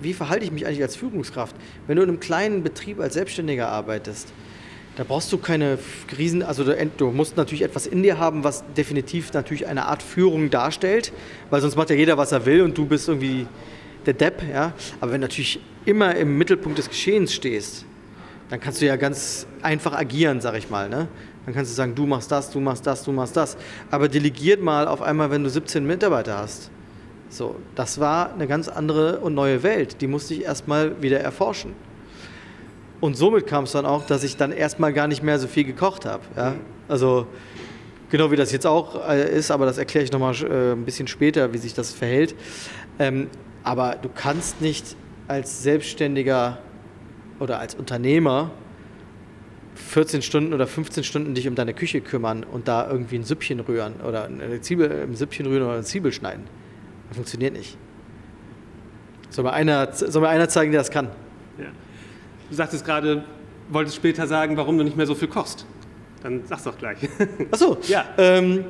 wie 0.00 0.14
verhalte 0.14 0.44
ich 0.44 0.52
mich 0.52 0.66
eigentlich 0.66 0.82
als 0.82 0.96
Führungskraft? 0.96 1.54
Wenn 1.86 1.96
du 1.96 2.02
in 2.02 2.08
einem 2.08 2.20
kleinen 2.20 2.62
Betrieb 2.62 3.00
als 3.00 3.14
Selbstständiger 3.14 3.68
arbeitest, 3.68 4.32
da 4.96 5.04
brauchst 5.04 5.32
du 5.32 5.38
keine 5.38 5.78
Riesen, 6.16 6.42
also 6.42 6.64
du 6.64 7.10
musst 7.10 7.36
natürlich 7.36 7.62
etwas 7.62 7.86
in 7.86 8.02
dir 8.02 8.18
haben, 8.18 8.42
was 8.42 8.64
definitiv 8.76 9.32
natürlich 9.32 9.66
eine 9.66 9.86
Art 9.86 10.02
Führung 10.02 10.50
darstellt, 10.50 11.12
weil 11.50 11.60
sonst 11.60 11.76
macht 11.76 11.90
ja 11.90 11.96
jeder, 11.96 12.18
was 12.18 12.32
er 12.32 12.46
will 12.46 12.62
und 12.62 12.76
du 12.76 12.84
bist 12.84 13.08
irgendwie 13.08 13.46
der 14.06 14.14
Depp, 14.14 14.42
ja. 14.52 14.72
Aber 15.00 15.12
wenn 15.12 15.20
du 15.20 15.26
natürlich 15.26 15.60
immer 15.84 16.16
im 16.16 16.36
Mittelpunkt 16.36 16.78
des 16.78 16.88
Geschehens 16.88 17.32
stehst, 17.32 17.84
dann 18.50 18.60
kannst 18.60 18.80
du 18.80 18.86
ja 18.86 18.96
ganz 18.96 19.46
einfach 19.62 19.92
agieren, 19.92 20.40
sag 20.40 20.56
ich 20.56 20.70
mal, 20.70 20.88
ne? 20.88 21.06
Dann 21.48 21.54
kannst 21.54 21.70
du 21.70 21.76
sagen, 21.76 21.94
du 21.94 22.04
machst 22.04 22.30
das, 22.30 22.50
du 22.50 22.60
machst 22.60 22.86
das, 22.86 23.04
du 23.04 23.10
machst 23.10 23.34
das. 23.34 23.56
Aber 23.90 24.06
delegiert 24.06 24.60
mal 24.60 24.86
auf 24.86 25.00
einmal, 25.00 25.30
wenn 25.30 25.44
du 25.44 25.48
17 25.48 25.86
Mitarbeiter 25.86 26.36
hast. 26.36 26.70
So, 27.30 27.56
das 27.74 27.98
war 27.98 28.34
eine 28.34 28.46
ganz 28.46 28.68
andere 28.68 29.20
und 29.20 29.32
neue 29.32 29.62
Welt. 29.62 30.02
Die 30.02 30.08
musste 30.08 30.34
ich 30.34 30.42
erstmal 30.42 31.00
wieder 31.00 31.20
erforschen. 31.20 31.72
Und 33.00 33.16
somit 33.16 33.46
kam 33.46 33.64
es 33.64 33.72
dann 33.72 33.86
auch, 33.86 34.04
dass 34.04 34.24
ich 34.24 34.36
dann 34.36 34.52
erstmal 34.52 34.92
gar 34.92 35.08
nicht 35.08 35.22
mehr 35.22 35.38
so 35.38 35.48
viel 35.48 35.64
gekocht 35.64 36.04
habe. 36.04 36.22
Ja? 36.36 36.54
Also 36.86 37.26
genau 38.10 38.30
wie 38.30 38.36
das 38.36 38.52
jetzt 38.52 38.66
auch 38.66 39.08
äh, 39.08 39.34
ist, 39.34 39.50
aber 39.50 39.64
das 39.64 39.78
erkläre 39.78 40.04
ich 40.04 40.12
nochmal 40.12 40.34
äh, 40.34 40.72
ein 40.72 40.84
bisschen 40.84 41.08
später, 41.08 41.54
wie 41.54 41.58
sich 41.58 41.72
das 41.72 41.94
verhält. 41.94 42.34
Ähm, 42.98 43.28
aber 43.64 43.96
du 44.02 44.10
kannst 44.14 44.60
nicht 44.60 44.96
als 45.28 45.62
Selbstständiger 45.62 46.58
oder 47.40 47.58
als 47.58 47.74
Unternehmer 47.74 48.50
14 49.78 50.22
Stunden 50.22 50.52
oder 50.52 50.66
15 50.66 51.04
Stunden 51.04 51.34
dich 51.34 51.48
um 51.48 51.54
deine 51.54 51.72
Küche 51.72 52.00
kümmern 52.00 52.44
und 52.44 52.68
da 52.68 52.90
irgendwie 52.90 53.16
ein 53.16 53.24
Süppchen 53.24 53.60
rühren 53.60 53.94
oder 54.06 54.24
eine 54.24 54.60
Zwiebel, 54.60 54.90
ein 54.90 55.14
Süppchen 55.14 55.46
rühren 55.46 55.62
oder 55.62 55.74
eine 55.74 55.84
Zwiebel 55.84 56.12
schneiden. 56.12 56.44
Das 57.08 57.16
funktioniert 57.16 57.54
nicht. 57.54 57.76
Soll 59.30 59.44
mir 59.44 59.52
einer, 59.52 59.92
soll 59.92 60.22
mir 60.22 60.28
einer 60.28 60.48
zeigen, 60.48 60.72
der 60.72 60.80
das 60.80 60.90
kann? 60.90 61.08
Ja. 61.58 61.66
Du 62.50 62.54
sagtest 62.54 62.84
gerade, 62.84 63.24
wolltest 63.68 63.96
später 63.96 64.26
sagen, 64.26 64.56
warum 64.56 64.78
du 64.78 64.84
nicht 64.84 64.96
mehr 64.96 65.06
so 65.06 65.14
viel 65.14 65.28
kochst. 65.28 65.66
Dann 66.22 66.42
sag's 66.46 66.64
doch 66.64 66.76
gleich. 66.76 66.98
Achso, 67.50 67.78
ja. 67.88 68.04
Ähm, 68.18 68.64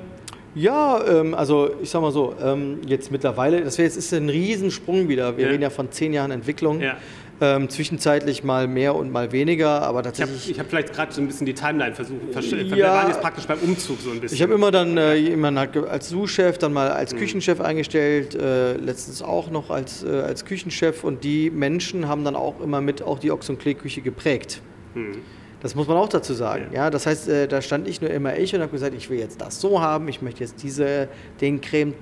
ja, 0.55 1.05
ähm, 1.07 1.35
also 1.35 1.71
ich 1.83 1.91
sag 1.91 2.03
mal 2.03 2.11
so, 2.11 2.35
ähm, 2.43 2.81
jetzt 2.87 3.13
mittlerweile, 3.13 3.63
das 3.63 3.79
wäre 3.79 3.87
jetzt 3.87 3.97
ist 3.97 4.13
ein 4.13 4.29
Riesensprung 4.29 5.09
wieder. 5.09 5.37
Wir 5.37 5.45
ja. 5.45 5.51
reden 5.51 5.63
ja 5.63 5.71
von 5.71 5.91
zehn 5.93 6.13
Jahren 6.13 6.31
Entwicklung. 6.31 6.81
Ja. 6.81 6.97
Ähm, 7.41 7.69
zwischenzeitlich 7.69 8.43
mal 8.43 8.67
mehr 8.67 8.97
und 8.97 9.13
mal 9.13 9.31
weniger, 9.31 9.83
aber 9.83 10.03
tatsächlich. 10.03 10.51
Ich 10.51 10.59
habe 10.59 10.65
hab 10.65 10.71
vielleicht 10.71 10.93
gerade 10.93 11.13
so 11.13 11.21
ein 11.21 11.29
bisschen 11.29 11.47
die 11.47 11.55
Timeline 11.55 11.95
versucht. 11.95 12.21
Ja, 12.35 12.77
wir 12.77 12.85
waren 12.85 13.09
jetzt 13.09 13.21
praktisch 13.21 13.47
beim 13.47 13.61
Umzug 13.61 14.01
so 14.01 14.11
ein 14.11 14.21
bisschen. 14.21 14.35
Ich 14.35 14.43
habe 14.43 14.55
immer 14.55 14.73
dann 14.73 14.97
äh, 14.97 15.15
jemanden 15.15 15.61
halt 15.61 15.77
als 15.77 16.09
Sous-Chef, 16.09 16.59
dann 16.59 16.73
mal 16.73 16.91
als 16.91 17.15
mhm. 17.15 17.19
Küchenchef 17.19 17.61
eingestellt, 17.61 18.35
äh, 18.35 18.73
letztens 18.75 19.23
auch 19.23 19.51
noch 19.51 19.71
als, 19.71 20.03
äh, 20.03 20.09
als 20.09 20.45
Küchenchef 20.45 21.05
und 21.05 21.23
die 21.23 21.51
Menschen 21.51 22.09
haben 22.09 22.25
dann 22.25 22.35
auch 22.35 22.61
immer 22.61 22.81
mit 22.81 23.03
auch 23.03 23.21
die 23.21 23.31
Ochs- 23.31 23.49
und 23.49 23.61
Klee-Küche 23.61 24.01
geprägt. 24.01 24.61
Mhm. 24.95 25.19
Das 25.61 25.75
muss 25.75 25.89
man 25.89 25.97
auch 25.97 26.09
dazu 26.09 26.35
sagen. 26.35 26.67
Ja. 26.73 26.85
ja 26.85 26.91
das 26.91 27.07
heißt, 27.07 27.29
äh, 27.29 27.47
da 27.47 27.63
stand 27.63 27.87
nicht 27.87 28.03
nur 28.03 28.11
immer 28.11 28.37
ich 28.37 28.55
und 28.55 28.63
habe 28.63 28.73
gesagt, 28.73 28.95
ich 28.95 29.11
will 29.11 29.19
jetzt 29.19 29.41
das 29.41 29.61
so 29.61 29.81
haben, 29.81 30.09
ich 30.09 30.23
möchte 30.23 30.41
jetzt 30.41 30.63
diese, 30.63 31.09
den 31.41 31.61
Creme 31.61 31.95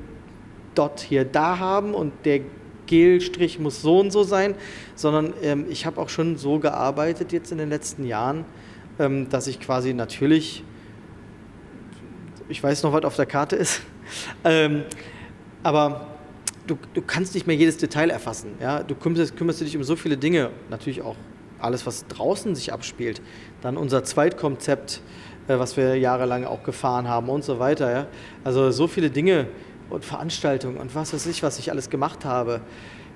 dort 0.75 1.01
hier 1.01 1.25
da 1.25 1.59
haben 1.59 1.95
und 1.95 2.13
der 2.25 2.41
Gelstrich 2.87 3.59
muss 3.59 3.83
so 3.83 4.01
und 4.01 4.11
so 4.11 4.23
sein, 4.23 4.55
sondern 4.95 5.35
ähm, 5.43 5.67
ich 5.69 5.87
habe 5.87 6.01
auch 6.01 6.09
schon 6.09 6.37
so 6.37 6.59
gearbeitet 6.59 7.33
jetzt 7.33 7.53
in 7.53 7.59
den 7.59 7.69
letzten 7.69 8.07
Jahren, 8.07 8.45
ähm, 8.99 9.29
dass 9.29 9.47
ich 9.47 9.61
quasi 9.61 9.95
natürlich, 9.95 10.65
ich 12.49 12.63
weiß 12.63 12.83
noch, 12.83 12.93
was 12.93 13.05
auf 13.05 13.17
der 13.17 13.27
Karte 13.27 13.57
ist, 13.57 13.83
ähm, 14.45 14.85
aber 15.63 16.07
du, 16.67 16.79
du 16.95 17.03
kannst 17.03 17.35
nicht 17.35 17.47
mehr 17.47 17.57
jedes 17.57 17.77
Detail 17.77 18.11
erfassen. 18.11 18.53
Ja? 18.61 18.83
Du 18.83 18.95
kümmerst, 18.95 19.37
kümmerst 19.37 19.61
dich 19.61 19.77
um 19.77 19.85
so 19.85 19.97
viele 19.97 20.17
Dinge, 20.17 20.51
natürlich 20.71 21.03
auch 21.03 21.17
alles, 21.59 21.87
was 21.87 22.07
draußen 22.07 22.55
sich 22.55 22.73
abspielt. 22.73 23.23
Dann 23.63 23.77
unser 23.77 24.05
Zweitkonzept, 24.05 25.01
äh, 25.49 25.59
was 25.59 25.77
wir 25.77 25.97
jahrelang 25.97 26.45
auch 26.45 26.63
gefahren 26.63 27.09
haben 27.09 27.29
und 27.29 27.45
so 27.45 27.59
weiter. 27.59 27.91
Ja? 27.91 28.07
Also 28.45 28.71
so 28.71 28.87
viele 28.87 29.11
Dinge 29.11 29.49
und 29.91 30.05
Veranstaltungen 30.05 30.77
und 30.77 30.95
was 30.95 31.13
weiß 31.13 31.27
ich, 31.27 31.43
was 31.43 31.59
ich 31.59 31.71
alles 31.71 31.91
gemacht 31.91 32.25
habe. 32.25 32.61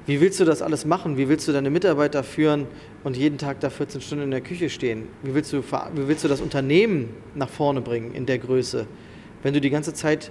Wie 0.07 0.21
willst 0.21 0.41
du 0.41 0.45
das 0.45 0.63
alles 0.63 0.87
machen? 0.87 1.17
Wie 1.19 1.29
willst 1.29 1.47
du 1.47 1.53
deine 1.53 1.71
Mitarbeiter 1.71 2.25
führen 2.25 2.67
und 3.05 3.17
jeden 3.17 3.39
Tag 3.39 3.61
da 3.61 3.71
14 3.71 4.01
Stunden 4.01 4.25
in 4.25 4.31
der 4.31 4.41
Küche 4.41 4.71
stehen? 4.71 5.09
Wie 5.23 5.35
willst 5.35 5.53
du, 5.53 5.63
wie 5.63 6.09
willst 6.09 6.25
du 6.25 6.29
das 6.29 6.41
Unternehmen 6.41 7.11
nach 7.35 7.49
vorne 7.49 7.81
bringen 7.81 8.13
in 8.15 8.27
der 8.27 8.39
Größe? 8.39 8.87
Wenn 9.43 9.55
du 9.55 9.61
die 9.61 9.71
ganze 9.71 9.93
Zeit 9.93 10.31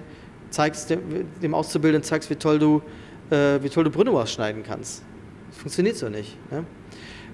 zeigst, 0.50 0.96
dem 1.42 1.54
Auszubildenden 1.54 2.04
zeigst, 2.04 2.30
wie 2.30 2.36
toll 2.36 2.60
du, 2.60 2.82
äh, 3.30 3.60
du 3.60 3.90
Brünne 3.90 4.12
ausschneiden 4.12 4.64
kannst. 4.64 5.04
Das 5.50 5.60
funktioniert 5.60 5.96
so 5.96 6.10
nicht. 6.10 6.36
Ne? 6.52 6.66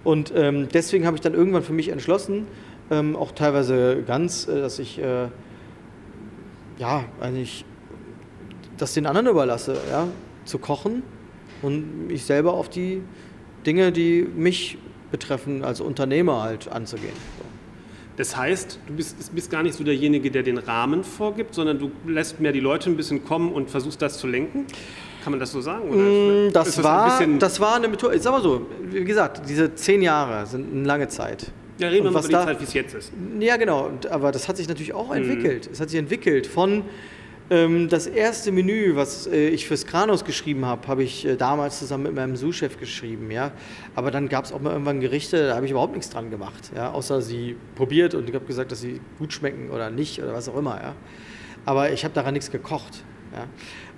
Und 0.03 0.31
ähm, 0.35 0.67
deswegen 0.71 1.05
habe 1.05 1.15
ich 1.15 1.21
dann 1.21 1.33
irgendwann 1.33 1.63
für 1.63 1.73
mich 1.73 1.89
entschlossen, 1.89 2.45
ähm, 2.91 3.15
auch 3.15 3.31
teilweise 3.31 4.03
ganz, 4.05 4.47
äh, 4.47 4.61
dass 4.61 4.77
ich 4.79 4.99
äh, 4.99 5.29
ja 6.77 7.05
eigentlich 7.19 7.65
das 8.77 8.93
den 8.93 9.05
anderen 9.05 9.27
überlasse, 9.27 9.77
ja, 9.89 10.07
zu 10.45 10.57
kochen 10.57 11.03
und 11.61 12.07
mich 12.07 12.25
selber 12.25 12.53
auf 12.53 12.69
die 12.69 13.01
Dinge, 13.65 13.91
die 13.91 14.27
mich 14.35 14.77
betreffen, 15.11 15.63
als 15.63 15.81
Unternehmer 15.81 16.43
halt 16.43 16.67
anzugehen. 16.67 17.13
So. 17.39 17.45
Das 18.17 18.37
heißt, 18.37 18.79
du 18.87 18.93
bist, 18.93 19.35
bist, 19.35 19.51
gar 19.51 19.63
nicht 19.63 19.75
so 19.75 19.83
derjenige, 19.83 20.31
der 20.31 20.43
den 20.43 20.57
Rahmen 20.57 21.03
vorgibt, 21.03 21.53
sondern 21.53 21.79
du 21.79 21.91
lässt 22.07 22.39
mehr 22.39 22.53
die 22.53 22.61
Leute 22.61 22.89
ein 22.89 22.95
bisschen 22.95 23.25
kommen 23.25 23.51
und 23.51 23.69
versuchst 23.69 24.01
das 24.01 24.17
zu 24.17 24.27
lenken? 24.27 24.65
Kann 25.23 25.31
man 25.31 25.39
das 25.39 25.51
so 25.51 25.59
sagen? 25.59 25.89
Mm, 25.89 26.53
das, 26.53 26.75
das, 26.75 26.83
war, 26.83 27.19
das 27.39 27.59
war 27.59 27.75
eine 27.75 27.87
Methode. 27.87 28.15
Ich 28.15 28.21
sag 28.21 28.31
mal 28.31 28.41
so, 28.41 28.67
wie 28.83 29.03
gesagt, 29.03 29.41
diese 29.49 29.73
zehn 29.75 30.01
Jahre 30.01 30.45
sind 30.45 30.71
eine 30.71 30.85
lange 30.85 31.07
Zeit. 31.09 31.51
Ja, 31.77 31.89
reden 31.89 32.05
wir 32.05 32.11
mal 32.11 32.19
über 32.19 32.27
die 32.27 32.33
da, 32.33 32.45
Zeit, 32.45 32.59
wie 32.61 32.63
es 32.63 32.73
jetzt 32.73 32.93
ist. 32.93 33.11
Ja, 33.39 33.57
genau. 33.57 33.91
Aber 34.09 34.31
das 34.31 34.47
hat 34.47 34.55
sich 34.55 34.69
natürlich 34.69 34.93
auch 34.93 35.09
mhm. 35.09 35.17
entwickelt. 35.17 35.69
Es 35.71 35.81
hat 35.81 35.89
sich 35.89 35.99
entwickelt 35.99 36.47
von 36.47 36.83
das 37.47 38.07
erste 38.07 38.51
Menü, 38.51 38.95
was 38.95 39.27
äh, 39.27 39.49
ich 39.49 39.67
fürs 39.67 39.85
Kranos 39.85 40.25
geschrieben 40.25 40.65
habe, 40.65 40.87
habe 40.87 41.03
ich 41.03 41.25
äh, 41.25 41.35
damals 41.35 41.77
zusammen 41.77 42.03
mit 42.05 42.15
meinem 42.15 42.35
Sous-Chef 42.35 42.79
geschrieben. 42.79 43.29
Ja? 43.29 43.51
Aber 43.93 44.09
dann 44.09 44.29
gab 44.29 44.45
es 44.45 44.51
auch 44.51 44.59
mal 44.59 44.71
irgendwann 44.71 44.99
Gerichte, 44.99 45.47
da 45.47 45.55
habe 45.55 45.65
ich 45.65 45.71
überhaupt 45.71 45.93
nichts 45.93 46.09
dran 46.09 46.31
gemacht. 46.31 46.71
Ja? 46.75 46.91
Außer 46.91 47.21
sie 47.21 47.55
probiert 47.75 48.15
und 48.15 48.27
ich 48.27 48.33
habe 48.33 48.45
gesagt, 48.45 48.71
dass 48.71 48.81
sie 48.81 48.99
gut 49.19 49.31
schmecken 49.31 49.69
oder 49.69 49.91
nicht 49.91 50.19
oder 50.23 50.33
was 50.33 50.49
auch 50.49 50.57
immer. 50.57 50.81
Ja? 50.81 50.95
Aber 51.65 51.91
ich 51.91 52.03
habe 52.03 52.15
daran 52.15 52.33
nichts 52.33 52.49
gekocht. 52.49 53.03
Ja? 53.31 53.45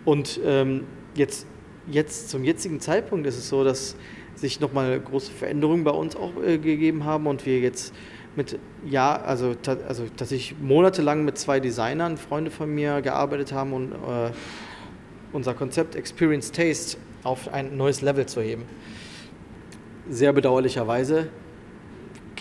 Und 0.03 0.41
ähm, 0.43 0.83
jetzt, 1.15 1.47
jetzt 1.89 2.29
zum 2.29 2.43
jetzigen 2.43 2.81
Zeitpunkt 2.81 3.25
ist 3.27 3.37
es 3.37 3.47
so, 3.47 3.63
dass 3.63 3.95
sich 4.35 4.59
nochmal 4.59 4.99
große 4.99 5.31
Veränderungen 5.31 5.85
bei 5.85 5.91
uns 5.91 6.17
auch 6.17 6.33
äh, 6.43 6.57
gegeben 6.57 7.05
haben 7.05 7.27
und 7.27 7.45
wir 7.45 7.59
jetzt 7.59 7.93
mit, 8.37 8.59
ja, 8.85 9.19
also, 9.19 9.55
also 9.87 10.05
dass 10.15 10.31
ich 10.31 10.55
monatelang 10.61 11.25
mit 11.25 11.37
zwei 11.37 11.59
Designern, 11.59 12.17
Freunde 12.17 12.51
von 12.51 12.73
mir, 12.73 13.01
gearbeitet 13.01 13.51
haben 13.51 13.73
und 13.73 13.91
äh, 13.91 14.31
unser 15.33 15.55
Konzept 15.55 15.95
Experience 15.95 16.51
Taste 16.51 16.97
auf 17.23 17.51
ein 17.51 17.75
neues 17.75 18.01
Level 18.01 18.27
zu 18.27 18.41
heben. 18.41 18.63
Sehr 20.09 20.31
bedauerlicherweise 20.31 21.29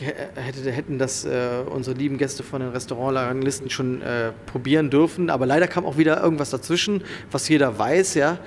hätte, 0.00 0.70
hätten 0.70 0.98
das 0.98 1.24
äh, 1.24 1.62
unsere 1.68 1.96
lieben 1.96 2.18
Gäste 2.18 2.42
von 2.42 2.60
den 2.60 2.70
Restaurantranglisten 2.70 3.70
schon 3.70 4.02
äh, 4.02 4.32
probieren 4.44 4.90
dürfen. 4.90 5.30
Aber 5.30 5.46
leider 5.46 5.66
kam 5.66 5.86
auch 5.86 5.96
wieder 5.96 6.22
irgendwas 6.22 6.50
dazwischen, 6.50 7.02
was 7.30 7.48
jeder 7.48 7.78
weiß, 7.78 8.14
ja, 8.14 8.38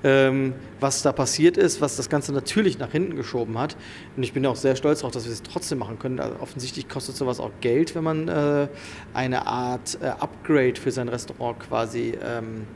was 0.00 1.02
da 1.02 1.12
passiert 1.12 1.56
ist, 1.56 1.80
was 1.80 1.96
das 1.96 2.08
Ganze 2.08 2.32
natürlich 2.32 2.78
nach 2.78 2.92
hinten 2.92 3.16
geschoben 3.16 3.58
hat. 3.58 3.76
Und 4.16 4.22
ich 4.22 4.32
bin 4.32 4.46
auch 4.46 4.54
sehr 4.54 4.76
stolz 4.76 5.00
darauf, 5.00 5.12
dass 5.12 5.24
wir 5.24 5.32
es 5.32 5.42
trotzdem 5.42 5.78
machen 5.78 5.98
können. 5.98 6.20
Also 6.20 6.36
offensichtlich 6.40 6.88
kostet 6.88 7.16
sowas 7.16 7.40
auch 7.40 7.50
Geld, 7.60 7.96
wenn 7.96 8.04
man 8.04 8.28
äh, 8.28 8.68
eine 9.12 9.46
Art 9.46 9.98
äh, 10.00 10.06
Upgrade 10.06 10.76
für 10.76 10.92
sein 10.92 11.08
Restaurant 11.08 11.58
quasi 11.58 12.16
ähm, 12.22 12.66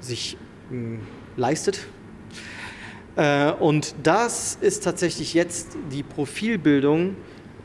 sich 0.00 0.38
mh, 0.70 1.00
leistet 1.36 1.86
äh, 3.16 3.52
und 3.52 3.94
das 4.02 4.56
ist 4.60 4.84
tatsächlich 4.84 5.34
jetzt 5.34 5.76
die 5.90 6.02
Profilbildung, 6.02 7.16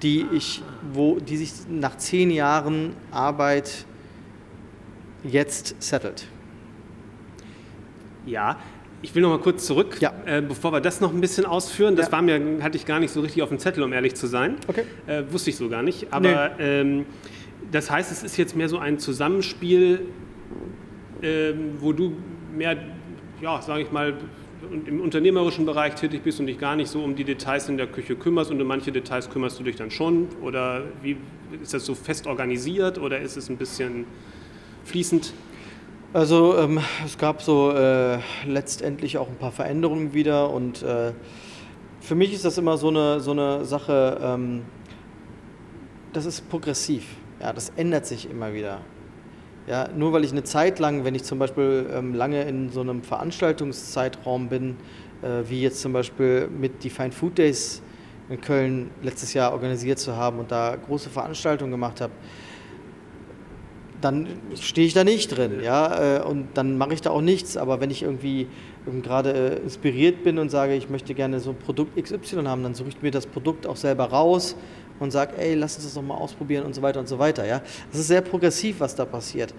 die, 0.01 0.25
ich, 0.33 0.61
wo, 0.93 1.19
die 1.19 1.37
sich 1.37 1.53
nach 1.69 1.97
zehn 1.97 2.31
Jahren 2.31 2.95
Arbeit 3.11 3.85
jetzt 5.23 5.75
settelt. 5.81 6.27
Ja, 8.27 8.57
ich 9.01 9.13
will 9.15 9.21
noch 9.21 9.29
mal 9.29 9.39
kurz 9.39 9.65
zurück, 9.65 9.97
ja. 9.99 10.13
äh, 10.25 10.41
bevor 10.41 10.73
wir 10.73 10.81
das 10.81 11.01
noch 11.01 11.13
ein 11.13 11.21
bisschen 11.21 11.45
ausführen. 11.45 11.95
Das 11.95 12.07
ja. 12.07 12.11
war 12.13 12.21
mir, 12.21 12.61
hatte 12.61 12.77
ich 12.77 12.85
gar 12.85 12.99
nicht 12.99 13.11
so 13.11 13.21
richtig 13.21 13.41
auf 13.41 13.49
dem 13.49 13.59
Zettel, 13.59 13.83
um 13.83 13.93
ehrlich 13.93 14.15
zu 14.15 14.27
sein. 14.27 14.55
Okay. 14.67 14.83
Äh, 15.05 15.23
wusste 15.31 15.49
ich 15.49 15.55
so 15.55 15.69
gar 15.69 15.83
nicht. 15.83 16.11
Aber 16.11 16.51
nee. 16.57 16.63
ähm, 16.63 17.05
das 17.71 17.91
heißt, 17.91 18.11
es 18.11 18.23
ist 18.23 18.37
jetzt 18.37 18.55
mehr 18.55 18.69
so 18.69 18.79
ein 18.79 18.99
Zusammenspiel, 18.99 20.07
äh, 21.21 21.53
wo 21.79 21.93
du 21.93 22.13
mehr, 22.55 22.77
ja, 23.41 23.61
sage 23.61 23.83
ich 23.83 23.91
mal, 23.91 24.15
im 24.87 25.01
unternehmerischen 25.01 25.65
Bereich 25.65 25.93
tätig 25.95 26.23
bist 26.23 26.39
und 26.39 26.47
dich 26.47 26.57
gar 26.57 26.75
nicht 26.75 26.89
so 26.89 27.03
um 27.03 27.15
die 27.15 27.23
Details 27.23 27.69
in 27.69 27.77
der 27.77 27.87
Küche 27.87 28.15
kümmerst 28.15 28.49
und 28.49 28.59
um 28.59 28.67
manche 28.67 28.91
Details 28.91 29.29
kümmerst 29.29 29.59
du 29.59 29.63
dich 29.63 29.75
dann 29.75 29.91
schon? 29.91 30.27
Oder 30.41 30.83
wie 31.03 31.17
ist 31.61 31.73
das 31.73 31.85
so 31.85 31.93
fest 31.93 32.25
organisiert 32.25 32.97
oder 32.97 33.19
ist 33.19 33.37
es 33.37 33.49
ein 33.49 33.57
bisschen 33.57 34.05
fließend? 34.83 35.33
Also 36.17 36.57
ähm, 36.57 36.79
es 37.05 37.19
gab 37.19 37.43
so 37.43 37.71
äh, 37.73 38.17
letztendlich 38.43 39.19
auch 39.19 39.27
ein 39.27 39.35
paar 39.35 39.51
Veränderungen 39.51 40.15
wieder 40.15 40.49
und 40.49 40.81
äh, 40.81 41.11
für 41.99 42.15
mich 42.15 42.33
ist 42.33 42.43
das 42.43 42.57
immer 42.57 42.75
so 42.77 42.87
eine, 42.87 43.19
so 43.19 43.33
eine 43.33 43.65
Sache, 43.65 44.17
ähm, 44.19 44.63
das 46.13 46.25
ist 46.25 46.49
progressiv. 46.49 47.05
Ja, 47.39 47.53
das 47.53 47.71
ändert 47.75 48.07
sich 48.07 48.31
immer 48.31 48.51
wieder. 48.51 48.81
Ja, 49.67 49.89
nur 49.95 50.11
weil 50.11 50.23
ich 50.23 50.31
eine 50.31 50.43
Zeit 50.43 50.79
lang, 50.79 51.05
wenn 51.05 51.13
ich 51.13 51.23
zum 51.23 51.37
Beispiel 51.37 51.87
ähm, 51.93 52.15
lange 52.15 52.41
in 52.45 52.71
so 52.71 52.81
einem 52.81 53.03
Veranstaltungszeitraum 53.03 54.49
bin, 54.49 54.75
äh, 55.21 55.47
wie 55.47 55.61
jetzt 55.61 55.81
zum 55.81 55.93
Beispiel 55.93 56.47
mit 56.47 56.83
die 56.83 56.89
Fine 56.89 57.11
Food 57.11 57.37
Days 57.37 57.83
in 58.29 58.41
Köln 58.41 58.89
letztes 59.03 59.35
Jahr 59.35 59.51
organisiert 59.51 59.99
zu 59.99 60.15
haben 60.15 60.39
und 60.39 60.51
da 60.51 60.77
große 60.77 61.11
Veranstaltungen 61.11 61.69
gemacht 61.69 62.01
habe, 62.01 62.13
dann 64.01 64.27
stehe 64.55 64.85
ich 64.85 64.93
da 64.93 65.03
nicht 65.03 65.35
drin, 65.35 65.61
ja, 65.63 66.17
äh, 66.17 66.23
und 66.23 66.49
dann 66.53 66.77
mache 66.77 66.93
ich 66.93 67.01
da 67.01 67.09
auch 67.09 67.21
nichts. 67.21 67.57
Aber 67.57 67.81
wenn 67.81 67.89
ich 67.89 68.03
irgendwie 68.03 68.47
gerade 69.01 69.33
äh, 69.33 69.63
inspiriert 69.63 70.23
bin 70.23 70.37
und 70.39 70.49
sage, 70.49 70.75
ich 70.75 70.89
möchte 70.89 71.13
gerne 71.13 71.39
so 71.39 71.51
ein 71.51 71.57
Produkt 71.57 72.01
XY 72.01 72.43
haben, 72.45 72.63
dann 72.63 72.75
suche 72.75 72.89
ich 72.89 73.01
mir 73.01 73.11
das 73.11 73.25
Produkt 73.25 73.65
auch 73.65 73.75
selber 73.75 74.05
raus 74.05 74.55
und 74.99 75.11
sage, 75.11 75.37
ey, 75.37 75.55
lass 75.55 75.75
uns 75.75 75.85
das 75.85 75.93
doch 75.93 76.01
mal 76.01 76.15
ausprobieren 76.15 76.65
und 76.65 76.73
so 76.73 76.81
weiter 76.81 76.99
und 76.99 77.07
so 77.07 77.19
weiter. 77.19 77.45
Ja? 77.45 77.61
Das 77.91 77.99
ist 77.99 78.07
sehr 78.07 78.21
progressiv, 78.21 78.79
was 78.79 78.95
da 78.95 79.05
passiert. 79.05 79.53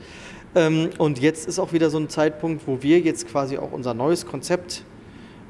Ähm, 0.55 0.91
und 0.99 1.21
jetzt 1.21 1.47
ist 1.47 1.59
auch 1.59 1.73
wieder 1.73 1.91
so 1.91 1.99
ein 1.99 2.09
Zeitpunkt, 2.09 2.67
wo 2.67 2.83
wir 2.83 3.01
jetzt 3.01 3.29
quasi 3.29 3.59
auch 3.59 3.73
unser 3.73 3.95
neues 3.95 4.27
Konzept, 4.27 4.85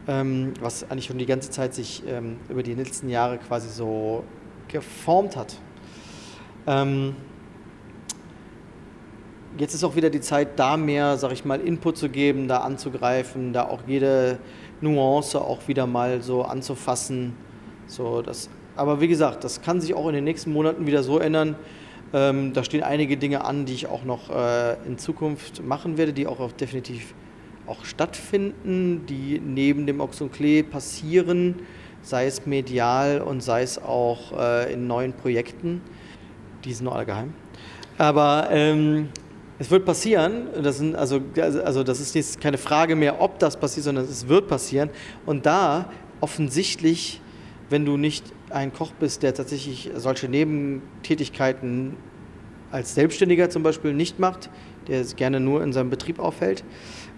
ähm, 0.07 0.53
was 0.61 0.91
eigentlich 0.91 1.07
schon 1.07 1.19
die 1.19 1.27
ganze 1.27 1.51
Zeit 1.51 1.75
sich 1.75 2.03
ähm, 2.07 2.37
über 2.49 2.63
die 2.63 2.75
letzten 2.75 3.09
Jahre 3.09 3.39
quasi 3.39 3.69
so 3.69 4.25
geformt 4.69 5.37
hat. 5.37 5.57
Jetzt 9.59 9.75
ist 9.75 9.83
auch 9.83 9.97
wieder 9.97 10.09
die 10.09 10.21
Zeit, 10.21 10.57
da 10.57 10.77
mehr, 10.77 11.17
sag 11.17 11.33
ich 11.33 11.45
mal, 11.45 11.61
Input 11.61 11.99
zu 11.99 12.09
geben, 12.09 12.47
da 12.47 12.59
anzugreifen, 12.59 13.53
da 13.53 13.65
auch 13.65 13.81
jede 13.89 14.39
Nuance 14.81 15.41
auch 15.41 15.67
wieder 15.67 15.87
mal 15.87 16.23
so 16.23 16.43
anzufassen. 16.43 17.35
So, 17.89 18.23
das 18.23 18.49
aber 18.77 19.01
wie 19.01 19.09
gesagt, 19.09 19.43
das 19.43 19.61
kann 19.61 19.81
sich 19.81 19.95
auch 19.95 20.07
in 20.07 20.15
den 20.15 20.23
nächsten 20.23 20.53
Monaten 20.53 20.87
wieder 20.87 21.03
so 21.03 21.19
ändern. 21.19 21.57
Ähm, 22.13 22.53
da 22.53 22.63
stehen 22.63 22.85
einige 22.85 23.17
Dinge 23.17 23.45
an, 23.45 23.67
die 23.67 23.75
ich 23.75 23.89
auch 23.89 24.05
noch 24.05 24.31
äh, 24.31 24.75
in 24.87 24.97
Zukunft 24.99 25.65
machen 25.65 25.99
werde, 25.99 26.13
die 26.13 26.29
auch, 26.29 26.39
auch 26.39 26.53
definitiv 26.53 27.13
auch 27.67 27.85
stattfinden, 27.85 29.05
die 29.07 29.43
neben 29.45 29.87
dem 29.87 30.01
Ochs 30.01 30.21
und 30.21 30.33
Klee 30.33 30.63
passieren, 30.63 31.57
sei 32.03 32.27
es 32.27 32.47
medial 32.47 33.21
und 33.21 33.43
sei 33.43 33.63
es 33.63 33.83
auch 33.83 34.39
äh, 34.39 34.73
in 34.73 34.87
neuen 34.87 35.13
Projekten. 35.13 35.83
Die 36.65 36.73
sind 36.73 36.85
nur 36.85 36.95
alle 36.95 37.05
geheim. 37.05 37.35
Aber 37.99 38.47
ähm, 38.53 39.09
es 39.59 39.71
wird 39.71 39.85
passieren. 39.85 40.49
Das, 40.63 40.79
sind 40.79 40.95
also, 40.95 41.21
also 41.37 41.83
das 41.83 42.01
ist 42.01 42.15
jetzt 42.15 42.41
keine 42.41 42.59
Frage 42.59 42.97
mehr, 42.97 43.21
ob 43.21 43.39
das 43.39 43.59
passiert, 43.59 43.85
sondern 43.85 44.05
es 44.05 44.29
wird 44.29 44.49
passieren. 44.49 44.91
Und 45.27 45.47
da 45.47 45.91
offensichtlich, 46.21 47.21
wenn 47.71 47.85
du 47.85 47.97
nicht 47.97 48.25
ein 48.51 48.73
Koch 48.73 48.93
bist, 48.93 49.23
der 49.23 49.35
tatsächlich 49.35 49.91
solche 49.97 50.29
Nebentätigkeiten 50.29 51.97
als 52.71 52.95
Selbstständiger 52.95 53.51
zum 53.51 53.63
Beispiel 53.63 53.95
nicht 53.95 54.19
macht, 54.19 54.51
der 54.89 55.03
gerne 55.05 55.41
nur 55.41 55.63
in 55.63 55.73
seinem 55.73 55.91
Betrieb 55.91 56.19
aufhält, 56.19 56.65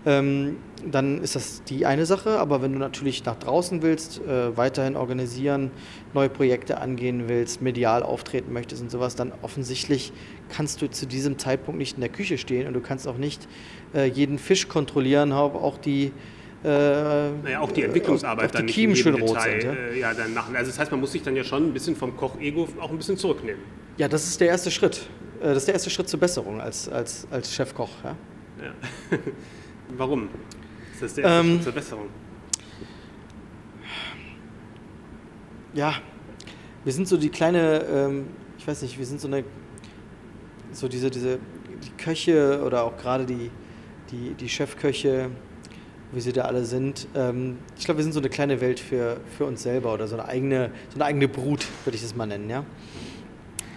ähm, 0.07 0.57
dann 0.90 1.22
ist 1.22 1.36
das 1.36 1.62
die 1.64 1.84
eine 1.86 2.07
Sache. 2.07 2.38
Aber 2.38 2.62
wenn 2.62 2.72
du 2.72 2.78
natürlich 2.78 3.24
nach 3.24 3.36
draußen 3.36 3.82
willst, 3.82 4.20
äh, 4.20 4.57
weiterhin 4.57 4.96
organisieren, 4.96 5.70
neue 6.14 6.28
Projekte 6.28 6.78
angehen 6.78 7.28
willst, 7.28 7.61
medial 7.61 8.03
auftreten 8.03 8.53
möchtest 8.53 8.82
und 8.82 8.90
sowas, 8.90 9.14
dann 9.14 9.32
offensichtlich 9.42 10.12
kannst 10.48 10.82
du 10.82 10.88
zu 10.88 11.07
diesem 11.07 11.38
Zeitpunkt 11.38 11.78
nicht 11.78 11.96
in 11.96 12.01
der 12.01 12.11
Küche 12.11 12.38
stehen 12.38 12.66
und 12.66 12.74
du 12.74 12.80
kannst 12.80 13.07
auch 13.07 13.18
nicht 13.18 13.46
äh, 13.94 14.07
jeden 14.07 14.38
Fisch 14.38 14.68
kontrollieren, 14.68 15.32
auch 15.32 15.78
die 15.78 16.12
äh, 16.62 16.68
naja, 16.68 17.61
auch 17.61 17.72
die 17.72 17.84
Entwicklungsarbeit 17.84 18.55
dann 18.55 18.66
die 18.66 18.72
Kiemen 18.72 18.94
schön 18.94 19.14
rot 19.14 19.40
sind. 19.40 19.64
Ja? 19.64 19.72
Äh, 19.72 19.98
ja? 19.98 20.12
dann 20.12 20.34
machen. 20.34 20.55
Also 20.55 20.70
das 20.70 20.78
heißt, 20.78 20.90
man 20.90 21.01
muss 21.01 21.12
sich 21.12 21.22
dann 21.22 21.34
ja 21.34 21.42
schon 21.42 21.68
ein 21.68 21.72
bisschen 21.72 21.96
vom 21.96 22.14
Koch-Ego 22.16 22.68
auch 22.80 22.90
ein 22.90 22.98
bisschen 22.98 23.16
zurücknehmen. 23.16 23.62
Ja, 23.96 24.09
das 24.09 24.26
ist 24.26 24.40
der 24.40 24.48
erste 24.48 24.70
Schritt. 24.70 25.09
Äh, 25.40 25.44
das 25.44 25.59
ist 25.59 25.68
der 25.68 25.74
erste 25.74 25.88
Schritt 25.88 26.09
zur 26.09 26.20
Besserung 26.20 26.61
als, 26.61 26.86
als, 26.88 27.26
als 27.30 27.55
Chefkoch. 27.55 27.90
Ja? 28.05 28.16
ja. 28.62 29.18
Warum? 29.97 30.28
Ist 30.93 31.03
das 31.03 31.14
der 31.14 31.24
erste 31.24 31.41
ähm, 31.41 31.55
Schritt 31.55 31.64
zur 31.64 31.72
Besserung? 31.72 32.07
Ja, 35.72 35.95
wir 36.84 36.93
sind 36.93 37.07
so 37.07 37.16
die 37.16 37.28
kleine, 37.28 37.84
ähm, 37.84 38.26
ich 38.59 38.66
weiß 38.66 38.82
nicht, 38.82 38.99
wir 38.99 39.07
sind 39.07 39.20
so 39.20 39.28
eine, 39.28 39.45
so 40.72 40.88
diese, 40.88 41.11
diese 41.11 41.38
die 41.84 42.03
Köche 42.03 42.62
oder 42.64 42.84
auch 42.84 42.97
gerade 42.97 43.24
die, 43.24 43.51
die, 44.11 44.34
die 44.34 44.49
Chefköche, 44.49 45.30
wie 46.12 46.20
sie 46.20 46.32
da 46.32 46.43
alle 46.43 46.64
sind. 46.64 47.07
Ähm, 47.14 47.59
ich 47.78 47.84
glaube, 47.84 47.99
wir 47.99 48.05
sind 48.05 48.12
so 48.12 48.20
eine 48.20 48.28
kleine 48.28 48.61
Welt 48.61 48.80
für, 48.80 49.18
für 49.36 49.45
uns 49.45 49.62
selber 49.62 49.95
oder 49.95 50.09
so 50.09 50.16
eine 50.16 50.26
eigene, 50.26 50.70
so 50.88 50.97
eine 50.97 51.05
eigene 51.05 51.28
Brut, 51.28 51.66
würde 51.84 51.97
ich 51.97 52.03
das 52.03 52.14
mal 52.14 52.26
nennen, 52.26 52.51
ja. 52.51 52.64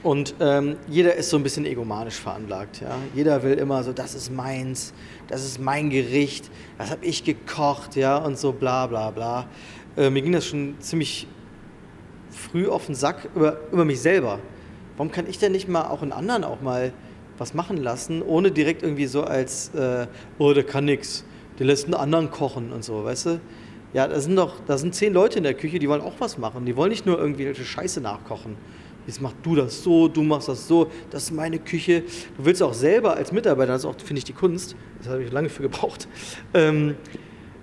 Und 0.04 0.36
ähm, 0.42 0.76
jeder 0.88 1.16
ist 1.16 1.30
so 1.30 1.38
ein 1.38 1.44
bisschen 1.44 1.66
egomanisch 1.66 2.16
veranlagt. 2.16 2.82
Ja? 2.82 2.98
Jeder 3.16 3.42
will 3.42 3.54
immer 3.54 3.84
so, 3.84 3.94
das 3.94 4.16
ist 4.16 4.32
meins, 4.32 4.94
das 5.30 5.46
ist 5.46 5.60
mein 5.60 5.90
Gericht, 5.90 6.52
das 6.78 6.92
habe 6.92 7.06
ich 7.06 7.24
gekocht, 7.24 7.96
ja, 7.96 8.18
und 8.18 8.38
so 8.38 8.52
bla 8.52 8.86
bla 8.88 9.12
bla. 9.12 9.48
Äh, 9.96 10.10
mir 10.10 10.22
ging 10.22 10.34
das 10.34 10.46
schon 10.46 10.76
ziemlich 10.80 11.26
früh 12.30 12.68
auf 12.68 12.88
den 12.88 12.96
Sack 12.96 13.30
über, 13.34 13.58
über 13.72 13.86
mich 13.86 14.02
selber. 14.02 14.40
Warum 14.98 15.12
kann 15.12 15.28
ich 15.30 15.40
denn 15.40 15.54
nicht 15.54 15.70
mal 15.70 15.86
auch 15.86 16.04
in 16.04 16.12
anderen 16.12 16.44
auch 16.44 16.62
mal 16.62 16.92
was 17.38 17.54
machen 17.54 17.78
lassen, 17.78 18.22
ohne 18.22 18.52
direkt 18.52 18.84
irgendwie 18.84 19.08
so 19.08 19.24
als, 19.24 19.74
äh, 19.74 20.08
oh, 20.38 20.54
der 20.54 20.64
kann 20.64 20.86
nichts 20.86 21.24
der 21.60 21.68
lässt 21.68 21.86
einen 21.86 21.94
anderen 21.94 22.32
kochen 22.32 22.72
und 22.72 22.84
so, 22.84 23.04
weißt 23.04 23.26
du? 23.28 23.42
Ja, 23.94 24.08
da 24.08 24.20
sind 24.20 24.36
doch, 24.36 24.56
da 24.66 24.78
sind 24.78 24.96
zehn 24.96 25.14
Leute 25.14 25.38
in 25.38 25.44
der 25.44 25.54
Küche, 25.54 25.78
die 25.78 25.88
wollen 25.88 26.02
auch 26.02 26.16
was 26.18 26.38
machen. 26.38 26.66
Die 26.66 26.76
wollen 26.76 26.90
nicht 26.90 27.06
nur 27.06 27.20
irgendwie 27.20 27.54
Scheiße 27.54 28.02
nachkochen. 28.02 28.58
Jetzt 29.06 29.22
machst 29.22 29.38
du 29.44 29.56
das 29.56 29.84
so, 29.84 30.08
du 30.08 30.24
machst 30.24 30.48
das 30.48 30.68
so, 30.68 30.90
das 31.10 31.24
ist 31.24 31.32
meine 31.32 31.60
Küche. 31.60 32.04
Du 32.38 32.46
willst 32.46 32.64
auch 32.64 32.74
selber 32.74 33.16
als 33.16 33.32
Mitarbeiter, 33.32 33.74
das 33.74 33.82
ist 33.82 33.86
auch, 33.86 33.96
finde 34.00 34.20
ich, 34.20 34.24
die 34.24 34.34
Kunst, 34.34 34.76
das 35.00 35.10
habe 35.10 35.24
ich 35.24 35.32
lange 35.32 35.50
für 35.50 35.64
gebraucht. 35.64 36.08
Ähm, 36.54 36.96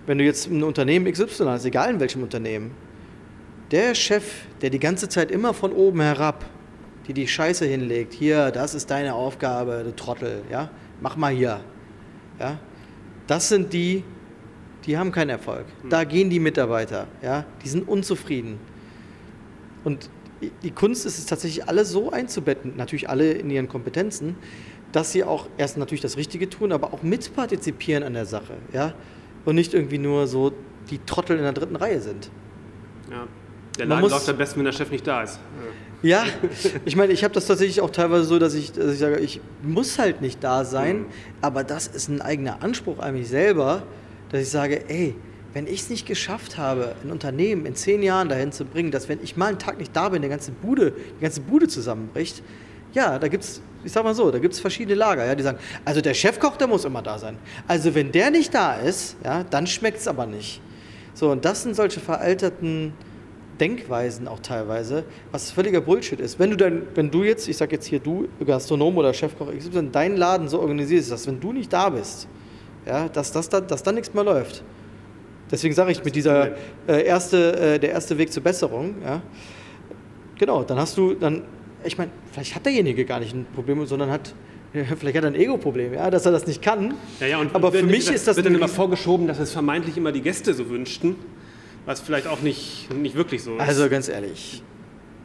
wenn 0.06 0.18
du 0.18 0.24
jetzt 0.24 0.48
ein 0.50 0.62
Unternehmen 0.62 1.10
XY 1.10 1.44
hast, 1.46 1.64
egal 1.64 1.90
in 1.90 2.00
welchem 2.00 2.22
Unternehmen, 2.22 2.72
der 3.70 3.94
Chef, 3.94 4.24
der 4.60 4.70
die 4.70 4.78
ganze 4.78 5.08
Zeit 5.08 5.30
immer 5.30 5.54
von 5.54 5.72
oben 5.72 6.00
herab, 6.00 6.44
die 7.06 7.14
die 7.14 7.26
Scheiße 7.26 7.64
hinlegt, 7.64 8.12
hier, 8.12 8.50
das 8.50 8.74
ist 8.74 8.90
deine 8.90 9.14
Aufgabe, 9.14 9.82
du 9.84 9.94
Trottel, 9.94 10.42
ja, 10.50 10.70
mach 11.00 11.16
mal 11.16 11.32
hier, 11.32 11.60
ja, 12.38 12.58
das 13.26 13.48
sind 13.48 13.72
die, 13.72 14.04
die 14.84 14.98
haben 14.98 15.12
keinen 15.12 15.30
Erfolg. 15.30 15.66
Da 15.88 16.02
hm. 16.02 16.08
gehen 16.08 16.30
die 16.30 16.40
Mitarbeiter, 16.40 17.06
ja, 17.22 17.44
die 17.62 17.68
sind 17.68 17.88
unzufrieden. 17.88 18.58
Und 19.84 20.10
die 20.62 20.70
Kunst 20.70 21.06
ist 21.06 21.18
es 21.18 21.26
tatsächlich, 21.26 21.68
alle 21.68 21.84
so 21.84 22.10
einzubetten, 22.10 22.76
natürlich 22.76 23.08
alle 23.08 23.32
in 23.32 23.50
ihren 23.50 23.68
Kompetenzen, 23.68 24.36
dass 24.92 25.12
sie 25.12 25.24
auch 25.24 25.46
erst 25.58 25.76
natürlich 25.76 26.00
das 26.00 26.16
Richtige 26.16 26.48
tun, 26.48 26.72
aber 26.72 26.92
auch 26.92 27.02
mitpartizipieren 27.02 28.02
an 28.02 28.14
der 28.14 28.26
Sache, 28.26 28.54
ja, 28.72 28.94
und 29.44 29.54
nicht 29.54 29.74
irgendwie 29.74 29.98
nur 29.98 30.26
so 30.26 30.52
die 30.90 30.98
Trottel 30.98 31.36
in 31.36 31.42
der 31.42 31.52
dritten 31.52 31.76
Reihe 31.76 32.00
sind. 32.00 32.30
Ja. 33.10 33.26
Der 33.78 33.86
Laden 33.86 34.10
läuft 34.10 34.28
am 34.28 34.36
besten, 34.36 34.58
wenn 34.58 34.64
der 34.64 34.72
Chef 34.72 34.90
nicht 34.90 35.06
da 35.06 35.22
ist. 35.22 35.38
Ja, 36.02 36.24
ich 36.84 36.96
meine, 36.96 37.12
ich 37.12 37.24
habe 37.24 37.32
das 37.34 37.46
tatsächlich 37.46 37.80
auch 37.80 37.90
teilweise 37.90 38.24
so, 38.24 38.38
dass 38.38 38.54
ich, 38.54 38.72
dass 38.72 38.92
ich 38.92 38.98
sage, 38.98 39.18
ich 39.20 39.40
muss 39.62 39.98
halt 39.98 40.20
nicht 40.20 40.42
da 40.42 40.64
sein, 40.64 41.00
mhm. 41.00 41.06
aber 41.40 41.64
das 41.64 41.86
ist 41.86 42.08
ein 42.08 42.20
eigener 42.20 42.62
Anspruch 42.62 42.98
an 42.98 43.14
mich 43.14 43.28
selber, 43.28 43.82
dass 44.30 44.42
ich 44.42 44.50
sage, 44.50 44.88
ey, 44.88 45.14
wenn 45.52 45.66
ich 45.66 45.80
es 45.80 45.90
nicht 45.90 46.06
geschafft 46.06 46.58
habe, 46.58 46.94
ein 47.02 47.10
Unternehmen 47.10 47.66
in 47.66 47.74
zehn 47.74 48.02
Jahren 48.02 48.28
dahin 48.28 48.52
zu 48.52 48.64
bringen, 48.64 48.90
dass 48.90 49.08
wenn 49.08 49.22
ich 49.22 49.36
mal 49.36 49.46
einen 49.46 49.58
Tag 49.58 49.78
nicht 49.78 49.94
da 49.94 50.08
bin, 50.08 50.22
die 50.22 50.28
ganze 50.28 50.52
Bude, 50.52 50.92
die 51.18 51.22
ganze 51.22 51.40
Bude 51.40 51.68
zusammenbricht, 51.68 52.42
ja, 52.92 53.18
da 53.18 53.28
gibt 53.28 53.44
es, 53.44 53.60
ich 53.84 53.92
sag 53.92 54.04
mal 54.04 54.14
so, 54.14 54.30
da 54.30 54.38
gibt 54.38 54.54
es 54.54 54.60
verschiedene 54.60 54.96
Lager, 54.96 55.24
ja, 55.24 55.34
die 55.34 55.42
sagen, 55.42 55.58
also 55.84 56.00
der 56.00 56.14
Chefkoch, 56.14 56.56
der 56.56 56.66
muss 56.66 56.84
immer 56.84 57.02
da 57.02 57.18
sein. 57.18 57.36
Also 57.66 57.94
wenn 57.94 58.12
der 58.12 58.30
nicht 58.30 58.54
da 58.54 58.74
ist, 58.74 59.16
ja, 59.24 59.44
dann 59.44 59.66
schmeckt 59.66 59.98
es 59.98 60.08
aber 60.08 60.26
nicht. 60.26 60.60
So, 61.14 61.30
und 61.30 61.44
das 61.44 61.62
sind 61.62 61.74
solche 61.74 62.00
veralterten 62.00 62.92
Denkweisen 63.60 64.26
auch 64.26 64.40
teilweise, 64.40 65.04
was 65.32 65.50
völliger 65.50 65.80
Bullshit 65.80 66.18
ist. 66.18 66.38
Wenn 66.38 66.50
du 66.50 66.56
dann, 66.56 66.82
wenn 66.94 67.10
du 67.10 67.22
jetzt, 67.22 67.46
ich 67.48 67.56
sag 67.56 67.70
jetzt 67.72 67.86
hier 67.86 68.00
du, 68.00 68.26
Gastronom 68.44 68.96
oder 68.96 69.12
Chefkoch 69.12 69.52
XY, 69.54 69.90
deinen 69.92 70.16
Laden 70.16 70.48
so 70.48 70.60
organisierst, 70.60 71.10
dass 71.10 71.26
wenn 71.26 71.38
du 71.38 71.52
nicht 71.52 71.72
da 71.72 71.90
bist, 71.90 72.26
ja, 72.86 73.08
dass, 73.08 73.32
das 73.32 73.48
dann, 73.48 73.66
dass 73.66 73.82
dann 73.82 73.96
nichts 73.96 74.14
mehr 74.14 74.24
läuft. 74.24 74.64
Deswegen 75.50 75.74
sage 75.74 75.92
ich 75.92 76.04
mit 76.04 76.14
dieser 76.14 76.52
äh, 76.86 77.04
erste, 77.04 77.56
äh, 77.56 77.78
der 77.78 77.90
erste 77.90 78.18
Weg 78.18 78.32
zur 78.32 78.42
Besserung, 78.42 78.94
ja, 79.04 79.22
genau, 80.38 80.62
dann 80.62 80.78
hast 80.78 80.96
du, 80.96 81.14
dann, 81.14 81.42
ich 81.84 81.98
meine, 81.98 82.10
vielleicht 82.32 82.54
hat 82.54 82.66
derjenige 82.66 83.04
gar 83.04 83.20
nicht 83.20 83.34
ein 83.34 83.46
Problem, 83.54 83.84
sondern 83.86 84.10
hat 84.10 84.34
Vielleicht 84.72 85.16
hat 85.16 85.24
er 85.24 85.30
ein 85.30 85.34
Ego-Problem, 85.34 85.94
ja, 85.94 86.12
dass 86.12 86.26
er 86.26 86.30
das 86.30 86.46
nicht 86.46 86.62
kann. 86.62 86.94
Ja, 87.18 87.26
ja, 87.26 87.40
aber 87.54 87.72
für 87.72 87.82
mich 87.82 88.08
ist 88.08 88.28
das. 88.28 88.36
wird 88.36 88.46
dann 88.46 88.54
immer 88.54 88.68
vorgeschoben, 88.68 89.26
dass 89.26 89.40
es 89.40 89.50
vermeintlich 89.50 89.96
immer 89.96 90.12
die 90.12 90.20
Gäste 90.20 90.54
so 90.54 90.70
wünschten 90.70 91.16
was 91.86 92.00
vielleicht 92.00 92.26
auch 92.26 92.40
nicht, 92.40 92.92
nicht 92.94 93.16
wirklich 93.16 93.42
so 93.42 93.56
ist. 93.56 93.60
Also 93.60 93.88
ganz 93.88 94.08
ehrlich, 94.08 94.62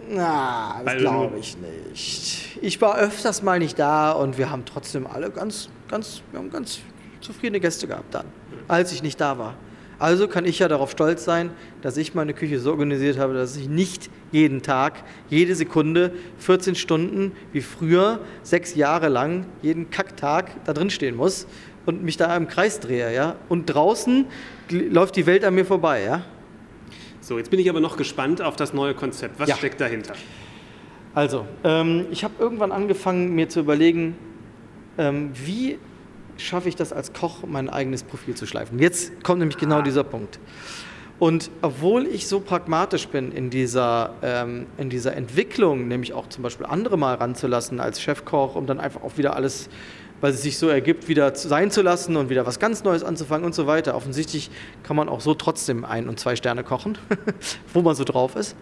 na, 0.10 0.82
das 0.84 0.98
glaube 0.98 1.38
ich 1.40 1.58
nicht. 1.58 2.58
Ich 2.62 2.82
war 2.82 2.98
öfters 2.98 3.42
mal 3.42 3.60
nicht 3.60 3.78
da 3.80 4.12
und 4.12 4.38
wir 4.38 4.50
haben 4.50 4.64
trotzdem 4.66 5.08
alle 5.08 5.30
ganz, 5.30 5.70
ganz, 5.90 6.22
wir 6.32 6.40
haben 6.40 6.50
ganz 6.50 6.80
zufriedene 7.22 7.60
Gäste 7.60 7.88
gehabt 7.88 8.14
dann, 8.14 8.26
als 8.68 8.92
ich 8.92 9.04
nicht 9.04 9.20
da 9.20 9.38
war. 9.38 9.56
Also 9.98 10.28
kann 10.28 10.46
ich 10.46 10.60
ja 10.60 10.68
darauf 10.68 10.92
stolz 10.92 11.24
sein, 11.24 11.52
dass 11.82 11.96
ich 11.98 12.14
meine 12.14 12.34
Küche 12.34 12.60
so 12.60 12.72
organisiert 12.72 13.18
habe, 13.18 13.34
dass 13.34 13.56
ich 13.56 13.70
nicht 13.70 14.10
jeden 14.32 14.62
Tag, 14.62 15.04
jede 15.30 15.56
Sekunde, 15.56 16.12
14 16.40 16.76
Stunden 16.76 17.32
wie 17.54 17.62
früher, 17.62 18.20
sechs 18.44 18.76
Jahre 18.76 19.08
lang, 19.08 19.46
jeden 19.62 19.90
Kacktag 19.90 20.52
da 20.66 20.74
drin 20.74 20.90
stehen 20.90 21.16
muss 21.16 21.48
und 21.86 22.04
mich 22.04 22.18
da 22.18 22.36
im 22.36 22.48
Kreis 22.48 22.80
drehe. 22.80 23.14
Ja? 23.14 23.36
Und 23.48 23.68
draußen 23.68 24.26
läuft 24.70 25.16
die 25.16 25.26
Welt 25.26 25.46
an 25.46 25.56
mir 25.56 25.66
vorbei. 25.66 26.04
Ja? 26.04 26.24
So, 27.22 27.38
jetzt 27.38 27.50
bin 27.50 27.60
ich 27.60 27.70
aber 27.70 27.80
noch 27.80 27.96
gespannt 27.96 28.42
auf 28.42 28.56
das 28.56 28.74
neue 28.74 28.94
Konzept. 28.94 29.40
Was 29.40 29.50
ja. 29.50 29.56
steckt 29.56 29.80
dahinter? 29.80 30.14
Also, 31.14 31.46
ähm, 31.64 32.08
ich 32.12 32.26
habe 32.26 32.34
irgendwann 32.40 32.74
angefangen, 32.74 33.34
mir 33.34 33.48
zu 33.48 33.62
überlegen, 33.62 34.18
ähm, 34.98 35.32
wie 35.34 35.80
schaffe 36.38 36.70
ich 36.70 36.76
das 36.76 36.94
als 36.94 37.14
Koch, 37.14 37.44
mein 37.48 37.70
eigenes 37.70 38.04
Profil 38.04 38.36
zu 38.36 38.46
schleifen. 38.46 38.80
Jetzt 38.80 39.24
kommt 39.24 39.40
nämlich 39.40 39.58
genau 39.58 39.82
dieser 39.82 40.04
Punkt. 40.04 40.40
Und 41.18 41.50
obwohl 41.62 42.08
ich 42.08 42.28
so 42.28 42.42
pragmatisch 42.42 43.08
bin 43.08 43.32
in 43.32 43.50
dieser, 43.50 44.14
ähm, 44.22 44.66
in 44.78 44.90
dieser 44.90 45.16
Entwicklung, 45.16 45.88
nämlich 45.88 46.14
auch 46.14 46.28
zum 46.28 46.44
Beispiel 46.44 46.66
andere 46.66 46.98
mal 46.98 47.16
ranzulassen 47.16 47.80
als 47.80 48.02
Chefkoch, 48.02 48.56
um 48.56 48.66
dann 48.66 48.82
einfach 48.82 49.02
auch 49.02 49.18
wieder 49.18 49.36
alles 49.36 49.70
weil 50.22 50.34
es 50.34 50.42
sich 50.42 50.58
so 50.58 50.70
ergibt, 50.70 51.08
wieder 51.08 51.36
sein 51.36 51.72
zu 51.72 51.82
lassen 51.82 52.16
und 52.16 52.30
wieder 52.30 52.46
was 52.46 52.60
ganz 52.60 52.84
Neues 52.84 53.04
anzufangen 53.04 53.46
und 53.46 53.54
so 53.54 53.68
weiter. 53.68 53.96
Offensichtlich 53.96 54.50
kann 54.84 54.96
man 54.96 55.10
auch 55.10 55.22
so 55.22 55.34
trotzdem 55.34 55.86
ein- 55.86 56.08
und 56.10 56.20
zwei 56.20 56.36
Sterne 56.36 56.64
kochen, 56.64 56.98
wo 57.74 57.82
man 57.82 57.96
so 57.96 58.04
drauf 58.04 58.36
ist. 58.36 58.56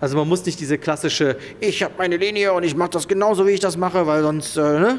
Also 0.00 0.16
man 0.16 0.28
muss 0.28 0.46
nicht 0.46 0.60
diese 0.60 0.78
klassische, 0.78 1.36
ich 1.60 1.82
habe 1.82 1.94
meine 1.98 2.16
Linie 2.16 2.52
und 2.52 2.62
ich 2.62 2.76
mache 2.76 2.90
das 2.90 3.08
genauso, 3.08 3.46
wie 3.46 3.50
ich 3.50 3.60
das 3.60 3.76
mache, 3.76 4.06
weil 4.06 4.22
sonst, 4.22 4.56
äh, 4.56 4.60
ne? 4.60 4.98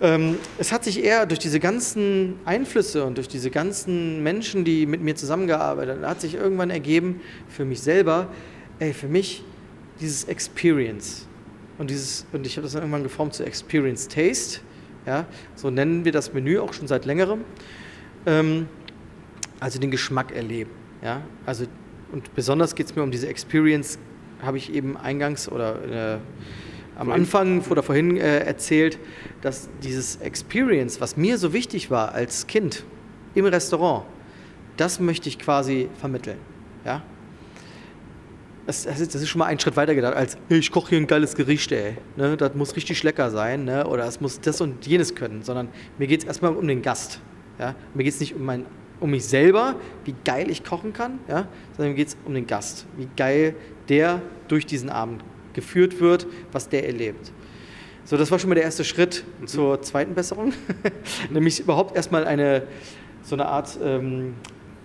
Ähm, 0.00 0.38
es 0.58 0.72
hat 0.72 0.84
sich 0.84 1.02
eher 1.02 1.26
durch 1.26 1.38
diese 1.38 1.60
ganzen 1.60 2.34
Einflüsse 2.44 3.04
und 3.04 3.16
durch 3.16 3.28
diese 3.28 3.50
ganzen 3.50 4.22
Menschen, 4.22 4.64
die 4.64 4.86
mit 4.86 5.00
mir 5.00 5.14
zusammengearbeitet 5.14 5.96
haben, 5.96 6.06
hat 6.06 6.20
sich 6.20 6.34
irgendwann 6.34 6.70
ergeben, 6.70 7.20
für 7.48 7.64
mich 7.64 7.80
selber, 7.80 8.28
ey, 8.80 8.92
für 8.92 9.08
mich 9.08 9.44
dieses 10.00 10.24
Experience. 10.24 11.26
Und, 11.78 11.90
dieses, 11.90 12.26
und 12.32 12.46
ich 12.46 12.56
habe 12.56 12.64
das 12.64 12.72
dann 12.72 12.82
irgendwann 12.82 13.02
geformt 13.02 13.34
zu 13.34 13.44
Experience 13.44 14.08
Taste 14.08 14.60
ja, 15.06 15.26
so 15.54 15.70
nennen 15.70 16.04
wir 16.04 16.12
das 16.12 16.32
Menü 16.32 16.58
auch 16.58 16.72
schon 16.72 16.88
seit 16.88 17.04
längerem. 17.04 17.44
Ähm, 18.26 18.68
also 19.60 19.78
den 19.78 19.90
Geschmack 19.90 20.34
erleben. 20.34 20.70
Ja? 21.02 21.22
Also, 21.46 21.66
und 22.12 22.34
besonders 22.34 22.74
geht 22.74 22.86
es 22.86 22.96
mir 22.96 23.02
um 23.02 23.10
diese 23.10 23.28
Experience, 23.28 23.98
habe 24.42 24.56
ich 24.56 24.72
eben 24.72 24.96
eingangs 24.96 25.48
oder 25.48 26.14
äh, 26.14 26.18
am 26.96 27.10
Anfang 27.10 27.62
oder 27.68 27.82
vorhin 27.82 28.16
äh, 28.16 28.40
erzählt, 28.40 28.98
dass 29.42 29.68
dieses 29.82 30.16
Experience, 30.16 31.00
was 31.00 31.16
mir 31.16 31.38
so 31.38 31.52
wichtig 31.52 31.90
war 31.90 32.12
als 32.12 32.46
Kind 32.46 32.84
im 33.34 33.46
Restaurant, 33.46 34.04
das 34.76 35.00
möchte 35.00 35.28
ich 35.28 35.38
quasi 35.38 35.88
vermitteln. 35.98 36.38
Ja? 36.84 37.02
das, 38.66 38.84
das, 38.84 39.00
ist, 39.00 39.28
schon 39.28 39.40
mal 39.40 39.46
einen 39.46 39.60
Schritt 39.60 39.76
weiter 39.76 39.94
gedacht, 39.94 40.14
als 40.14 40.38
ich 40.48 40.70
koche 40.70 40.90
hier 40.90 40.98
ein 40.98 41.06
geiles 41.06 41.34
Gericht, 41.34 41.70
ey. 41.72 41.96
Ne, 42.16 42.36
das 42.36 42.54
muss 42.54 42.74
richtig 42.76 43.02
lecker 43.02 43.30
sein, 43.30 43.64
ne? 43.64 43.86
oder 43.86 44.06
es 44.06 44.20
muss 44.20 44.40
das 44.40 44.60
und 44.60 44.86
jenes 44.86 45.14
können, 45.14 45.42
sondern 45.42 45.68
mir 45.98 46.06
geht 46.06 46.20
es 46.20 46.26
erstmal 46.26 46.54
um 46.54 46.66
den 46.66 46.80
Gast. 46.80 47.20
Ja? 47.58 47.74
Mir 47.92 48.04
geht 48.04 48.14
es 48.14 48.20
nicht 48.20 48.34
um, 48.34 48.44
mein, 48.44 48.64
um 49.00 49.10
mich 49.10 49.24
selber, 49.24 49.76
wie 50.04 50.14
geil 50.24 50.50
ich 50.50 50.64
kochen 50.64 50.92
kann, 50.92 51.18
ja? 51.28 51.46
sondern 51.76 51.92
mir 51.92 51.96
geht 51.96 52.08
es 52.08 52.16
um 52.24 52.34
den 52.34 52.46
Gast, 52.46 52.86
wie 52.96 53.08
geil 53.16 53.54
der 53.88 54.22
durch 54.48 54.64
diesen 54.64 54.88
Abend 54.88 55.22
geführt 55.54 56.00
wird, 56.00 56.26
was 56.52 56.68
der 56.68 56.86
erlebt. 56.86 57.32
So, 58.04 58.16
das 58.18 58.30
war 58.30 58.38
schon 58.38 58.50
mal 58.50 58.54
der 58.54 58.64
erste 58.64 58.84
Schritt 58.84 59.24
mhm. 59.40 59.46
zur 59.46 59.80
zweiten 59.82 60.14
Besserung, 60.14 60.52
nämlich 61.30 61.60
überhaupt 61.60 61.96
erstmal 61.96 62.26
eine 62.26 62.64
so 63.22 63.34
eine 63.34 63.46
Art 63.46 63.78
ähm, 63.82 64.34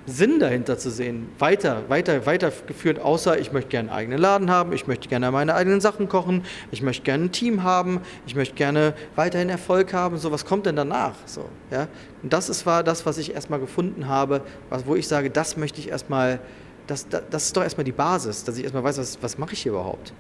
Sinn 0.06 0.40
dahinter 0.40 0.78
zu 0.78 0.90
sehen, 0.90 1.30
weiter, 1.38 1.84
weiter, 1.88 2.26
weitergeführt, 2.26 3.00
außer 3.00 3.38
ich 3.40 3.52
möchte 3.52 3.70
gerne 3.70 3.90
einen 3.90 3.98
eigenen 3.98 4.20
Laden 4.20 4.50
haben, 4.50 4.74
ich 4.74 4.88
möchte 4.88 5.08
gerne 5.08 5.32
meine 5.32 5.54
eigenen 5.54 5.82
Sachen 5.82 6.10
kochen, 6.10 6.44
ich 6.72 6.82
möchte 6.82 7.04
gerne 7.04 7.26
ein 7.26 7.32
Team 7.32 7.64
haben, 7.64 8.02
ich 8.26 8.36
möchte 8.36 8.56
gerne 8.56 8.94
weiterhin 9.16 9.50
Erfolg 9.50 9.94
haben. 9.94 10.18
So, 10.18 10.32
was 10.32 10.46
kommt 10.46 10.66
denn 10.66 10.76
danach? 10.76 11.14
So, 11.26 11.46
ja? 11.70 11.88
Und 12.24 12.34
das 12.34 12.50
ist, 12.50 12.66
war 12.66 12.84
das, 12.84 13.06
was 13.06 13.18
ich 13.18 13.34
erstmal 13.34 13.60
gefunden 13.60 14.08
habe, 14.08 14.42
was, 14.70 14.86
wo 14.86 14.96
ich 14.96 15.08
sage, 15.08 15.30
das 15.30 15.58
möchte 15.58 15.80
ich 15.80 15.90
erstmal, 15.90 16.40
das, 16.88 17.08
das, 17.08 17.24
das 17.30 17.46
ist 17.46 17.58
doch 17.58 17.64
erstmal 17.64 17.86
die 17.86 17.92
Basis, 17.92 18.44
dass 18.44 18.58
ich 18.58 18.64
erstmal 18.64 18.84
weiß, 18.84 18.98
was, 18.98 19.22
was 19.22 19.38
mache 19.38 19.54
ich 19.54 19.62
hier 19.62 19.74
überhaupt. 19.74 20.14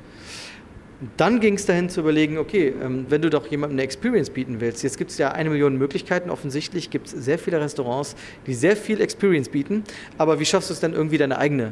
Dann 1.15 1.39
ging 1.39 1.53
es 1.53 1.65
dahin 1.65 1.89
zu 1.89 2.01
überlegen, 2.01 2.37
okay, 2.37 2.73
ähm, 2.81 3.05
wenn 3.07 3.21
du 3.21 3.29
doch 3.29 3.47
jemandem 3.47 3.77
eine 3.77 3.83
Experience 3.83 4.29
bieten 4.29 4.59
willst, 4.59 4.83
jetzt 4.83 4.97
gibt 4.97 5.11
es 5.11 5.17
ja 5.17 5.31
eine 5.31 5.49
Million 5.49 5.77
Möglichkeiten, 5.77 6.29
offensichtlich 6.29 6.89
gibt 6.89 7.07
es 7.07 7.13
sehr 7.13 7.39
viele 7.39 7.61
Restaurants, 7.61 8.15
die 8.47 8.53
sehr 8.53 8.75
viel 8.75 8.99
Experience 8.99 9.47
bieten, 9.47 9.83
aber 10.17 10.41
wie 10.41 10.45
schaffst 10.45 10.69
du 10.69 10.73
es 10.73 10.81
dann 10.81 10.93
irgendwie 10.93 11.17
deine 11.17 11.37
eigene 11.37 11.71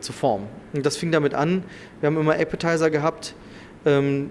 zu 0.00 0.14
formen? 0.14 0.46
Und 0.72 0.86
das 0.86 0.96
fing 0.96 1.12
damit 1.12 1.34
an, 1.34 1.64
wir 2.00 2.06
haben 2.06 2.16
immer 2.16 2.34
Appetizer 2.34 2.88
gehabt. 2.88 3.34
Ähm, 3.84 4.30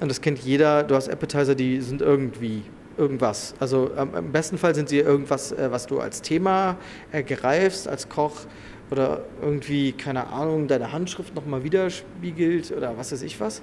und 0.00 0.08
das 0.08 0.20
kennt 0.20 0.38
jeder, 0.38 0.84
du 0.84 0.94
hast 0.94 1.08
Appetizer, 1.08 1.56
die 1.56 1.80
sind 1.80 2.00
irgendwie 2.00 2.62
irgendwas. 2.96 3.54
Also 3.58 3.90
im 3.96 4.32
besten 4.32 4.58
Fall 4.58 4.74
sind 4.74 4.88
sie 4.88 4.98
irgendwas, 4.98 5.52
äh, 5.52 5.70
was 5.70 5.86
du 5.86 6.00
als 6.00 6.22
Thema 6.22 6.76
ergreifst, 7.10 7.88
als 7.88 8.08
Koch 8.08 8.42
oder 8.90 9.22
irgendwie, 9.42 9.92
keine 9.92 10.28
Ahnung, 10.28 10.68
deine 10.68 10.92
Handschrift 10.92 11.34
nochmal 11.34 11.64
widerspiegelt 11.64 12.72
oder 12.72 12.96
was 12.96 13.12
weiß 13.12 13.22
ich 13.22 13.38
was. 13.40 13.62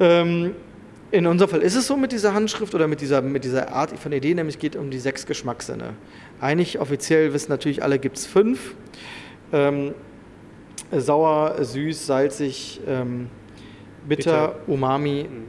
Ähm, 0.00 0.54
in 1.10 1.26
unserem 1.26 1.50
Fall 1.50 1.62
ist 1.62 1.74
es 1.74 1.86
so 1.86 1.96
mit 1.96 2.12
dieser 2.12 2.34
Handschrift 2.34 2.74
oder 2.74 2.86
mit 2.86 3.00
dieser, 3.00 3.22
mit 3.22 3.44
dieser 3.44 3.72
Art 3.72 3.98
von 3.98 4.12
Idee, 4.12 4.34
nämlich 4.34 4.58
geht 4.58 4.76
um 4.76 4.90
die 4.90 4.98
sechs 4.98 5.26
Geschmackssinne. 5.26 5.94
Eigentlich 6.40 6.80
offiziell 6.80 7.32
wissen 7.32 7.50
natürlich 7.50 7.82
alle, 7.82 7.98
gibt 7.98 8.18
es 8.18 8.26
fünf. 8.26 8.74
Ähm, 9.52 9.94
sauer, 10.92 11.56
süß, 11.62 12.06
salzig, 12.06 12.80
ähm, 12.86 13.28
bitter, 14.06 14.48
bitter, 14.48 14.60
Umami. 14.66 15.26
Mhm. 15.28 15.44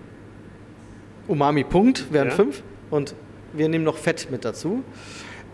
Umami 1.27 1.63
Punkt 1.63 2.11
wären 2.11 2.29
ja. 2.29 2.35
fünf 2.35 2.63
und 2.89 3.13
wir 3.53 3.69
nehmen 3.69 3.83
noch 3.83 3.97
Fett 3.97 4.29
mit 4.31 4.45
dazu 4.45 4.83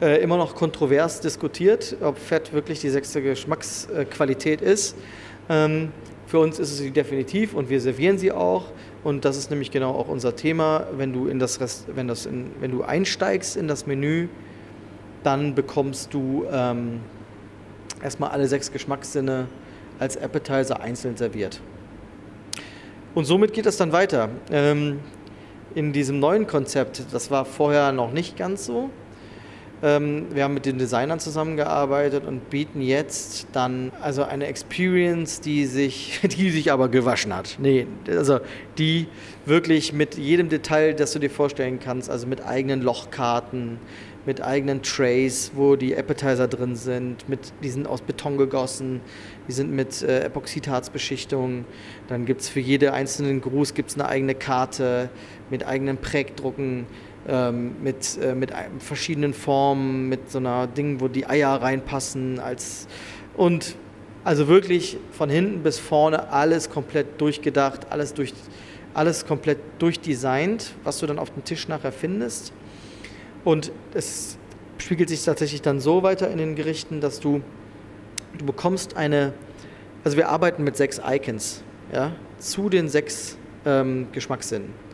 äh, 0.02 0.22
immer 0.22 0.38
noch 0.38 0.56
kontrovers 0.56 1.22
diskutiert, 1.22 1.96
ob 2.02 2.18
Fett 2.18 2.54
wirklich 2.54 2.82
die 2.82 2.90
sechste 2.90 3.22
Geschmacksqualität 3.22 4.62
ist. 4.62 4.96
Ähm, 5.50 5.92
für 6.28 6.40
uns 6.40 6.60
ist 6.60 6.72
es 6.72 6.80
sie 6.80 6.92
definitiv 6.92 7.54
und 7.54 7.70
wir 7.70 7.80
servieren 7.80 8.18
sie 8.18 8.32
auch. 8.32 8.66
Und 9.04 9.24
das 9.24 9.38
ist 9.38 9.52
nämlich 9.52 9.72
genau 9.72 9.92
auch 9.92 10.08
unser 10.08 10.36
Thema. 10.36 10.88
Wenn 10.98 11.14
du, 11.14 11.28
in 11.28 11.40
das 11.40 11.62
Rest, 11.62 11.86
wenn 11.94 12.08
das 12.08 12.26
in, 12.26 12.52
wenn 12.60 12.72
du 12.72 12.84
einsteigst 12.84 13.56
in 13.56 13.68
das 13.68 13.86
Menü, 13.86 14.28
dann 15.24 15.56
bekommst 15.56 16.14
du 16.14 16.46
ähm, 16.52 17.02
erstmal 18.04 18.32
alle 18.32 18.48
sechs 18.48 18.72
Geschmackssinne 18.72 19.48
als 20.00 20.18
Appetizer 20.18 20.82
einzeln 20.82 21.16
serviert. 21.18 21.62
Und 23.14 23.26
somit 23.26 23.54
geht 23.54 23.66
es 23.66 23.78
dann 23.78 23.92
weiter. 23.92 24.30
Ähm, 24.52 25.00
in 25.74 25.94
diesem 25.94 26.20
neuen 26.20 26.48
Konzept, 26.48 27.04
das 27.12 27.32
war 27.32 27.46
vorher 27.46 27.92
noch 27.92 28.12
nicht 28.12 28.38
ganz 28.38 28.66
so, 28.66 28.90
wir 29.82 30.44
haben 30.44 30.54
mit 30.54 30.66
den 30.66 30.78
Designern 30.78 31.20
zusammengearbeitet 31.20 32.26
und 32.26 32.50
bieten 32.50 32.82
jetzt 32.82 33.48
dann 33.52 33.92
also 34.02 34.24
eine 34.24 34.48
Experience, 34.48 35.42
die 35.42 35.66
sich, 35.66 36.22
die 36.24 36.50
sich 36.50 36.72
aber 36.72 36.90
gewaschen 36.90 37.36
hat. 37.36 37.58
Nee, 37.60 37.86
also 38.08 38.40
die 38.78 39.08
wirklich 39.46 39.94
mit 39.94 40.18
jedem 40.18 40.50
Detail, 40.50 40.94
das 40.94 41.12
du 41.12 41.20
dir 41.20 41.30
vorstellen 41.30 41.80
kannst, 41.80 42.10
also 42.10 42.26
mit 42.26 42.46
eigenen 42.46 42.82
Lochkarten, 42.82 43.80
mit 44.26 44.42
eigenen 44.42 44.82
Trays, 44.82 45.52
wo 45.54 45.76
die 45.76 45.96
Appetizer 45.96 46.48
drin 46.48 46.76
sind, 46.76 47.30
mit, 47.30 47.40
die 47.62 47.70
sind 47.70 47.88
aus 47.88 48.02
Beton 48.02 48.38
gegossen, 48.38 49.02
die 49.48 49.52
sind 49.52 49.72
mit 49.72 50.02
äh, 50.02 50.22
Epoxidharzbeschichtung. 50.22 51.66
Dann 52.08 52.26
gibt 52.26 52.42
es 52.42 52.50
für 52.50 52.60
jeden 52.60 52.90
einzelnen 52.90 53.42
Gruß 53.42 53.74
gibt's 53.74 53.96
eine 53.96 54.08
eigene 54.08 54.34
Karte 54.36 55.10
mit 55.50 55.68
eigenen 55.68 55.98
Prägdrucken 55.98 56.88
ähm, 57.28 57.76
mit, 57.82 58.18
äh, 58.22 58.36
mit 58.36 58.52
verschiedenen 58.80 59.34
Formen, 59.34 60.10
mit 60.10 60.30
so 60.32 60.38
einer 60.38 60.68
Ding, 60.68 61.00
wo 61.00 61.08
die 61.08 61.26
Eier 61.28 61.62
reinpassen. 61.62 62.40
Als, 62.40 62.88
und 63.36 63.76
also 64.24 64.48
wirklich 64.48 64.98
von 65.12 65.30
hinten 65.30 65.64
bis 65.64 65.80
vorne 65.80 66.32
alles 66.32 66.70
komplett 66.70 67.20
durchgedacht, 67.22 67.92
alles, 67.92 68.14
durch, 68.14 68.34
alles 68.94 69.26
komplett 69.26 69.60
durchdesignt, 69.80 70.74
was 70.84 71.00
du 71.00 71.06
dann 71.06 71.20
auf 71.20 71.32
dem 71.32 71.44
Tisch 71.44 71.68
nachher 71.68 71.92
findest. 71.92 72.54
Und 73.44 73.72
es 73.94 74.38
spiegelt 74.78 75.10
sich 75.10 75.24
tatsächlich 75.24 75.62
dann 75.62 75.80
so 75.80 76.04
weiter 76.04 76.30
in 76.30 76.38
den 76.38 76.56
Gerichten, 76.56 77.02
dass 77.02 77.20
du, 77.20 77.42
du 78.38 78.46
bekommst 78.46 78.98
eine, 78.98 79.34
also 80.04 80.18
wir 80.18 80.30
arbeiten 80.30 80.64
mit 80.64 80.76
sechs 80.76 81.00
Icons, 81.06 81.64
ja, 81.94 82.12
zu 82.40 82.70
den 82.70 82.90
sechs 82.90 83.38
ähm, 83.66 84.08
Geschmackssinnen. 84.12 84.85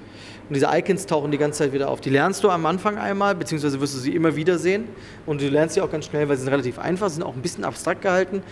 Und 0.52 0.56
diese 0.56 0.68
Icons 0.70 1.06
tauchen 1.06 1.32
die 1.32 1.38
ganze 1.38 1.60
Zeit 1.60 1.72
wieder 1.72 1.90
auf. 1.90 2.02
Die 2.02 2.10
lernst 2.10 2.44
du 2.44 2.50
am 2.50 2.66
Anfang 2.66 2.98
einmal, 2.98 3.36
beziehungsweise 3.36 3.80
wirst 3.80 3.96
du 3.96 4.00
sie 4.00 4.14
immer 4.14 4.36
wieder 4.36 4.58
sehen. 4.58 4.84
Und 5.26 5.40
du 5.40 5.48
lernst 5.48 5.76
sie 5.76 5.82
auch 5.82 5.90
ganz 5.90 6.08
schnell, 6.08 6.28
weil 6.28 6.36
sie 6.36 6.44
sind 6.44 6.52
relativ 6.52 6.78
einfach, 6.78 7.10
sind 7.10 7.24
auch 7.24 7.36
ein 7.36 7.42
bisschen 7.42 7.64
abstrakt 7.64 8.02
gehalten. 8.02 8.44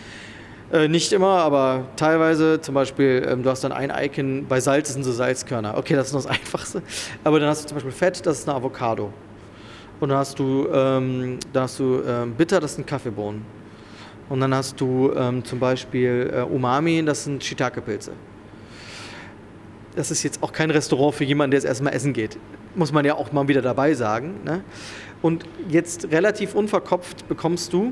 Äh, 0.72 0.88
nicht 0.88 1.12
immer, 1.12 1.28
aber 1.28 1.89
teilweise. 1.97 2.62
Zum 2.62 2.74
Beispiel, 2.74 3.28
ähm, 3.30 3.43
du 3.43 3.50
hast 3.50 3.66
dann 3.66 3.74
ein 3.74 3.91
Icon, 3.93 4.45
bei 4.47 4.62
Salz 4.62 4.93
sind 4.93 5.04
so 5.04 5.12
Salzkörner. 5.12 5.78
Okay, 5.78 5.93
das 5.93 6.08
ist 6.08 6.14
noch 6.14 6.24
das 6.24 6.32
Einfachste. 6.39 6.82
Aber 7.26 7.38
dann 7.41 7.50
hast 7.50 7.66
du 7.66 7.68
zum 7.68 7.76
Beispiel 7.76 7.91
Fett, 7.91 8.26
das 8.26 8.39
ist 8.39 8.47
eine 8.47 8.58
Avocado. 8.58 9.12
Und 10.00 10.08
dann 10.08 10.20
hast 10.20 10.39
du, 10.39 10.70
ähm, 10.72 11.38
dann 11.52 11.64
hast 11.64 11.80
du 11.80 12.02
ähm, 12.08 12.34
Bitter, 12.34 12.62
das 12.62 12.76
sind 12.76 12.88
Kaffeebohnen. 12.88 13.41
Und 14.30 14.39
dann 14.39 14.56
hast 14.56 14.80
du 14.80 15.12
ähm, 15.18 15.43
zum 15.43 15.60
Beispiel 15.60 16.32
äh, 16.34 16.41
Umami, 16.43 17.04
das 17.04 17.26
sind 17.26 17.43
Shiitake-Pilze 17.43 18.14
das 20.00 20.12
ist 20.12 20.24
jetzt 20.24 20.41
auch 20.41 20.54
kein 20.54 20.72
Restaurant 20.72 21.14
für 21.14 21.26
jemanden, 21.26 21.52
der 21.52 21.58
jetzt 21.58 21.68
erstmal 21.68 21.93
essen 21.93 22.14
geht. 22.14 22.38
Muss 22.74 22.93
man 22.93 23.04
ja 23.04 23.16
auch 23.16 23.34
mal 23.34 23.50
wieder 23.50 23.62
dabei 23.62 23.93
sagen. 23.95 24.36
Ne? 24.45 24.64
Und 25.22 25.43
jetzt 25.68 26.10
relativ 26.10 26.56
unverkopft 26.56 27.28
bekommst 27.28 27.74
du 27.74 27.91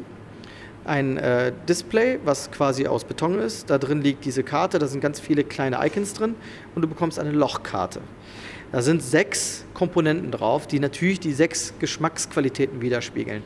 ein 0.85 1.17
äh, 1.17 1.51
Display, 1.67 2.17
was 2.23 2.49
quasi 2.49 2.87
aus 2.87 3.03
Beton 3.03 3.37
ist. 3.39 3.69
Da 3.69 3.77
drin 3.77 4.01
liegt 4.01 4.23
diese 4.23 4.41
Karte, 4.43 4.79
da 4.79 4.87
sind 4.87 5.01
ganz 5.01 5.19
viele 5.19 5.43
kleine 5.43 5.85
Icons 5.85 6.13
drin 6.13 6.35
und 6.75 6.81
du 6.81 6.87
bekommst 6.87 7.19
eine 7.19 7.31
Lochkarte. 7.31 7.99
Da 8.71 8.81
sind 8.81 9.03
sechs 9.03 9.65
Komponenten 9.73 10.31
drauf, 10.31 10.65
die 10.65 10.79
natürlich 10.79 11.19
die 11.19 11.33
sechs 11.33 11.73
Geschmacksqualitäten 11.77 12.79
widerspiegeln. 12.79 13.43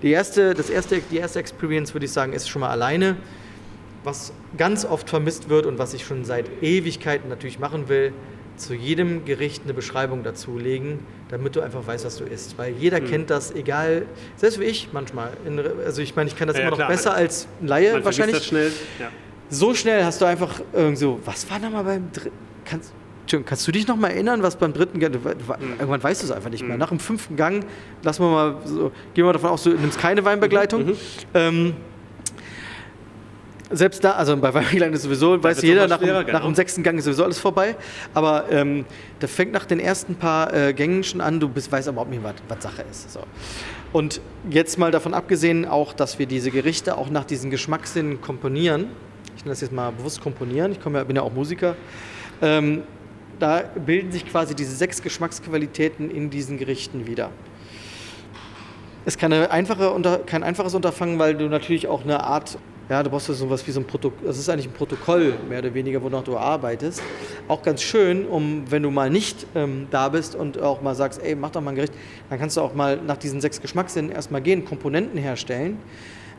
Die 0.00 0.12
erste, 0.12 0.54
das 0.54 0.70
erste, 0.70 1.02
die 1.10 1.18
erste 1.18 1.40
Experience, 1.40 1.92
würde 1.92 2.06
ich 2.06 2.12
sagen, 2.12 2.32
ist 2.32 2.48
schon 2.48 2.60
mal 2.60 2.70
alleine 2.70 3.18
was 4.04 4.32
ganz 4.56 4.84
oft 4.84 5.08
vermisst 5.08 5.48
wird 5.48 5.66
und 5.66 5.78
was 5.78 5.94
ich 5.94 6.04
schon 6.04 6.24
seit 6.24 6.46
Ewigkeiten 6.62 7.28
natürlich 7.28 7.58
machen 7.58 7.88
will, 7.88 8.12
zu 8.58 8.74
jedem 8.74 9.24
Gericht 9.24 9.62
eine 9.64 9.74
Beschreibung 9.74 10.22
dazulegen, 10.22 10.98
damit 11.28 11.56
du 11.56 11.60
einfach 11.60 11.86
weißt, 11.86 12.04
was 12.04 12.16
du 12.16 12.24
isst. 12.24 12.58
Weil 12.58 12.74
jeder 12.74 13.00
mhm. 13.00 13.06
kennt 13.06 13.30
das, 13.30 13.54
egal, 13.54 14.06
selbst 14.36 14.60
wie 14.60 14.64
ich 14.64 14.88
manchmal. 14.92 15.32
In, 15.46 15.60
also 15.84 16.02
ich 16.02 16.16
meine, 16.16 16.28
ich 16.28 16.36
kann 16.36 16.48
das 16.48 16.56
ja, 16.56 16.62
immer 16.62 16.70
noch 16.70 16.78
klar, 16.78 16.88
besser 16.88 17.14
als 17.14 17.46
ein 17.60 17.68
Laie 17.68 17.92
man 17.92 18.04
wahrscheinlich. 18.04 18.38
Das 18.38 18.46
schnell. 18.46 18.72
Ja. 18.98 19.10
So 19.48 19.74
schnell 19.74 20.04
hast 20.04 20.20
du 20.20 20.26
einfach 20.26 20.60
irgendwie 20.72 20.96
so, 20.96 21.20
was 21.24 21.50
war 21.50 21.58
da 21.58 21.70
mal 21.70 21.84
beim 21.84 22.10
dritten? 22.12 22.36
Kannst, 22.64 22.92
kannst 23.46 23.66
du 23.66 23.72
dich 23.72 23.86
noch 23.86 23.96
mal 23.96 24.08
erinnern, 24.08 24.42
was 24.42 24.56
beim 24.56 24.72
dritten 24.72 25.00
Gang, 25.00 25.14
mhm. 25.14 25.72
irgendwann 25.78 26.02
weißt 26.02 26.22
du 26.22 26.26
es 26.26 26.32
einfach 26.32 26.50
nicht 26.50 26.62
mehr. 26.62 26.74
Mhm. 26.74 26.80
Nach 26.80 26.90
dem 26.90 26.98
fünften 26.98 27.36
Gang, 27.36 27.64
lassen 28.02 28.22
wir 28.22 28.30
mal 28.30 28.56
so, 28.64 28.92
gehen 29.14 29.24
wir 29.24 29.32
davon 29.32 29.50
aus, 29.50 29.62
du 29.62 29.70
nimmst 29.70 29.98
keine 29.98 30.24
Weinbegleitung. 30.24 30.86
Mhm. 30.86 30.96
Ähm, 31.32 31.74
selbst 33.70 34.02
da, 34.02 34.12
also 34.12 34.36
bei 34.36 34.52
Weinglang 34.54 34.92
ist 34.92 35.02
sowieso, 35.02 35.36
da 35.36 35.44
weiß 35.44 35.62
jeder, 35.62 35.86
nach, 35.86 36.00
schwerer, 36.00 36.24
nach 36.24 36.44
dem 36.44 36.54
sechsten 36.54 36.82
Gang 36.82 36.98
ist 36.98 37.04
sowieso 37.04 37.24
alles 37.24 37.38
vorbei. 37.38 37.76
Aber 38.14 38.46
ähm, 38.50 38.84
da 39.20 39.26
fängt 39.26 39.52
nach 39.52 39.66
den 39.66 39.80
ersten 39.80 40.14
paar 40.14 40.52
äh, 40.54 40.72
Gängen 40.72 41.04
schon 41.04 41.20
an, 41.20 41.40
du 41.40 41.48
bist, 41.48 41.70
weißt 41.70 41.88
aber 41.88 42.06
überhaupt 42.06 42.10
nicht, 42.10 42.42
was 42.48 42.62
Sache 42.62 42.84
ist. 42.90 43.12
So. 43.12 43.20
Und 43.92 44.20
jetzt 44.50 44.78
mal 44.78 44.90
davon 44.90 45.14
abgesehen, 45.14 45.66
auch, 45.66 45.92
dass 45.92 46.18
wir 46.18 46.26
diese 46.26 46.50
Gerichte 46.50 46.96
auch 46.96 47.10
nach 47.10 47.24
diesen 47.24 47.50
Geschmackssinnen 47.50 48.20
komponieren. 48.20 48.86
Ich 49.36 49.44
nenne 49.44 49.52
das 49.52 49.60
jetzt 49.60 49.72
mal 49.72 49.92
bewusst 49.92 50.20
komponieren, 50.20 50.72
ich 50.72 50.78
ja, 50.84 51.04
bin 51.04 51.16
ja 51.16 51.22
auch 51.22 51.32
Musiker. 51.32 51.76
Ähm, 52.42 52.82
da 53.38 53.62
bilden 53.86 54.10
sich 54.10 54.26
quasi 54.26 54.54
diese 54.54 54.74
sechs 54.74 55.02
Geschmacksqualitäten 55.02 56.10
in 56.10 56.28
diesen 56.30 56.58
Gerichten 56.58 57.06
wieder. 57.06 57.30
Es 59.04 59.14
ist 59.14 59.20
keine 59.20 59.50
einfache, 59.50 59.94
kein 60.26 60.42
einfaches 60.42 60.74
Unterfangen, 60.74 61.18
weil 61.18 61.34
du 61.34 61.46
natürlich 61.46 61.86
auch 61.86 62.02
eine 62.02 62.24
Art 62.24 62.58
ja, 62.88 63.02
du 63.02 63.10
brauchst 63.10 63.26
so 63.26 63.34
sowas 63.34 63.66
wie 63.66 63.70
so 63.70 63.80
ein 63.80 63.86
Protokoll, 63.86 64.26
das 64.26 64.38
ist 64.38 64.48
eigentlich 64.48 64.66
ein 64.66 64.72
Protokoll, 64.72 65.34
mehr 65.48 65.58
oder 65.58 65.74
weniger, 65.74 66.02
wonach 66.02 66.22
du 66.22 66.38
arbeitest. 66.38 67.02
Auch 67.46 67.62
ganz 67.62 67.82
schön, 67.82 68.26
um, 68.26 68.64
wenn 68.70 68.82
du 68.82 68.90
mal 68.90 69.10
nicht 69.10 69.46
ähm, 69.54 69.88
da 69.90 70.08
bist 70.08 70.34
und 70.34 70.60
auch 70.60 70.80
mal 70.80 70.94
sagst, 70.94 71.22
ey, 71.22 71.34
mach 71.34 71.50
doch 71.50 71.60
mal 71.60 71.70
ein 71.70 71.76
Gericht, 71.76 71.92
dann 72.30 72.38
kannst 72.38 72.56
du 72.56 72.62
auch 72.62 72.74
mal 72.74 72.96
nach 72.96 73.18
diesen 73.18 73.40
sechs 73.40 73.60
Geschmackssinnen 73.60 74.10
erstmal 74.10 74.40
gehen, 74.40 74.64
Komponenten 74.64 75.18
herstellen 75.18 75.78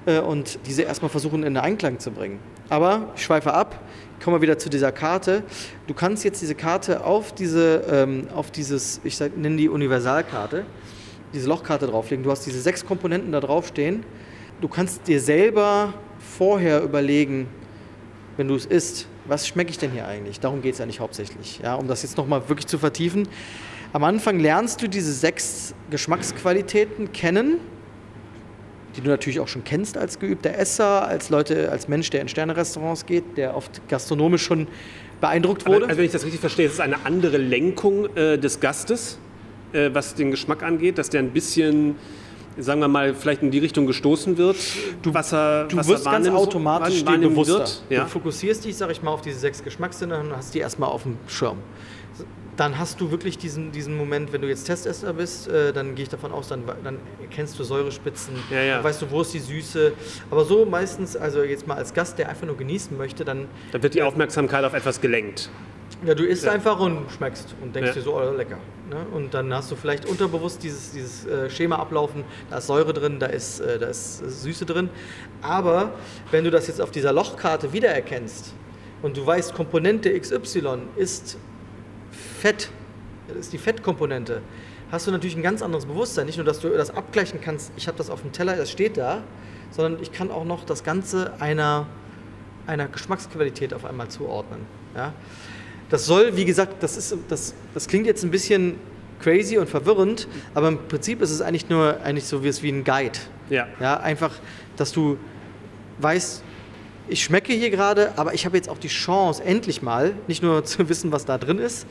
äh, 0.08 0.20
und 0.20 0.60
diese 0.66 0.82
erstmal 0.82 1.10
versuchen 1.10 1.44
in 1.44 1.54
den 1.54 1.64
Einklang 1.64 2.00
zu 2.00 2.10
bringen. 2.10 2.40
Aber 2.70 3.14
ich 3.16 3.24
schweife 3.24 3.54
ab, 3.54 3.84
kommen 4.24 4.38
wir 4.38 4.42
wieder 4.42 4.58
zu 4.58 4.70
dieser 4.70 4.92
Karte. 4.92 5.44
Du 5.86 5.94
kannst 5.94 6.24
jetzt 6.24 6.42
diese 6.42 6.56
Karte 6.56 7.06
auf 7.06 7.32
diese, 7.32 7.84
ähm, 7.92 8.28
auf 8.34 8.50
dieses, 8.50 9.02
ich 9.04 9.20
nenne 9.20 9.58
die 9.58 9.70
Universalkarte, 9.70 10.66
diese 11.32 11.48
Lochkarte 11.48 11.86
drauflegen. 11.86 12.24
Du 12.24 12.32
hast 12.32 12.46
diese 12.48 12.60
sechs 12.60 12.84
Komponenten 12.84 13.32
da 13.32 13.40
draufstehen 13.40 14.04
du 14.62 14.68
kannst 14.68 15.08
dir 15.08 15.20
selber 15.20 15.94
vorher 16.40 16.82
überlegen, 16.82 17.48
wenn 18.38 18.48
du 18.48 18.56
es 18.56 18.66
isst, 18.66 19.08
was 19.26 19.46
schmecke 19.46 19.72
ich 19.72 19.78
denn 19.78 19.92
hier 19.92 20.08
eigentlich? 20.08 20.40
Darum 20.40 20.62
geht 20.62 20.74
es 20.74 20.80
eigentlich 20.80 21.02
hauptsächlich. 21.02 21.60
Ja, 21.62 21.76
um 21.76 21.90
das 21.90 22.02
jetzt 22.02 22.16
nochmal 22.16 22.48
wirklich 22.48 22.66
zu 22.66 22.78
vertiefen. 22.78 23.28
Am 23.92 24.06
Anfang 24.06 24.40
lernst 24.40 24.82
du 24.82 24.88
diese 24.88 25.12
sechs 25.12 25.76
Geschmacksqualitäten 25.90 27.12
kennen, 27.12 27.58
die 28.96 29.02
du 29.02 29.10
natürlich 29.10 29.42
auch 29.42 29.50
schon 29.50 29.66
kennst 29.66 29.98
als 29.98 30.18
geübter 30.18 30.58
Esser, 30.58 31.06
als 31.06 31.30
Leute, 31.30 31.74
als 31.74 31.90
Mensch, 31.90 32.10
der 32.10 32.22
in 32.22 32.30
Sternerestaurants 32.30 33.06
geht, 33.06 33.36
der 33.36 33.58
oft 33.58 33.86
gastronomisch 33.90 34.44
schon 34.44 34.68
beeindruckt 35.20 35.68
wurde. 35.68 35.88
Also 35.88 35.98
wenn 35.98 36.06
ich 36.06 36.14
das 36.14 36.24
richtig 36.24 36.40
verstehe, 36.40 36.68
ist 36.68 36.76
es 36.76 36.80
eine 36.80 37.06
andere 37.06 37.36
Lenkung 37.36 38.16
äh, 38.16 38.38
des 38.38 38.62
Gastes, 38.62 39.20
äh, 39.74 39.90
was 39.92 40.16
den 40.16 40.32
Geschmack 40.32 40.64
angeht, 40.64 41.00
dass 41.00 41.10
der 41.10 41.20
ein 41.20 41.32
bisschen 41.32 41.96
sagen 42.60 42.82
wir 42.82 42.88
mal, 42.88 43.14
vielleicht 43.14 43.42
in 43.42 43.52
die 43.52 43.60
Richtung 43.60 43.88
gestoßen 43.88 44.38
wird, 44.38 44.58
du, 45.02 45.14
was 45.14 45.34
er 45.34 45.66
Du 45.66 45.78
was 45.78 45.88
wirst 45.88 46.06
er 46.06 46.12
ganz 46.12 46.28
automatisch 46.28 47.04
dir 47.04 47.18
bewusster. 47.18 47.60
Wird, 47.60 47.84
ja? 47.90 48.04
Du 48.04 48.10
fokussierst 48.10 48.66
dich, 48.66 48.76
sag 48.76 48.92
ich 48.92 49.02
mal, 49.02 49.12
auf 49.12 49.22
diese 49.22 49.40
sechs 49.40 49.64
Geschmackssinne 49.64 50.20
und 50.20 50.36
hast 50.36 50.54
die 50.54 50.60
erstmal 50.60 50.90
auf 50.90 51.04
dem 51.04 51.18
Schirm. 51.28 51.58
Dann 52.56 52.78
hast 52.78 53.00
du 53.00 53.10
wirklich 53.10 53.38
diesen, 53.38 53.72
diesen 53.72 53.96
Moment, 53.96 54.34
wenn 54.34 54.42
du 54.42 54.50
jetzt 54.50 54.66
Testesser 54.66 55.14
bist, 55.14 55.48
äh, 55.48 55.72
dann 55.72 55.96
gehe 55.96 56.04
ich 56.04 56.10
davon 56.10 56.34
aus, 56.34 56.50
dann, 56.50 56.64
dann 56.84 56.98
kennst 57.32 57.58
du 57.58 57.64
Säurespitzen, 57.64 58.34
ja, 58.52 58.62
ja. 58.62 58.76
dann 58.76 58.84
weißt 58.84 59.02
du, 59.02 59.12
wo 59.12 59.22
ist 59.22 59.34
die 59.34 59.40
Süße. 59.40 59.94
Aber 60.30 60.44
so 60.44 60.66
meistens, 60.66 61.16
also 61.16 61.42
jetzt 61.44 61.68
mal 61.68 61.78
als 61.78 61.94
Gast, 61.94 62.20
der 62.20 62.28
einfach 62.28 62.46
nur 62.46 62.58
genießen 62.58 62.98
möchte, 62.98 63.24
dann. 63.24 63.48
Da 63.72 63.82
wird 63.82 63.94
die 63.94 64.02
Aufmerksamkeit 64.02 64.66
auf 64.66 64.74
etwas 64.74 65.00
gelenkt. 65.00 65.50
Ja, 66.06 66.16
du 66.16 66.24
isst 66.24 66.46
ja. 66.46 66.52
einfach 66.52 66.80
und 66.80 67.12
schmeckst 67.12 67.56
und 67.62 67.76
denkst 67.76 67.90
ja. 67.90 67.96
dir 67.96 68.02
so, 68.02 68.16
oh, 68.16 68.32
lecker. 68.32 68.58
Ne? 68.90 69.06
Und 69.14 69.34
dann 69.34 69.54
hast 69.54 69.70
du 69.70 69.76
vielleicht 69.76 70.06
unterbewusst 70.06 70.64
dieses, 70.64 70.92
dieses 70.92 71.26
äh, 71.26 71.50
Schema 71.50 71.76
ablaufen, 71.76 72.24
da 72.50 72.60
ist 72.60 72.68
Säure 72.68 72.94
drin, 72.94 73.20
da 73.20 73.26
ist, 73.26 73.60
äh, 73.60 73.78
da 73.78 73.88
ist 73.88 74.20
Süße 74.20 74.66
drin. 74.66 74.90
Aber 75.42 75.92
wenn 76.32 76.46
du 76.46 76.52
das 76.52 76.68
jetzt 76.68 76.82
auf 76.82 76.92
dieser 76.92 77.12
Lochkarte 77.12 77.74
wiedererkennst 77.74 78.54
und 79.02 79.18
du 79.18 79.26
weißt, 79.26 79.54
Komponente 79.54 80.18
XY 80.18 80.80
ist 80.96 81.38
Fett, 82.40 82.70
ist 83.38 83.52
die 83.52 83.58
Fettkomponente, 83.58 84.42
hast 84.92 85.06
du 85.06 85.12
natürlich 85.12 85.36
ein 85.36 85.44
ganz 85.44 85.62
anderes 85.62 85.86
Bewusstsein. 85.86 86.26
Nicht 86.26 86.38
nur, 86.38 86.46
dass 86.46 86.62
du 86.62 86.70
das 86.70 86.92
abgleichen 86.92 87.42
kannst, 87.42 87.74
ich 87.76 87.88
habe 87.88 87.98
das 87.98 88.10
auf 88.10 88.22
dem 88.22 88.32
Teller, 88.32 88.56
das 88.56 88.72
steht 88.72 88.96
da, 88.96 89.22
sondern 89.72 90.02
ich 90.02 90.14
kann 90.14 90.32
auch 90.32 90.46
noch 90.46 90.64
das 90.64 90.86
Ganze 90.86 91.34
einer, 91.40 91.88
einer 92.68 92.88
Geschmacksqualität 92.88 93.74
auf 93.74 93.84
einmal 93.84 94.08
zuordnen. 94.08 94.62
Ja? 94.96 95.14
Das 95.90 96.06
soll, 96.06 96.36
wie 96.36 96.46
gesagt, 96.46 96.84
das, 96.84 96.98
ist, 96.98 97.16
das, 97.28 97.54
das 97.74 97.88
klingt 97.88 98.06
jetzt 98.06 98.24
ein 98.24 98.32
bisschen 98.32 98.76
crazy 99.20 99.58
und 99.58 99.70
verwirrend, 99.70 100.28
aber 100.54 100.70
im 100.70 100.78
Prinzip 100.88 101.22
ist 101.22 101.32
es 101.32 101.42
eigentlich 101.42 101.70
nur 101.70 102.00
eigentlich 102.02 102.26
so 102.26 102.44
wie, 102.44 102.64
wie 102.64 102.70
ein 102.70 102.84
Guide. 102.84 103.20
Ja. 103.50 103.68
ja. 103.80 104.00
Einfach, 104.00 104.34
dass 104.78 104.92
du 104.92 105.18
weißt, 106.00 106.44
ich 107.08 107.24
schmecke 107.24 107.54
hier 107.54 107.72
gerade, 107.72 108.12
aber 108.18 108.34
ich 108.34 108.46
habe 108.46 108.56
jetzt 108.56 108.70
auch 108.70 108.78
die 108.78 108.88
Chance, 108.88 109.44
endlich 109.44 109.82
mal 109.82 110.14
nicht 110.28 110.44
nur 110.44 110.64
zu 110.66 110.88
wissen, 110.90 111.12
was 111.12 111.26
da 111.26 111.38
drin 111.38 111.60
ist, 111.60 111.86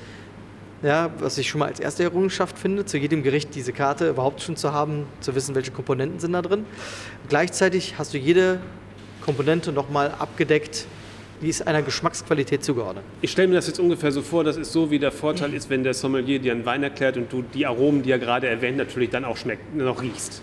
ja, 0.83 1.11
was 1.19 1.39
ich 1.39 1.49
schon 1.49 1.59
mal 1.59 1.67
als 1.67 1.81
erste 1.81 2.05
Errungenschaft 2.05 2.57
finde, 2.57 2.85
zu 2.85 2.99
jedem 2.99 3.25
Gericht 3.25 3.55
diese 3.57 3.73
Karte 3.73 4.09
überhaupt 4.11 4.43
schon 4.43 4.57
zu 4.57 4.73
haben, 4.73 5.07
zu 5.21 5.35
wissen, 5.35 5.57
welche 5.57 5.73
Komponenten 5.73 6.21
sind 6.21 6.33
da 6.33 6.43
drin. 6.43 6.65
Gleichzeitig 7.29 7.99
hast 7.99 8.15
du 8.15 8.19
jede 8.19 8.61
Komponente 9.25 9.73
nochmal 9.73 10.15
abgedeckt 10.17 10.87
die 11.41 11.49
ist 11.49 11.67
einer 11.67 11.83
Geschmacksqualität 11.83 12.65
zugeordnet. 12.65 13.05
Ich 13.23 13.31
stelle 13.31 13.49
mir 13.49 13.55
das 13.55 13.67
jetzt 13.67 13.79
ungefähr 13.81 14.13
so 14.13 14.23
vor, 14.23 14.45
das 14.45 14.57
ist 14.57 14.73
so, 14.73 14.91
wie 14.91 14.99
der 14.99 15.13
Vorteil 15.13 15.55
ist, 15.55 15.71
wenn 15.71 15.85
der 15.85 15.95
Sommelier 15.95 16.39
dir 16.39 16.53
einen 16.53 16.67
Wein 16.67 16.83
erklärt 16.83 17.17
und 17.17 17.33
du 17.33 17.43
die 17.43 17.67
Aromen, 17.67 18.03
die 18.03 18.11
er 18.11 18.19
gerade 18.19 18.49
erwähnt, 18.49 18.77
natürlich 18.77 19.11
dann 19.11 19.25
auch 19.25 19.37
schmeckt, 19.37 19.75
noch 19.77 20.03
riechst. 20.03 20.43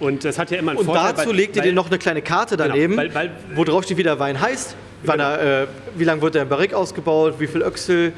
Und 0.00 0.24
das 0.24 0.38
hat 0.38 0.50
ja 0.50 0.58
immer 0.58 0.72
einen 0.72 0.80
und 0.80 0.86
Vorteil. 0.86 1.10
Und 1.10 1.18
dazu 1.18 1.32
legt 1.32 1.56
ihr 1.56 1.62
dir 1.62 1.72
noch 1.72 1.86
eine 1.86 1.98
kleine 1.98 2.22
Karte 2.22 2.56
genau, 2.56 2.68
daneben, 2.68 2.96
genau, 2.96 3.14
weil, 3.14 3.14
weil, 3.14 3.30
wo 3.54 3.64
drauf 3.64 3.84
steht, 3.84 3.96
wie 3.96 4.02
der 4.02 4.18
Wein 4.18 4.40
heißt, 4.40 4.76
genau. 5.02 5.24
er, 5.24 5.62
äh, 5.62 5.66
wie 5.96 6.04
lange 6.04 6.20
wird 6.22 6.34
der 6.34 6.42
im 6.42 6.48
Barrique 6.48 6.76
ausgebaut, 6.76 7.36
wie 7.38 7.46
viel 7.46 7.62
Öchsel, 7.62 8.12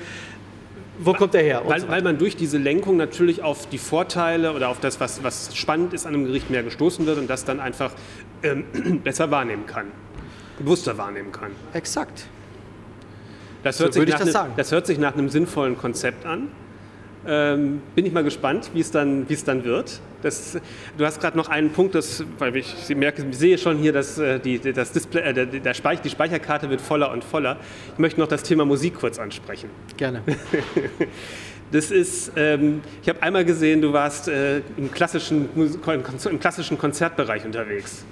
wo 0.98 1.12
kommt 1.12 1.34
der 1.34 1.42
her? 1.42 1.62
Weil, 1.64 1.80
so 1.80 1.88
weil, 1.88 2.02
man 2.02 2.18
durch 2.18 2.34
diese 2.34 2.58
Lenkung 2.58 2.96
natürlich 2.96 3.42
auf 3.42 3.68
die 3.68 3.78
Vorteile 3.78 4.52
oder 4.52 4.68
auf 4.68 4.80
das, 4.80 4.98
was, 4.98 5.22
was 5.22 5.56
spannend 5.56 5.94
ist 5.94 6.06
an 6.06 6.14
einem 6.14 6.24
Gericht, 6.24 6.50
mehr 6.50 6.64
gestoßen 6.64 7.06
wird 7.06 7.18
und 7.18 7.30
das 7.30 7.44
dann 7.44 7.60
einfach 7.60 7.92
ähm, 8.42 8.64
besser 9.04 9.30
wahrnehmen 9.30 9.66
kann 9.66 9.86
bewusster 10.58 10.98
wahrnehmen 10.98 11.32
kann. 11.32 11.52
Exakt. 11.72 12.26
Das 13.62 13.80
hört, 13.80 13.94
so 13.94 14.00
sich, 14.00 14.08
nach 14.08 14.20
das, 14.20 14.34
einem, 14.34 14.52
das 14.56 14.72
hört 14.72 14.86
sich 14.86 14.98
nach 14.98 15.14
einem 15.14 15.28
sinnvollen 15.28 15.76
Konzept 15.76 16.24
an. 16.24 16.48
Ähm, 17.26 17.82
bin 17.94 18.06
ich 18.06 18.12
mal 18.12 18.22
gespannt, 18.22 18.70
wie 18.72 18.80
es 18.80 18.90
dann, 18.90 19.26
es 19.28 19.44
dann 19.44 19.64
wird. 19.64 20.00
Das, 20.22 20.58
du 20.96 21.04
hast 21.04 21.20
gerade 21.20 21.36
noch 21.36 21.48
einen 21.48 21.70
Punkt, 21.70 21.94
das, 21.94 22.24
weil 22.38 22.56
ich 22.56 22.88
merke, 22.94 23.26
ich 23.28 23.36
sehe 23.36 23.58
schon 23.58 23.76
hier, 23.78 23.92
dass 23.92 24.18
äh, 24.18 24.38
die, 24.38 24.58
das 24.58 24.92
Display, 24.92 25.22
äh, 25.22 25.34
der, 25.34 25.46
der 25.46 25.74
Speich, 25.74 26.00
die 26.00 26.10
Speicherkarte 26.10 26.70
wird 26.70 26.80
voller 26.80 27.10
und 27.10 27.24
voller. 27.24 27.58
Ich 27.92 27.98
möchte 27.98 28.20
noch 28.20 28.28
das 28.28 28.44
Thema 28.44 28.64
Musik 28.64 28.94
kurz 28.94 29.18
ansprechen. 29.18 29.68
Gerne. 29.96 30.22
Das 31.70 31.90
ist, 31.90 32.32
ähm, 32.34 32.80
ich 33.02 33.08
habe 33.10 33.22
einmal 33.22 33.44
gesehen, 33.44 33.82
du 33.82 33.92
warst 33.92 34.26
äh, 34.28 34.62
im, 34.78 34.90
klassischen, 34.90 35.50
im 35.54 36.40
klassischen 36.40 36.78
Konzertbereich 36.78 37.44
unterwegs. 37.44 38.06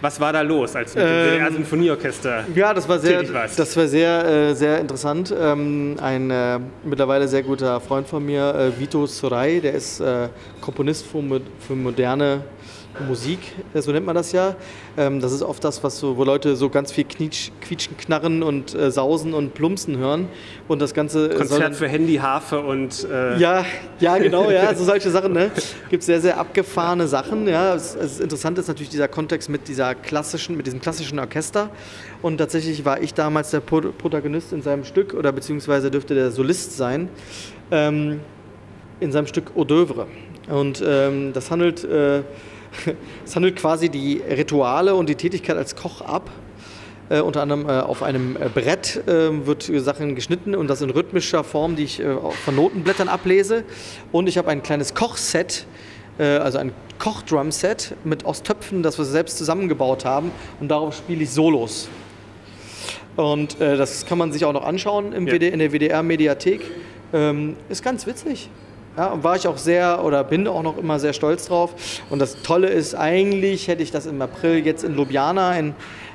Was 0.00 0.18
war 0.18 0.32
da 0.32 0.40
los, 0.40 0.74
als 0.74 0.94
mit 0.94 1.04
dem 1.04 1.46
ähm, 1.46 1.52
Sinfonieorchester 1.52 2.44
Ja, 2.54 2.72
das 2.72 2.88
war 2.88 2.98
sehr, 2.98 3.22
das 3.22 3.76
war 3.76 3.86
sehr, 3.86 4.24
äh, 4.24 4.54
sehr 4.54 4.80
interessant. 4.80 5.34
Ähm, 5.38 5.96
ein 6.00 6.30
äh, 6.30 6.58
mittlerweile 6.84 7.28
sehr 7.28 7.42
guter 7.42 7.80
Freund 7.80 8.08
von 8.08 8.24
mir, 8.24 8.54
äh, 8.54 8.80
Vito 8.80 9.06
Sorai, 9.06 9.60
der 9.60 9.74
ist 9.74 10.00
äh, 10.00 10.28
Komponist 10.60 11.06
für, 11.06 11.22
für 11.66 11.74
moderne 11.74 12.42
Musik, 13.00 13.38
äh, 13.74 13.80
so 13.80 13.92
nennt 13.92 14.06
man 14.06 14.14
das 14.14 14.32
ja. 14.32 14.56
Ähm, 14.96 15.20
das 15.20 15.32
ist 15.32 15.42
oft 15.42 15.62
das, 15.64 15.82
was 15.82 15.98
so, 15.98 16.16
wo 16.16 16.24
Leute 16.24 16.56
so 16.56 16.68
ganz 16.68 16.92
viel 16.92 17.04
Knietsch, 17.04 17.50
Quietschen, 17.60 17.96
Knarren 17.96 18.42
und 18.42 18.74
äh, 18.74 18.90
Sausen 18.90 19.34
und 19.34 19.54
Plumpsen 19.54 19.98
hören. 19.98 20.28
Und 20.68 20.80
das 20.80 20.94
Ganze. 20.94 21.30
Konzert 21.30 21.74
für 21.74 21.88
Handy, 21.88 22.16
Harfe 22.16 22.60
und. 22.60 23.06
Äh 23.10 23.38
ja, 23.38 23.64
ja, 23.98 24.18
genau, 24.18 24.50
ja, 24.50 24.74
so 24.74 24.84
solche 24.90 25.10
Sachen. 25.10 25.32
Ne? 25.32 25.50
Gibt 25.88 26.02
sehr, 26.02 26.20
sehr 26.20 26.38
abgefahrene 26.38 27.08
Sachen. 27.08 27.46
Ja, 27.48 27.74
es, 27.74 27.94
es 27.94 28.20
interessant 28.20 28.58
ist 28.58 28.68
natürlich 28.68 28.90
dieser 28.90 29.08
Kontext 29.08 29.48
mit 29.48 29.68
dieser 29.68 29.94
klassischen, 29.94 30.56
mit 30.56 30.66
diesem 30.66 30.80
klassischen 30.80 31.18
Orchester. 31.18 31.70
Und 32.22 32.38
tatsächlich 32.38 32.84
war 32.84 33.00
ich 33.00 33.14
damals 33.14 33.50
der 33.50 33.60
Protagonist 33.60 34.52
in 34.52 34.62
seinem 34.62 34.84
Stück 34.84 35.14
oder 35.14 35.32
beziehungsweise 35.32 35.90
dürfte 35.90 36.14
der 36.14 36.30
Solist 36.30 36.76
sein. 36.76 37.08
Ähm, 37.70 38.20
in 39.00 39.12
seinem 39.12 39.26
Stück 39.26 39.52
Hors 39.56 39.66
d'oeuvre. 39.66 40.06
Und 40.48 40.82
ähm, 40.86 41.32
das 41.32 41.50
handelt 41.50 41.84
äh, 41.84 42.22
es 43.24 43.36
handelt 43.36 43.56
quasi 43.56 43.88
die 43.88 44.18
Rituale 44.18 44.94
und 44.94 45.08
die 45.08 45.14
Tätigkeit 45.14 45.56
als 45.56 45.76
Koch 45.76 46.00
ab. 46.00 46.30
Äh, 47.10 47.20
unter 47.20 47.42
anderem 47.42 47.68
äh, 47.68 47.80
auf 47.80 48.02
einem 48.04 48.36
äh, 48.36 48.48
Brett 48.48 49.02
äh, 49.08 49.44
wird 49.44 49.64
Sachen 49.64 50.14
geschnitten 50.14 50.54
und 50.54 50.68
das 50.68 50.80
in 50.80 50.90
rhythmischer 50.90 51.42
Form, 51.42 51.74
die 51.74 51.82
ich 51.82 52.00
äh, 52.00 52.16
von 52.44 52.54
Notenblättern 52.54 53.08
ablese. 53.08 53.64
Und 54.12 54.28
ich 54.28 54.38
habe 54.38 54.48
ein 54.48 54.62
kleines 54.62 54.94
Kochset, 54.94 55.66
äh, 56.18 56.24
also 56.24 56.58
ein 56.58 56.72
Kochdrumset 57.00 57.96
mit 58.04 58.24
aus 58.24 58.44
Töpfen, 58.44 58.84
das 58.84 58.96
wir 58.96 59.04
selbst 59.04 59.38
zusammengebaut 59.38 60.04
haben. 60.04 60.30
Und 60.60 60.68
darauf 60.68 60.96
spiele 60.96 61.24
ich 61.24 61.30
Solos. 61.30 61.88
Und 63.16 63.60
das 63.60 64.06
kann 64.06 64.16
man 64.16 64.32
sich 64.32 64.44
auch 64.44 64.52
noch 64.52 64.64
anschauen 64.64 65.12
im 65.12 65.26
ja. 65.26 65.34
WD, 65.34 65.52
in 65.52 65.58
der 65.58 65.72
WDR-Mediathek. 65.72 66.62
Ähm, 67.12 67.56
ist 67.68 67.82
ganz 67.82 68.06
witzig. 68.06 68.48
Ja, 68.96 69.22
war 69.22 69.36
ich 69.36 69.46
auch 69.46 69.56
sehr 69.56 70.04
oder 70.04 70.24
bin 70.24 70.48
auch 70.48 70.62
noch 70.64 70.76
immer 70.76 70.98
sehr 70.98 71.12
stolz 71.12 71.46
drauf. 71.46 72.00
Und 72.10 72.18
das 72.18 72.42
Tolle 72.42 72.68
ist, 72.68 72.94
eigentlich 72.94 73.68
hätte 73.68 73.82
ich 73.82 73.92
das 73.92 74.06
im 74.06 74.20
April 74.20 74.66
jetzt 74.66 74.82
in 74.82 74.96
Ljubljana, 74.96 75.56
in 75.58 75.68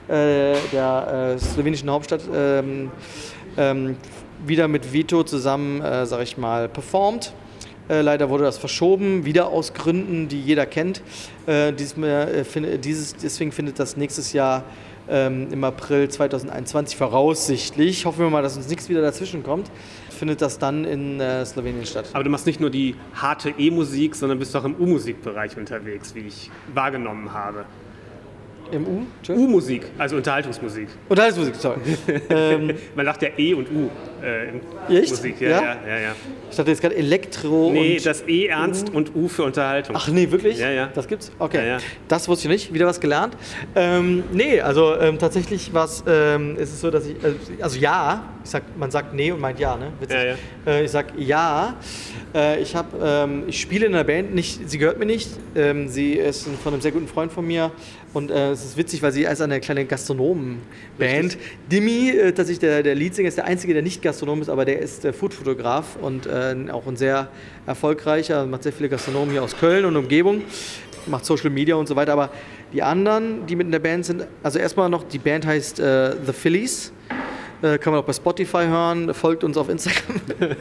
äh, 0.10 0.56
der 0.74 1.36
äh, 1.36 1.40
slowenischen 1.40 1.90
Hauptstadt, 1.90 2.22
ähm, 2.34 2.92
ähm, 3.58 3.96
wieder 4.46 4.68
mit 4.68 4.92
Vito 4.92 5.24
zusammen, 5.24 5.82
äh, 5.82 6.06
sag 6.06 6.22
ich 6.22 6.38
mal, 6.38 6.68
performt. 6.68 7.34
Äh, 7.88 8.02
leider 8.02 8.30
wurde 8.30 8.44
das 8.44 8.58
verschoben, 8.58 9.24
wieder 9.24 9.48
aus 9.48 9.74
Gründen, 9.74 10.28
die 10.28 10.42
jeder 10.42 10.66
kennt. 10.66 11.02
Äh, 11.46 11.72
diesmal, 11.72 12.28
äh, 12.28 12.44
find, 12.44 12.84
dieses, 12.84 13.16
deswegen 13.16 13.54
findet 13.54 13.80
das 13.80 13.96
nächstes 13.96 14.34
Jahr 14.34 14.64
ähm, 15.08 15.48
im 15.50 15.64
April 15.64 16.10
2021 16.10 16.98
voraussichtlich. 16.98 18.06
Hoffen 18.06 18.20
wir 18.20 18.30
mal, 18.30 18.44
dass 18.44 18.58
uns 18.58 18.68
nichts 18.68 18.90
wieder 18.90 19.02
dazwischen 19.02 19.44
kommt 19.44 19.72
findet 20.26 20.42
das 20.42 20.58
dann 20.58 20.86
in 20.86 21.20
äh, 21.20 21.46
Slowenien 21.46 21.86
statt. 21.86 22.10
Aber 22.14 22.24
du 22.24 22.32
machst 22.32 22.48
nicht 22.48 22.60
nur 22.60 22.72
die 22.72 22.96
harte 23.14 23.52
E-Musik, 23.52 24.16
sondern 24.16 24.40
bist 24.40 24.56
auch 24.56 24.64
im 24.66 24.74
U-Musikbereich 24.76 25.56
unterwegs, 25.56 26.16
wie 26.16 26.22
ich 26.22 26.50
wahrgenommen 26.74 27.32
habe. 27.32 27.66
Im 28.72 28.86
U? 28.88 29.06
U-Musik, 29.30 29.84
also 29.98 30.18
Unterhaltungsmusik. 30.18 30.88
Unterhaltungsmusik, 31.08 31.56
sorry. 31.56 31.80
ähm, 32.30 32.72
Man 32.96 33.06
sagt 33.06 33.22
ja 33.22 33.30
E 33.38 33.54
und 33.54 33.68
U 33.72 33.90
äh, 34.24 34.50
in 34.50 34.62
Echt? 34.96 35.12
Musik. 35.12 35.40
Ja, 35.42 35.50
ja, 35.50 35.62
ja. 35.62 35.76
ja, 35.88 36.00
ja. 36.00 36.16
Ich 36.50 36.58
dachte 36.58 36.72
jetzt 36.72 36.82
gerade 36.82 36.96
Elektro 36.96 37.72
Nee, 37.72 38.00
das 38.04 38.24
E 38.28 38.48
ernst 38.48 38.90
U. 38.90 38.98
und 38.98 39.16
U 39.16 39.28
für 39.28 39.44
Unterhaltung. 39.44 39.96
Ach 39.96 40.08
nee, 40.08 40.30
wirklich? 40.32 40.58
Ja, 40.58 40.72
ja. 40.72 40.90
Das 40.94 41.08
gibt's? 41.08 41.32
Okay. 41.38 41.68
Ja. 41.68 41.78
Das 42.08 42.28
wusste 42.28 42.48
ich 42.48 42.52
nicht. 42.52 42.74
Wieder 42.74 42.86
was 42.88 43.00
gelernt. 43.00 43.38
Ähm, 43.76 44.24
nee, 44.32 44.60
also 44.62 44.96
ähm, 44.96 45.20
tatsächlich 45.20 45.74
was, 45.74 46.04
ähm, 46.08 46.58
ist 46.58 46.74
es 46.74 46.82
so, 46.82 46.90
dass 46.90 47.06
ich, 47.06 47.16
also, 47.24 47.38
also 47.62 47.80
ja, 47.80 48.24
ich 48.44 48.50
sag, 48.50 48.64
man 48.78 48.92
sagt 48.92 49.14
nee 49.14 49.32
und 49.32 49.40
meint 49.40 49.60
ja, 49.60 49.76
ne? 49.76 49.92
Witzig. 50.00 50.18
Ja, 50.18 50.24
ja. 50.24 50.36
Äh, 50.66 50.86
ich 50.86 50.92
sag 50.92 51.08
ja. 51.18 51.76
Äh, 52.34 52.62
ich 52.62 52.76
habe, 52.76 52.98
ähm, 53.02 53.44
ich 53.48 53.60
spiele 53.60 53.86
in 53.86 53.94
einer 53.94 54.04
Band, 54.04 54.34
nicht, 54.34 54.70
sie 54.70 54.78
gehört 54.78 55.00
mir 55.00 55.06
nicht. 55.06 55.30
Ähm, 55.56 55.88
sie 55.88 56.14
ist 56.14 56.48
von 56.64 56.74
einem 56.74 56.82
sehr 56.82 56.92
guten 56.92 57.08
Freund 57.08 57.32
von 57.32 57.46
mir 57.46 57.72
Und 58.16 58.32
äh, 58.32 58.52
es 58.52 58.64
ist 58.64 58.78
witzig, 58.78 59.02
weil 59.02 59.12
sie 59.12 59.24
ist 59.24 59.42
eine 59.42 59.60
kleine 59.60 59.84
Gastronomen-Band. 59.84 61.38
Dimi, 61.70 62.12
äh, 62.12 62.32
tatsächlich 62.32 62.60
der, 62.60 62.82
der 62.82 62.96
Leadsänger, 62.96 63.28
ist 63.28 63.38
der 63.38 63.44
einzige, 63.44 63.74
der 63.74 63.84
nicht 63.84 64.02
Gastronom 64.02 64.42
ist, 64.42 64.48
aber 64.48 64.64
der 64.64 64.80
ist 64.80 65.04
äh, 65.04 65.12
Foodfotograf 65.12 65.98
und 66.02 66.26
äh, 66.26 66.56
auch 66.72 66.88
ein 66.88 66.96
sehr 66.96 67.28
erfolgreicher, 67.66 68.46
macht 68.46 68.64
sehr 68.64 68.72
viele 68.72 68.88
Gastronomen 68.88 69.32
hier 69.32 69.44
aus 69.44 69.58
Köln 69.58 69.84
und 69.84 69.98
Umgebung, 69.98 70.44
macht 71.08 71.26
Social 71.26 71.50
Media 71.50 71.76
und 71.76 71.88
so 71.88 71.98
weiter. 71.98 72.14
Aber 72.14 72.30
die 72.72 72.82
anderen, 72.82 73.46
die 73.48 73.58
mit 73.58 73.66
in 73.66 73.74
der 73.74 73.80
Band 73.80 74.06
sind, 74.06 74.26
also 74.42 74.60
erstmal 74.60 74.90
noch, 74.90 75.04
die 75.04 75.20
Band 75.20 75.46
heißt 75.46 75.82
äh, 75.82 76.16
The 76.26 76.32
Phillies. 76.32 76.94
Äh, 77.62 77.78
kann 77.80 77.92
man 77.92 78.02
auch 78.02 78.06
bei 78.06 78.14
Spotify 78.14 78.66
hören, 78.66 79.14
folgt 79.14 79.44
uns 79.44 79.58
auf 79.58 79.68
Instagram. 79.68 80.22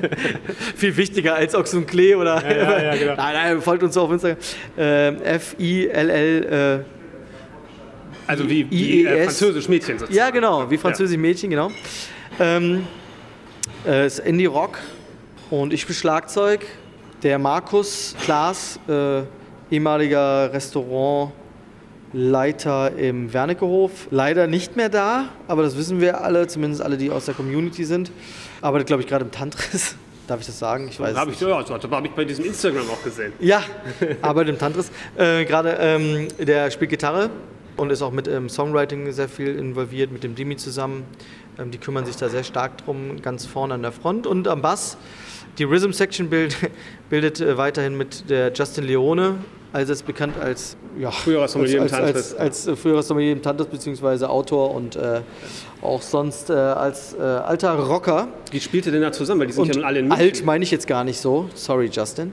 Viel 0.77 0.97
wichtiger 0.97 1.37
als 1.37 1.55
Ochs 1.55 1.73
und 1.75 1.87
Klee 1.87 2.17
oder. 2.17 2.43
Ja, 2.43 2.57
ja, 2.57 2.83
ja, 2.83 2.97
genau. 2.99 3.15
nein, 3.15 3.35
nein, 3.35 3.61
folgt 3.61 3.85
uns 3.85 3.97
auf 3.97 4.11
Instagram. 4.11 4.39
Äh, 4.77 5.15
F-I-L-L. 5.37 6.85
Also 8.27 8.49
wie, 8.49 8.71
wie 8.71 9.07
äh, 9.07 9.25
französisch 9.25 9.69
Mädchen 9.69 9.99
sozusagen. 9.99 10.17
Ja, 10.17 10.31
genau, 10.31 10.71
wie 10.71 10.79
französisch 10.79 11.19
Mädchen, 11.19 11.51
genau. 11.51 11.71
Ähm, 12.41 12.87
äh, 13.87 14.07
ist 14.07 14.19
Indie-Rock 14.19 14.79
und 15.51 15.73
ich 15.73 15.83
spiele 15.83 15.97
Schlagzeug. 15.97 16.67
Der 17.23 17.39
Markus 17.39 18.17
Klaas, 18.23 18.81
äh, 18.89 19.23
ehemaliger 19.71 20.53
Restaurantleiter 20.53 22.93
im 22.97 23.33
Wernickehof, 23.33 24.09
leider 24.11 24.47
nicht 24.47 24.77
mehr 24.77 24.89
da, 24.89 25.29
aber 25.49 25.63
das 25.63 25.77
wissen 25.77 26.01
wir 26.01 26.23
alle, 26.23 26.47
zumindest 26.47 26.83
alle, 26.83 26.97
die 26.97 27.11
aus 27.11 27.27
der 27.27 27.35
Community 27.35 27.85
sind. 27.85 28.11
Arbeitet, 28.61 28.89
glaube 28.89 29.03
ich, 29.03 29.09
gerade 29.09 29.25
im 29.25 29.31
Tantris. 29.31 29.97
Darf 30.27 30.41
ich 30.41 30.47
das 30.47 30.59
sagen? 30.59 30.89
Ich 30.89 30.99
weiß. 30.99 31.15
Habe 31.17 31.33
ich, 31.33 31.41
ja, 31.41 31.63
das 31.63 31.71
habe 31.71 32.07
ich 32.07 32.13
bei 32.15 32.25
diesem 32.25 32.47
Instagram 32.47 32.89
auch 32.89 33.05
gesehen. 33.05 33.35
Ja, 33.41 33.63
arbeitet 34.23 34.55
im 34.55 34.59
Tantris. 34.59 34.91
Äh, 35.17 35.45
gerade 35.45 35.77
ähm, 35.79 36.29
der 36.39 36.71
spielt 36.71 36.91
Gitarre 36.91 37.29
und 37.77 37.91
ist 37.91 38.03
auch 38.03 38.13
mit 38.13 38.29
ähm, 38.29 38.49
Songwriting 38.49 39.11
sehr 39.13 39.29
viel 39.29 39.57
involviert, 39.57 40.13
mit 40.13 40.25
dem 40.25 40.35
Dimi 40.35 40.57
zusammen. 40.57 41.05
Ähm, 41.59 41.71
die 41.71 41.79
kümmern 41.79 42.07
sich 42.07 42.17
da 42.17 42.29
sehr 42.29 42.45
stark 42.45 42.79
drum, 42.85 43.21
ganz 43.23 43.47
vorne 43.47 43.75
an 43.75 43.83
der 43.83 43.93
Front. 43.93 44.27
Und 44.27 44.49
am 44.49 44.63
Bass, 44.63 44.97
die 45.59 45.65
Rhythm 45.65 45.93
Section 45.93 46.29
bild, 46.29 46.57
bildet 47.11 47.41
äh, 47.41 47.57
weiterhin 47.57 47.97
mit 47.97 48.29
der 48.31 48.53
Justin 48.53 48.85
Leone, 48.85 49.37
allseits 49.73 50.03
bekannt 50.03 50.37
als 50.41 50.77
ja, 50.99 51.11
früherer 51.11 51.49
Sommelier 51.49 51.83
als, 51.83 51.93
als, 51.93 52.15
als, 52.15 52.35
als, 52.37 52.67
äh, 52.67 52.77
früherer 52.77 53.03
Sommelier 53.03 53.33
im 53.33 53.43
Tantris, 53.43 53.67
beziehungsweise 53.67 54.31
Autor 54.31 54.73
und 54.73 54.95
äh, 54.95 55.21
auch 55.83 56.01
sonst 56.01 56.51
äh, 56.51 56.55
als 56.55 57.15
äh, 57.15 57.23
alter 57.23 57.75
Rocker. 57.75 58.29
Wie 58.53 58.61
spielte 58.61 58.93
denn 58.93 59.03
da 59.03 59.11
zusammen? 59.11 59.41
Weil 59.41 59.49
die 59.49 59.53
sind 59.53 59.63
und 59.63 59.69
ja 59.69 59.75
nun 59.77 59.85
alle 59.85 59.99
in 59.99 60.09
München. 60.09 60.25
Alt 60.25 60.45
meine 60.45 60.63
ich 60.63 60.71
jetzt 60.71 60.87
gar 60.87 61.03
nicht 61.03 61.19
so. 61.19 61.51
Sorry, 61.55 61.91
Justin. 61.93 62.33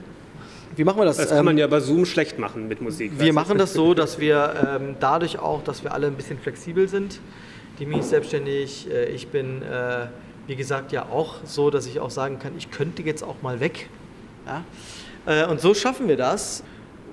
Wie 0.76 0.84
machen 0.84 0.98
wir 0.98 1.04
das? 1.04 1.18
Das 1.18 1.28
kann 1.28 1.44
man 1.44 1.54
ähm, 1.54 1.58
ja 1.58 1.66
bei 1.66 1.80
Zoom 1.80 2.06
schlecht 2.06 2.38
machen 2.38 2.68
mit 2.68 2.80
Musik. 2.80 3.12
Wir 3.18 3.32
machen 3.32 3.58
das 3.58 3.72
so, 3.72 3.94
dass 4.02 4.18
wir 4.18 4.78
ähm, 4.80 4.96
dadurch 5.00 5.38
auch, 5.38 5.62
dass 5.62 5.84
wir 5.84 5.92
alle 5.92 6.06
ein 6.06 6.14
bisschen 6.14 6.38
flexibel 6.38 6.88
sind. 6.88 7.20
Dimi 7.78 7.98
ist 7.98 8.10
selbstständig, 8.10 8.88
äh, 8.90 9.06
ich 9.06 9.28
bin, 9.28 9.62
äh, 9.62 10.06
wie 10.46 10.56
gesagt, 10.56 10.92
ja 10.92 11.06
auch 11.06 11.36
so, 11.44 11.70
dass 11.70 11.86
ich 11.86 12.00
auch 12.00 12.10
sagen 12.10 12.38
kann, 12.38 12.52
ich 12.56 12.70
könnte 12.70 13.02
jetzt 13.02 13.22
auch 13.22 13.42
mal 13.42 13.60
weg. 13.60 13.88
Ja? 14.46 14.64
Äh, 15.26 15.46
und 15.46 15.60
so 15.60 15.74
schaffen 15.74 16.08
wir 16.08 16.16
das. 16.16 16.62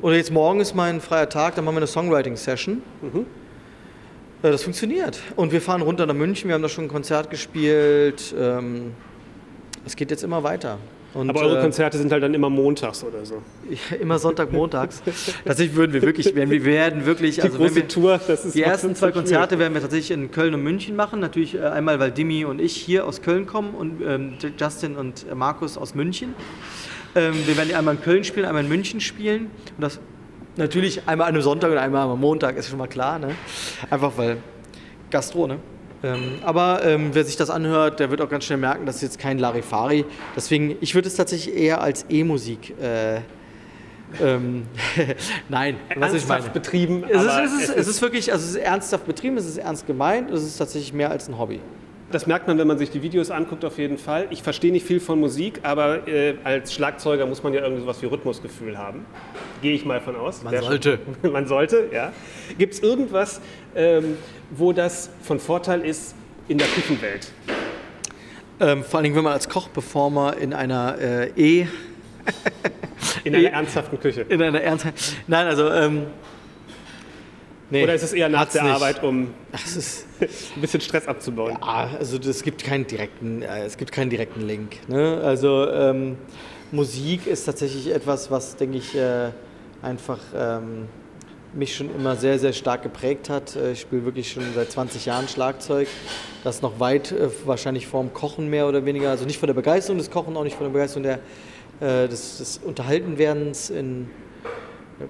Oder 0.01 0.16
jetzt 0.16 0.32
morgen 0.32 0.62
ist 0.62 0.76
mein 0.76 1.01
freier 1.01 1.28
Tag, 1.28 1.55
dann 1.55 1.66
machen 1.66 1.76
wir 1.76 1.80
eine 1.80 1.88
Songwriting-Session. 1.88 2.82
Mhm. 3.01 3.26
Äh, 4.41 4.51
das 4.51 4.64
funktioniert. 4.64 5.20
Und 5.36 5.51
wir 5.51 5.62
fahren 5.62 5.82
runter 5.82 6.05
nach 6.05 6.14
München, 6.14 6.47
wir 6.47 6.55
haben 6.55 6.62
da 6.62 6.70
schon 6.70 6.86
ein 6.86 6.89
Konzert 6.89 7.30
gespielt. 7.30 8.34
Ähm, 8.38 8.93
es 9.86 9.95
geht 9.95 10.12
jetzt 10.12 10.24
immer 10.24 10.43
weiter. 10.43 10.78
Und, 11.14 11.30
Aber 11.30 11.41
eure 11.41 11.57
äh, 11.57 11.62
Konzerte 11.62 11.97
sind 11.97 12.12
halt 12.12 12.22
dann 12.22 12.34
immer 12.34 12.49
montags 12.49 13.03
oder 13.03 13.26
so. 13.26 13.41
Ja, 13.70 13.97
immer 13.97 14.20
Sonntag, 14.20 14.51
montags. 14.51 15.01
tatsächlich 15.45 15.76
würden 15.76 15.93
wir 15.93 16.01
wirklich, 16.03 16.36
werden, 16.36 16.51
wir 16.51 16.64
werden 16.64 17.05
wirklich, 17.05 17.36
die 17.36 17.41
also 17.41 17.57
große 17.57 17.76
wir, 17.76 17.88
Tour, 17.88 18.20
das 18.28 18.45
ist 18.45 18.55
die 18.55 18.62
ersten 18.62 18.95
zwei 18.95 19.12
Konzerte 19.12 19.57
werden 19.57 19.74
wir 19.74 19.82
tatsächlich 19.82 20.12
in 20.12 20.30
Köln 20.32 20.53
und 20.53 20.62
München 20.62 20.95
machen. 20.95 21.20
Natürlich 21.20 21.55
äh, 21.55 21.62
einmal, 21.62 21.99
weil 21.99 22.12
Dimi 22.12 22.45
und 22.45 22.62
ich 22.62 22.76
hier 22.76 23.07
aus 23.07 23.22
Köln 23.24 23.47
kommen 23.47 23.74
und 23.74 24.01
ähm, 24.05 24.34
Justin 24.60 24.95
und 24.97 25.26
Markus 25.36 25.78
aus 25.78 25.95
München. 25.95 26.36
Ähm, 27.16 27.34
wir 27.45 27.57
werden 27.57 27.74
einmal 27.74 27.95
in 27.95 28.01
Köln 28.01 28.24
spielen, 28.24 28.45
einmal 28.45 28.64
in 28.64 28.70
München 28.70 29.01
spielen. 29.01 29.49
Und 29.78 29.82
das 29.82 29.99
natürlich 30.57 31.07
einmal 31.07 31.28
an 31.28 31.34
einem 31.34 31.41
Sonntag 31.41 31.72
und 31.72 31.78
einmal 31.80 32.07
am 32.07 32.20
Montag, 32.20 32.55
ist 32.55 32.70
schon 32.70 32.78
mal 32.78 32.88
klar. 32.88 33.18
Ne? 33.18 33.36
Einfach 33.89 34.12
weil 34.16 34.38
Gastro, 35.10 35.47
ne? 35.47 35.57
Ähm, 36.02 36.39
aber 36.43 36.84
ähm, 36.86 37.10
wer 37.14 37.26
sich 37.26 37.36
das 37.36 37.50
anhört, 37.50 38.00
der 38.00 38.10
wird 38.10 38.22
auch 38.22 38.30
ganz 38.30 38.45
schnell 38.45 38.58
merken, 38.58 38.86
das 38.86 38.97
ist 38.97 39.02
jetzt 39.02 39.20
kein 39.20 39.38
Larifari. 39.38 40.06
Deswegen, 40.36 40.78
ich 40.82 40.95
würde 40.95 41.08
es 41.08 41.16
tatsächlich 41.16 41.56
eher 41.56 41.82
als 41.82 42.06
E-Musik. 42.10 42.74
Äh, 42.82 43.22
ähm, 44.22 44.64
Nein, 45.50 45.78
was 45.95 46.14
ich 46.14 46.28
meine. 46.28 46.50
betrieben. 46.50 47.04
Es 47.08 47.22
ist, 47.22 47.28
es, 47.28 47.54
ist, 47.54 47.76
es 47.76 47.88
ist 47.88 48.02
wirklich, 48.02 48.32
also 48.32 48.43
es 48.43 48.52
ist 48.52 48.56
ernsthaft 48.56 49.06
betrieben, 49.06 49.38
es 49.38 49.45
ist 49.45 49.58
ernst 49.58 49.86
gemeint, 49.86 50.32
es 50.32 50.43
ist 50.43 50.58
tatsächlich 50.58 50.93
mehr 50.93 51.12
als 51.12 51.28
ein 51.28 51.38
Hobby. 51.38 51.60
Das 52.12 52.26
merkt 52.26 52.47
man, 52.47 52.58
wenn 52.58 52.66
man 52.66 52.80
sich 52.80 52.89
die 52.89 53.04
Videos 53.04 53.30
anguckt, 53.30 53.64
auf 53.64 53.78
jeden 53.78 54.00
Fall. 54.00 54.26
Ich 54.32 54.41
verstehe 54.41 54.72
nicht 54.72 54.86
viel 54.86 55.00
von 55.00 55.20
Musik, 55.20 55.60
aber 55.62 56.08
äh, 56.08 56.36
als 56.43 56.74
Schlagzeuger 56.74 57.28
muss 57.28 57.43
man 57.43 57.54
ja 57.54 57.62
irgendwie 57.62 57.84
sowas 57.84 58.02
wie 58.02 58.08
Rhythmusgefühl 58.08 58.80
haben. 58.80 59.06
Gehe 59.62 59.74
ich 59.74 59.86
mal 59.86 60.02
von 60.02 60.16
aus. 60.16 60.41
Man 60.41 60.60
sollte. 60.60 61.00
man 61.32 61.45
sollte, 61.45 61.89
ja. 61.93 62.12
Gibt 62.58 62.74
es 62.74 62.80
irgendwas, 62.80 63.41
ähm, 63.76 64.18
wo 64.52 64.74
das 64.74 65.10
von 65.22 65.39
Vorteil 65.39 65.82
ist 65.82 66.16
in 66.47 66.58
der 66.58 66.68
Küchenwelt? 66.68 67.32
Ähm, 68.60 68.84
vor 68.84 69.00
allem, 69.00 69.16
wenn 69.16 69.24
man 69.24 69.34
als 69.34 69.47
Kochperformer 69.47 70.38
in 70.38 70.54
einer 70.54 70.97
äh, 71.00 71.30
E. 71.36 71.68
in 73.24 73.36
einer 73.36 73.50
ernsthaften 73.50 74.00
Küche. 74.00 74.22
In 74.22 74.41
einer 74.41 74.62
ernsthaften. 74.62 75.18
Nein, 75.28 75.47
also. 75.47 75.70
Ähm, 75.72 76.08
Nee, 77.72 77.84
Oder 77.84 77.93
ist 77.93 78.02
es 78.02 78.14
eher 78.14 78.30
nach 78.30 78.45
der 78.45 78.64
nicht. 78.64 78.74
Arbeit, 78.74 79.04
um 79.04 79.28
ein 80.22 80.62
bisschen 80.62 80.82
Stress 80.82 81.08
abzubauen? 81.08 81.56
Ja, 81.62 81.91
also 82.00 82.18
es 82.18 82.41
gibt 82.41 82.64
keinen 82.64 82.88
direkten, 82.88 83.43
äh, 83.43 83.64
es 83.64 83.78
gibt 83.78 83.91
keinen 83.91 84.10
direkten 84.10 84.41
Link. 84.41 84.78
Ne? 84.88 85.22
Also 85.24 85.70
ähm, 85.70 86.18
Musik 86.72 87.28
ist 87.28 87.45
tatsächlich 87.45 87.93
etwas, 87.93 88.32
was, 88.32 88.56
denke 88.56 88.80
ich, 88.80 88.95
äh, 88.95 89.30
einfach 89.84 90.20
ähm, 90.36 90.88
mich 91.54 91.76
schon 91.76 91.93
immer 91.93 92.16
sehr, 92.16 92.39
sehr 92.39 92.54
stark 92.54 92.84
geprägt 92.84 93.30
hat. 93.30 93.56
Äh, 93.56 93.74
ich 93.74 93.82
spiele 93.82 94.06
wirklich 94.06 94.32
schon 94.32 94.43
seit 94.54 94.72
20 94.72 95.06
Jahren 95.06 95.28
Schlagzeug. 95.28 95.88
Das 96.43 96.62
noch 96.62 96.80
weit 96.80 97.12
äh, 97.12 97.30
wahrscheinlich 97.45 97.88
vorm 97.88 98.14
Kochen 98.14 98.50
mehr 98.50 98.68
oder 98.68 98.86
weniger. 98.86 99.10
Also 99.10 99.26
nicht 99.26 99.39
von 99.39 99.47
der 99.47 99.54
Begeisterung 99.54 99.97
des 99.97 100.12
Kochen, 100.12 100.36
auch 100.38 100.43
nicht 100.43 100.56
von 100.56 100.66
der 100.66 100.74
Begeisterung 100.74 101.04
der, 101.04 101.20
äh, 101.80 102.08
des, 102.08 102.38
des 102.38 102.60
Unterhaltenwerdens 102.64 103.70
in 103.70 104.10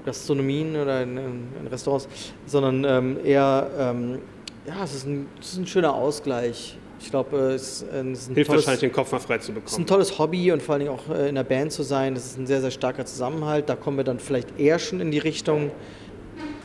Gastronomien 0.05 0.75
oder 0.75 1.01
in, 1.01 1.17
in 1.17 1.67
Restaurants, 1.71 2.07
sondern 2.45 2.85
ähm, 2.85 3.17
eher, 3.23 3.69
ähm, 3.77 4.19
ja, 4.67 4.83
es 4.83 4.93
ist, 4.93 5.07
ein, 5.07 5.27
es 5.41 5.53
ist 5.53 5.57
ein 5.57 5.67
schöner 5.67 5.93
Ausgleich. 5.93 6.77
Ich 7.01 7.09
glaube, 7.09 7.37
es, 7.37 7.81
es, 7.81 8.19
ist 8.19 8.29
ein 8.29 8.35
Hilft 8.35 8.49
tolles, 8.49 8.65
wahrscheinlich, 8.67 8.81
den 8.81 8.91
Kopf 8.91 9.11
mal 9.11 9.19
frei 9.19 9.37
zu 9.37 9.51
bekommen. 9.53 9.67
Es 9.67 9.71
ist 9.71 9.79
ein 9.79 9.87
tolles 9.87 10.19
Hobby 10.19 10.51
und 10.51 10.61
vor 10.61 10.75
allem 10.75 10.89
auch 10.89 11.09
äh, 11.09 11.29
in 11.29 11.35
der 11.35 11.43
Band 11.43 11.71
zu 11.71 11.83
sein. 11.83 12.13
Das 12.13 12.25
ist 12.25 12.37
ein 12.37 12.45
sehr, 12.45 12.61
sehr 12.61 12.71
starker 12.71 13.05
Zusammenhalt. 13.05 13.69
Da 13.69 13.75
kommen 13.75 13.97
wir 13.97 14.03
dann 14.03 14.19
vielleicht 14.19 14.59
eher 14.59 14.79
schon 14.79 14.99
in 14.99 15.09
die 15.09 15.17
Richtung, 15.17 15.71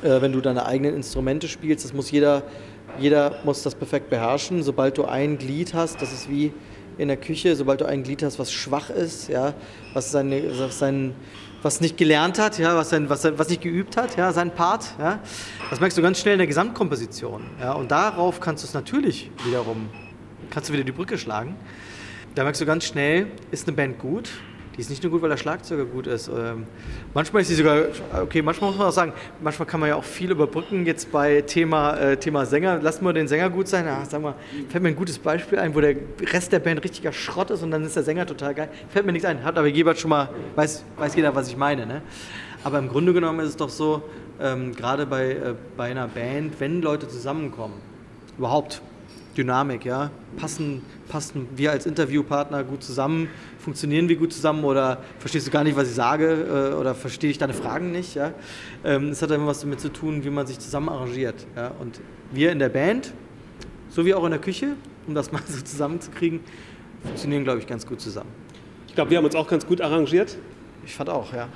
äh, 0.02 0.20
wenn 0.20 0.32
du 0.32 0.40
deine 0.40 0.66
eigenen 0.66 0.94
Instrumente 0.94 1.48
spielst. 1.48 1.84
Das 1.84 1.92
muss 1.92 2.10
jeder, 2.10 2.42
jeder 2.98 3.40
muss 3.44 3.62
das 3.62 3.74
perfekt 3.74 4.10
beherrschen. 4.10 4.62
Sobald 4.62 4.98
du 4.98 5.04
ein 5.04 5.38
Glied 5.38 5.74
hast, 5.74 6.00
das 6.02 6.12
ist 6.12 6.28
wie 6.28 6.52
in 6.98 7.08
der 7.08 7.16
Küche, 7.16 7.56
sobald 7.56 7.80
du 7.80 7.86
ein 7.86 8.02
Glied 8.02 8.22
hast, 8.22 8.38
was 8.38 8.52
schwach 8.52 8.90
ist, 8.90 9.28
ja, 9.28 9.54
was, 9.94 10.12
seine, 10.12 10.70
seinen 10.70 11.14
was 11.62 11.80
nicht 11.80 11.96
gelernt 11.96 12.38
hat, 12.38 12.58
ja, 12.58 12.76
was, 12.76 12.90
sein, 12.90 13.08
was, 13.08 13.24
was 13.36 13.48
nicht 13.48 13.62
geübt 13.62 13.96
hat, 13.96 14.16
ja, 14.16 14.32
sein 14.32 14.54
Part. 14.54 14.94
Ja, 14.98 15.20
das 15.70 15.80
merkst 15.80 15.98
du 15.98 16.02
ganz 16.02 16.20
schnell 16.20 16.34
in 16.34 16.38
der 16.38 16.46
Gesamtkomposition. 16.46 17.42
Ja, 17.60 17.72
und 17.72 17.90
darauf 17.90 18.40
kannst 18.40 18.62
du 18.62 18.68
es 18.68 18.74
natürlich 18.74 19.30
wiederum, 19.44 19.88
kannst 20.50 20.68
du 20.68 20.72
wieder 20.74 20.84
die 20.84 20.92
Brücke 20.92 21.18
schlagen. 21.18 21.56
Da 22.34 22.42
merkst 22.42 22.60
du 22.60 22.66
ganz 22.66 22.84
schnell, 22.84 23.28
ist 23.50 23.66
eine 23.66 23.76
Band 23.76 23.98
gut 23.98 24.30
die 24.76 24.80
ist 24.80 24.90
nicht 24.90 25.02
nur 25.02 25.12
gut, 25.12 25.22
weil 25.22 25.28
der 25.28 25.36
Schlagzeuger 25.36 25.84
gut 25.84 26.06
ist. 26.06 26.28
Ähm, 26.28 26.66
manchmal 27.12 27.42
ist 27.42 27.48
sie 27.48 27.54
sogar, 27.54 27.84
okay, 28.22 28.42
manchmal 28.42 28.70
muss 28.70 28.78
man 28.78 28.88
auch 28.88 28.92
sagen, 28.92 29.12
manchmal 29.40 29.66
kann 29.66 29.80
man 29.80 29.88
ja 29.88 29.96
auch 29.96 30.04
viel 30.04 30.30
überbrücken. 30.30 30.84
Jetzt 30.84 31.12
bei 31.12 31.42
Thema, 31.42 31.96
äh, 31.96 32.16
Thema 32.16 32.44
Sänger, 32.44 32.80
lassen 32.80 33.04
wir 33.04 33.12
den 33.12 33.28
Sänger 33.28 33.50
gut 33.50 33.68
sein. 33.68 33.86
Ja, 33.86 34.04
sag 34.04 34.22
mal, 34.22 34.34
fällt 34.68 34.82
mir 34.82 34.90
ein 34.90 34.96
gutes 34.96 35.18
Beispiel 35.18 35.58
ein, 35.58 35.74
wo 35.74 35.80
der 35.80 35.94
Rest 36.32 36.52
der 36.52 36.58
Band 36.58 36.82
richtiger 36.82 37.12
Schrott 37.12 37.50
ist 37.50 37.62
und 37.62 37.70
dann 37.70 37.84
ist 37.84 37.94
der 37.94 38.02
Sänger 38.02 38.26
total 38.26 38.54
geil. 38.54 38.68
Fällt 38.88 39.06
mir 39.06 39.12
nichts 39.12 39.26
ein. 39.26 39.44
Hat 39.44 39.56
aber 39.56 39.70
Gebert 39.70 39.98
schon 39.98 40.10
mal, 40.10 40.28
weiß, 40.56 40.84
weiß 40.96 41.14
jeder, 41.14 41.34
was 41.34 41.48
ich 41.48 41.56
meine. 41.56 41.86
Ne? 41.86 42.02
Aber 42.64 42.78
im 42.78 42.88
Grunde 42.88 43.12
genommen 43.12 43.40
ist 43.40 43.50
es 43.50 43.56
doch 43.56 43.68
so, 43.68 44.02
ähm, 44.40 44.74
gerade 44.74 45.06
bei, 45.06 45.30
äh, 45.30 45.54
bei 45.76 45.90
einer 45.90 46.08
Band, 46.08 46.58
wenn 46.58 46.82
Leute 46.82 47.06
zusammenkommen, 47.06 47.74
überhaupt 48.36 48.82
Dynamik, 49.34 49.84
ja, 49.84 50.10
passen, 50.36 50.82
passen 51.08 51.48
wir 51.54 51.70
als 51.70 51.86
Interviewpartner 51.86 52.64
gut 52.64 52.82
zusammen, 52.82 53.28
funktionieren 53.58 54.08
wir 54.08 54.16
gut 54.16 54.32
zusammen 54.32 54.64
oder 54.64 55.02
verstehst 55.18 55.46
du 55.46 55.50
gar 55.50 55.64
nicht, 55.64 55.76
was 55.76 55.88
ich 55.88 55.94
sage 55.94 56.72
äh, 56.72 56.74
oder 56.74 56.94
verstehe 56.94 57.30
ich 57.30 57.38
deine 57.38 57.54
Fragen 57.54 57.92
nicht. 57.92 58.14
Ja? 58.14 58.32
Ähm, 58.84 59.08
es 59.10 59.22
hat 59.22 59.30
immer 59.30 59.46
was 59.46 59.60
damit 59.60 59.80
zu 59.80 59.90
tun, 59.90 60.24
wie 60.24 60.30
man 60.30 60.46
sich 60.46 60.58
zusammen 60.58 60.88
arrangiert. 60.88 61.46
Ja? 61.56 61.72
Und 61.80 62.00
wir 62.32 62.52
in 62.52 62.58
der 62.58 62.68
Band, 62.68 63.12
so 63.90 64.04
wie 64.06 64.14
auch 64.14 64.24
in 64.24 64.30
der 64.30 64.40
Küche, 64.40 64.76
um 65.06 65.14
das 65.14 65.32
mal 65.32 65.42
so 65.46 65.62
zusammenzukriegen, 65.62 66.40
funktionieren, 67.02 67.44
glaube 67.44 67.58
ich, 67.58 67.66
ganz 67.66 67.86
gut 67.86 68.00
zusammen. 68.00 68.30
Ich 68.88 68.94
glaube, 68.94 69.10
wir 69.10 69.18
haben 69.18 69.24
uns 69.24 69.34
auch 69.34 69.48
ganz 69.48 69.66
gut 69.66 69.80
arrangiert. 69.80 70.38
Ich 70.86 70.94
fand 70.94 71.10
auch, 71.10 71.32
ja. 71.32 71.48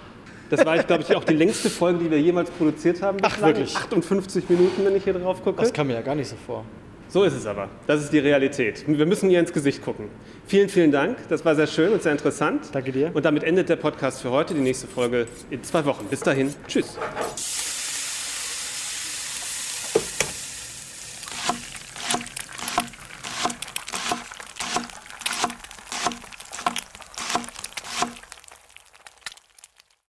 Das 0.50 0.64
war, 0.64 0.78
glaube 0.78 1.02
ich, 1.02 1.14
auch 1.14 1.24
die 1.24 1.34
längste 1.34 1.68
Folge, 1.68 1.98
die 2.04 2.10
wir 2.10 2.20
jemals 2.20 2.50
produziert 2.50 3.02
haben. 3.02 3.18
Ach, 3.22 3.40
wirklich? 3.42 3.76
58 3.76 4.48
Minuten, 4.48 4.84
wenn 4.84 4.96
ich 4.96 5.04
hier 5.04 5.12
drauf 5.12 5.42
gucke. 5.42 5.60
Das 5.60 5.72
kam 5.72 5.88
mir 5.88 5.94
ja 5.94 6.00
gar 6.00 6.14
nicht 6.14 6.28
so 6.28 6.36
vor. 6.36 6.64
So 7.08 7.24
ist 7.24 7.34
es 7.34 7.46
aber. 7.46 7.68
Das 7.86 8.02
ist 8.02 8.12
die 8.12 8.18
Realität. 8.18 8.84
Wir 8.86 9.06
müssen 9.06 9.30
ihr 9.30 9.40
ins 9.40 9.52
Gesicht 9.52 9.82
gucken. 9.82 10.08
Vielen, 10.46 10.68
vielen 10.68 10.92
Dank. 10.92 11.16
Das 11.28 11.44
war 11.44 11.54
sehr 11.54 11.66
schön 11.66 11.92
und 11.92 12.02
sehr 12.02 12.12
interessant. 12.12 12.68
Danke 12.72 12.92
dir. 12.92 13.10
Und 13.14 13.24
damit 13.24 13.44
endet 13.44 13.68
der 13.68 13.76
Podcast 13.76 14.20
für 14.20 14.30
heute. 14.30 14.54
Die 14.54 14.60
nächste 14.60 14.86
Folge 14.86 15.26
in 15.50 15.62
zwei 15.64 15.84
Wochen. 15.84 16.06
Bis 16.06 16.20
dahin. 16.20 16.54
Tschüss. 16.66 16.98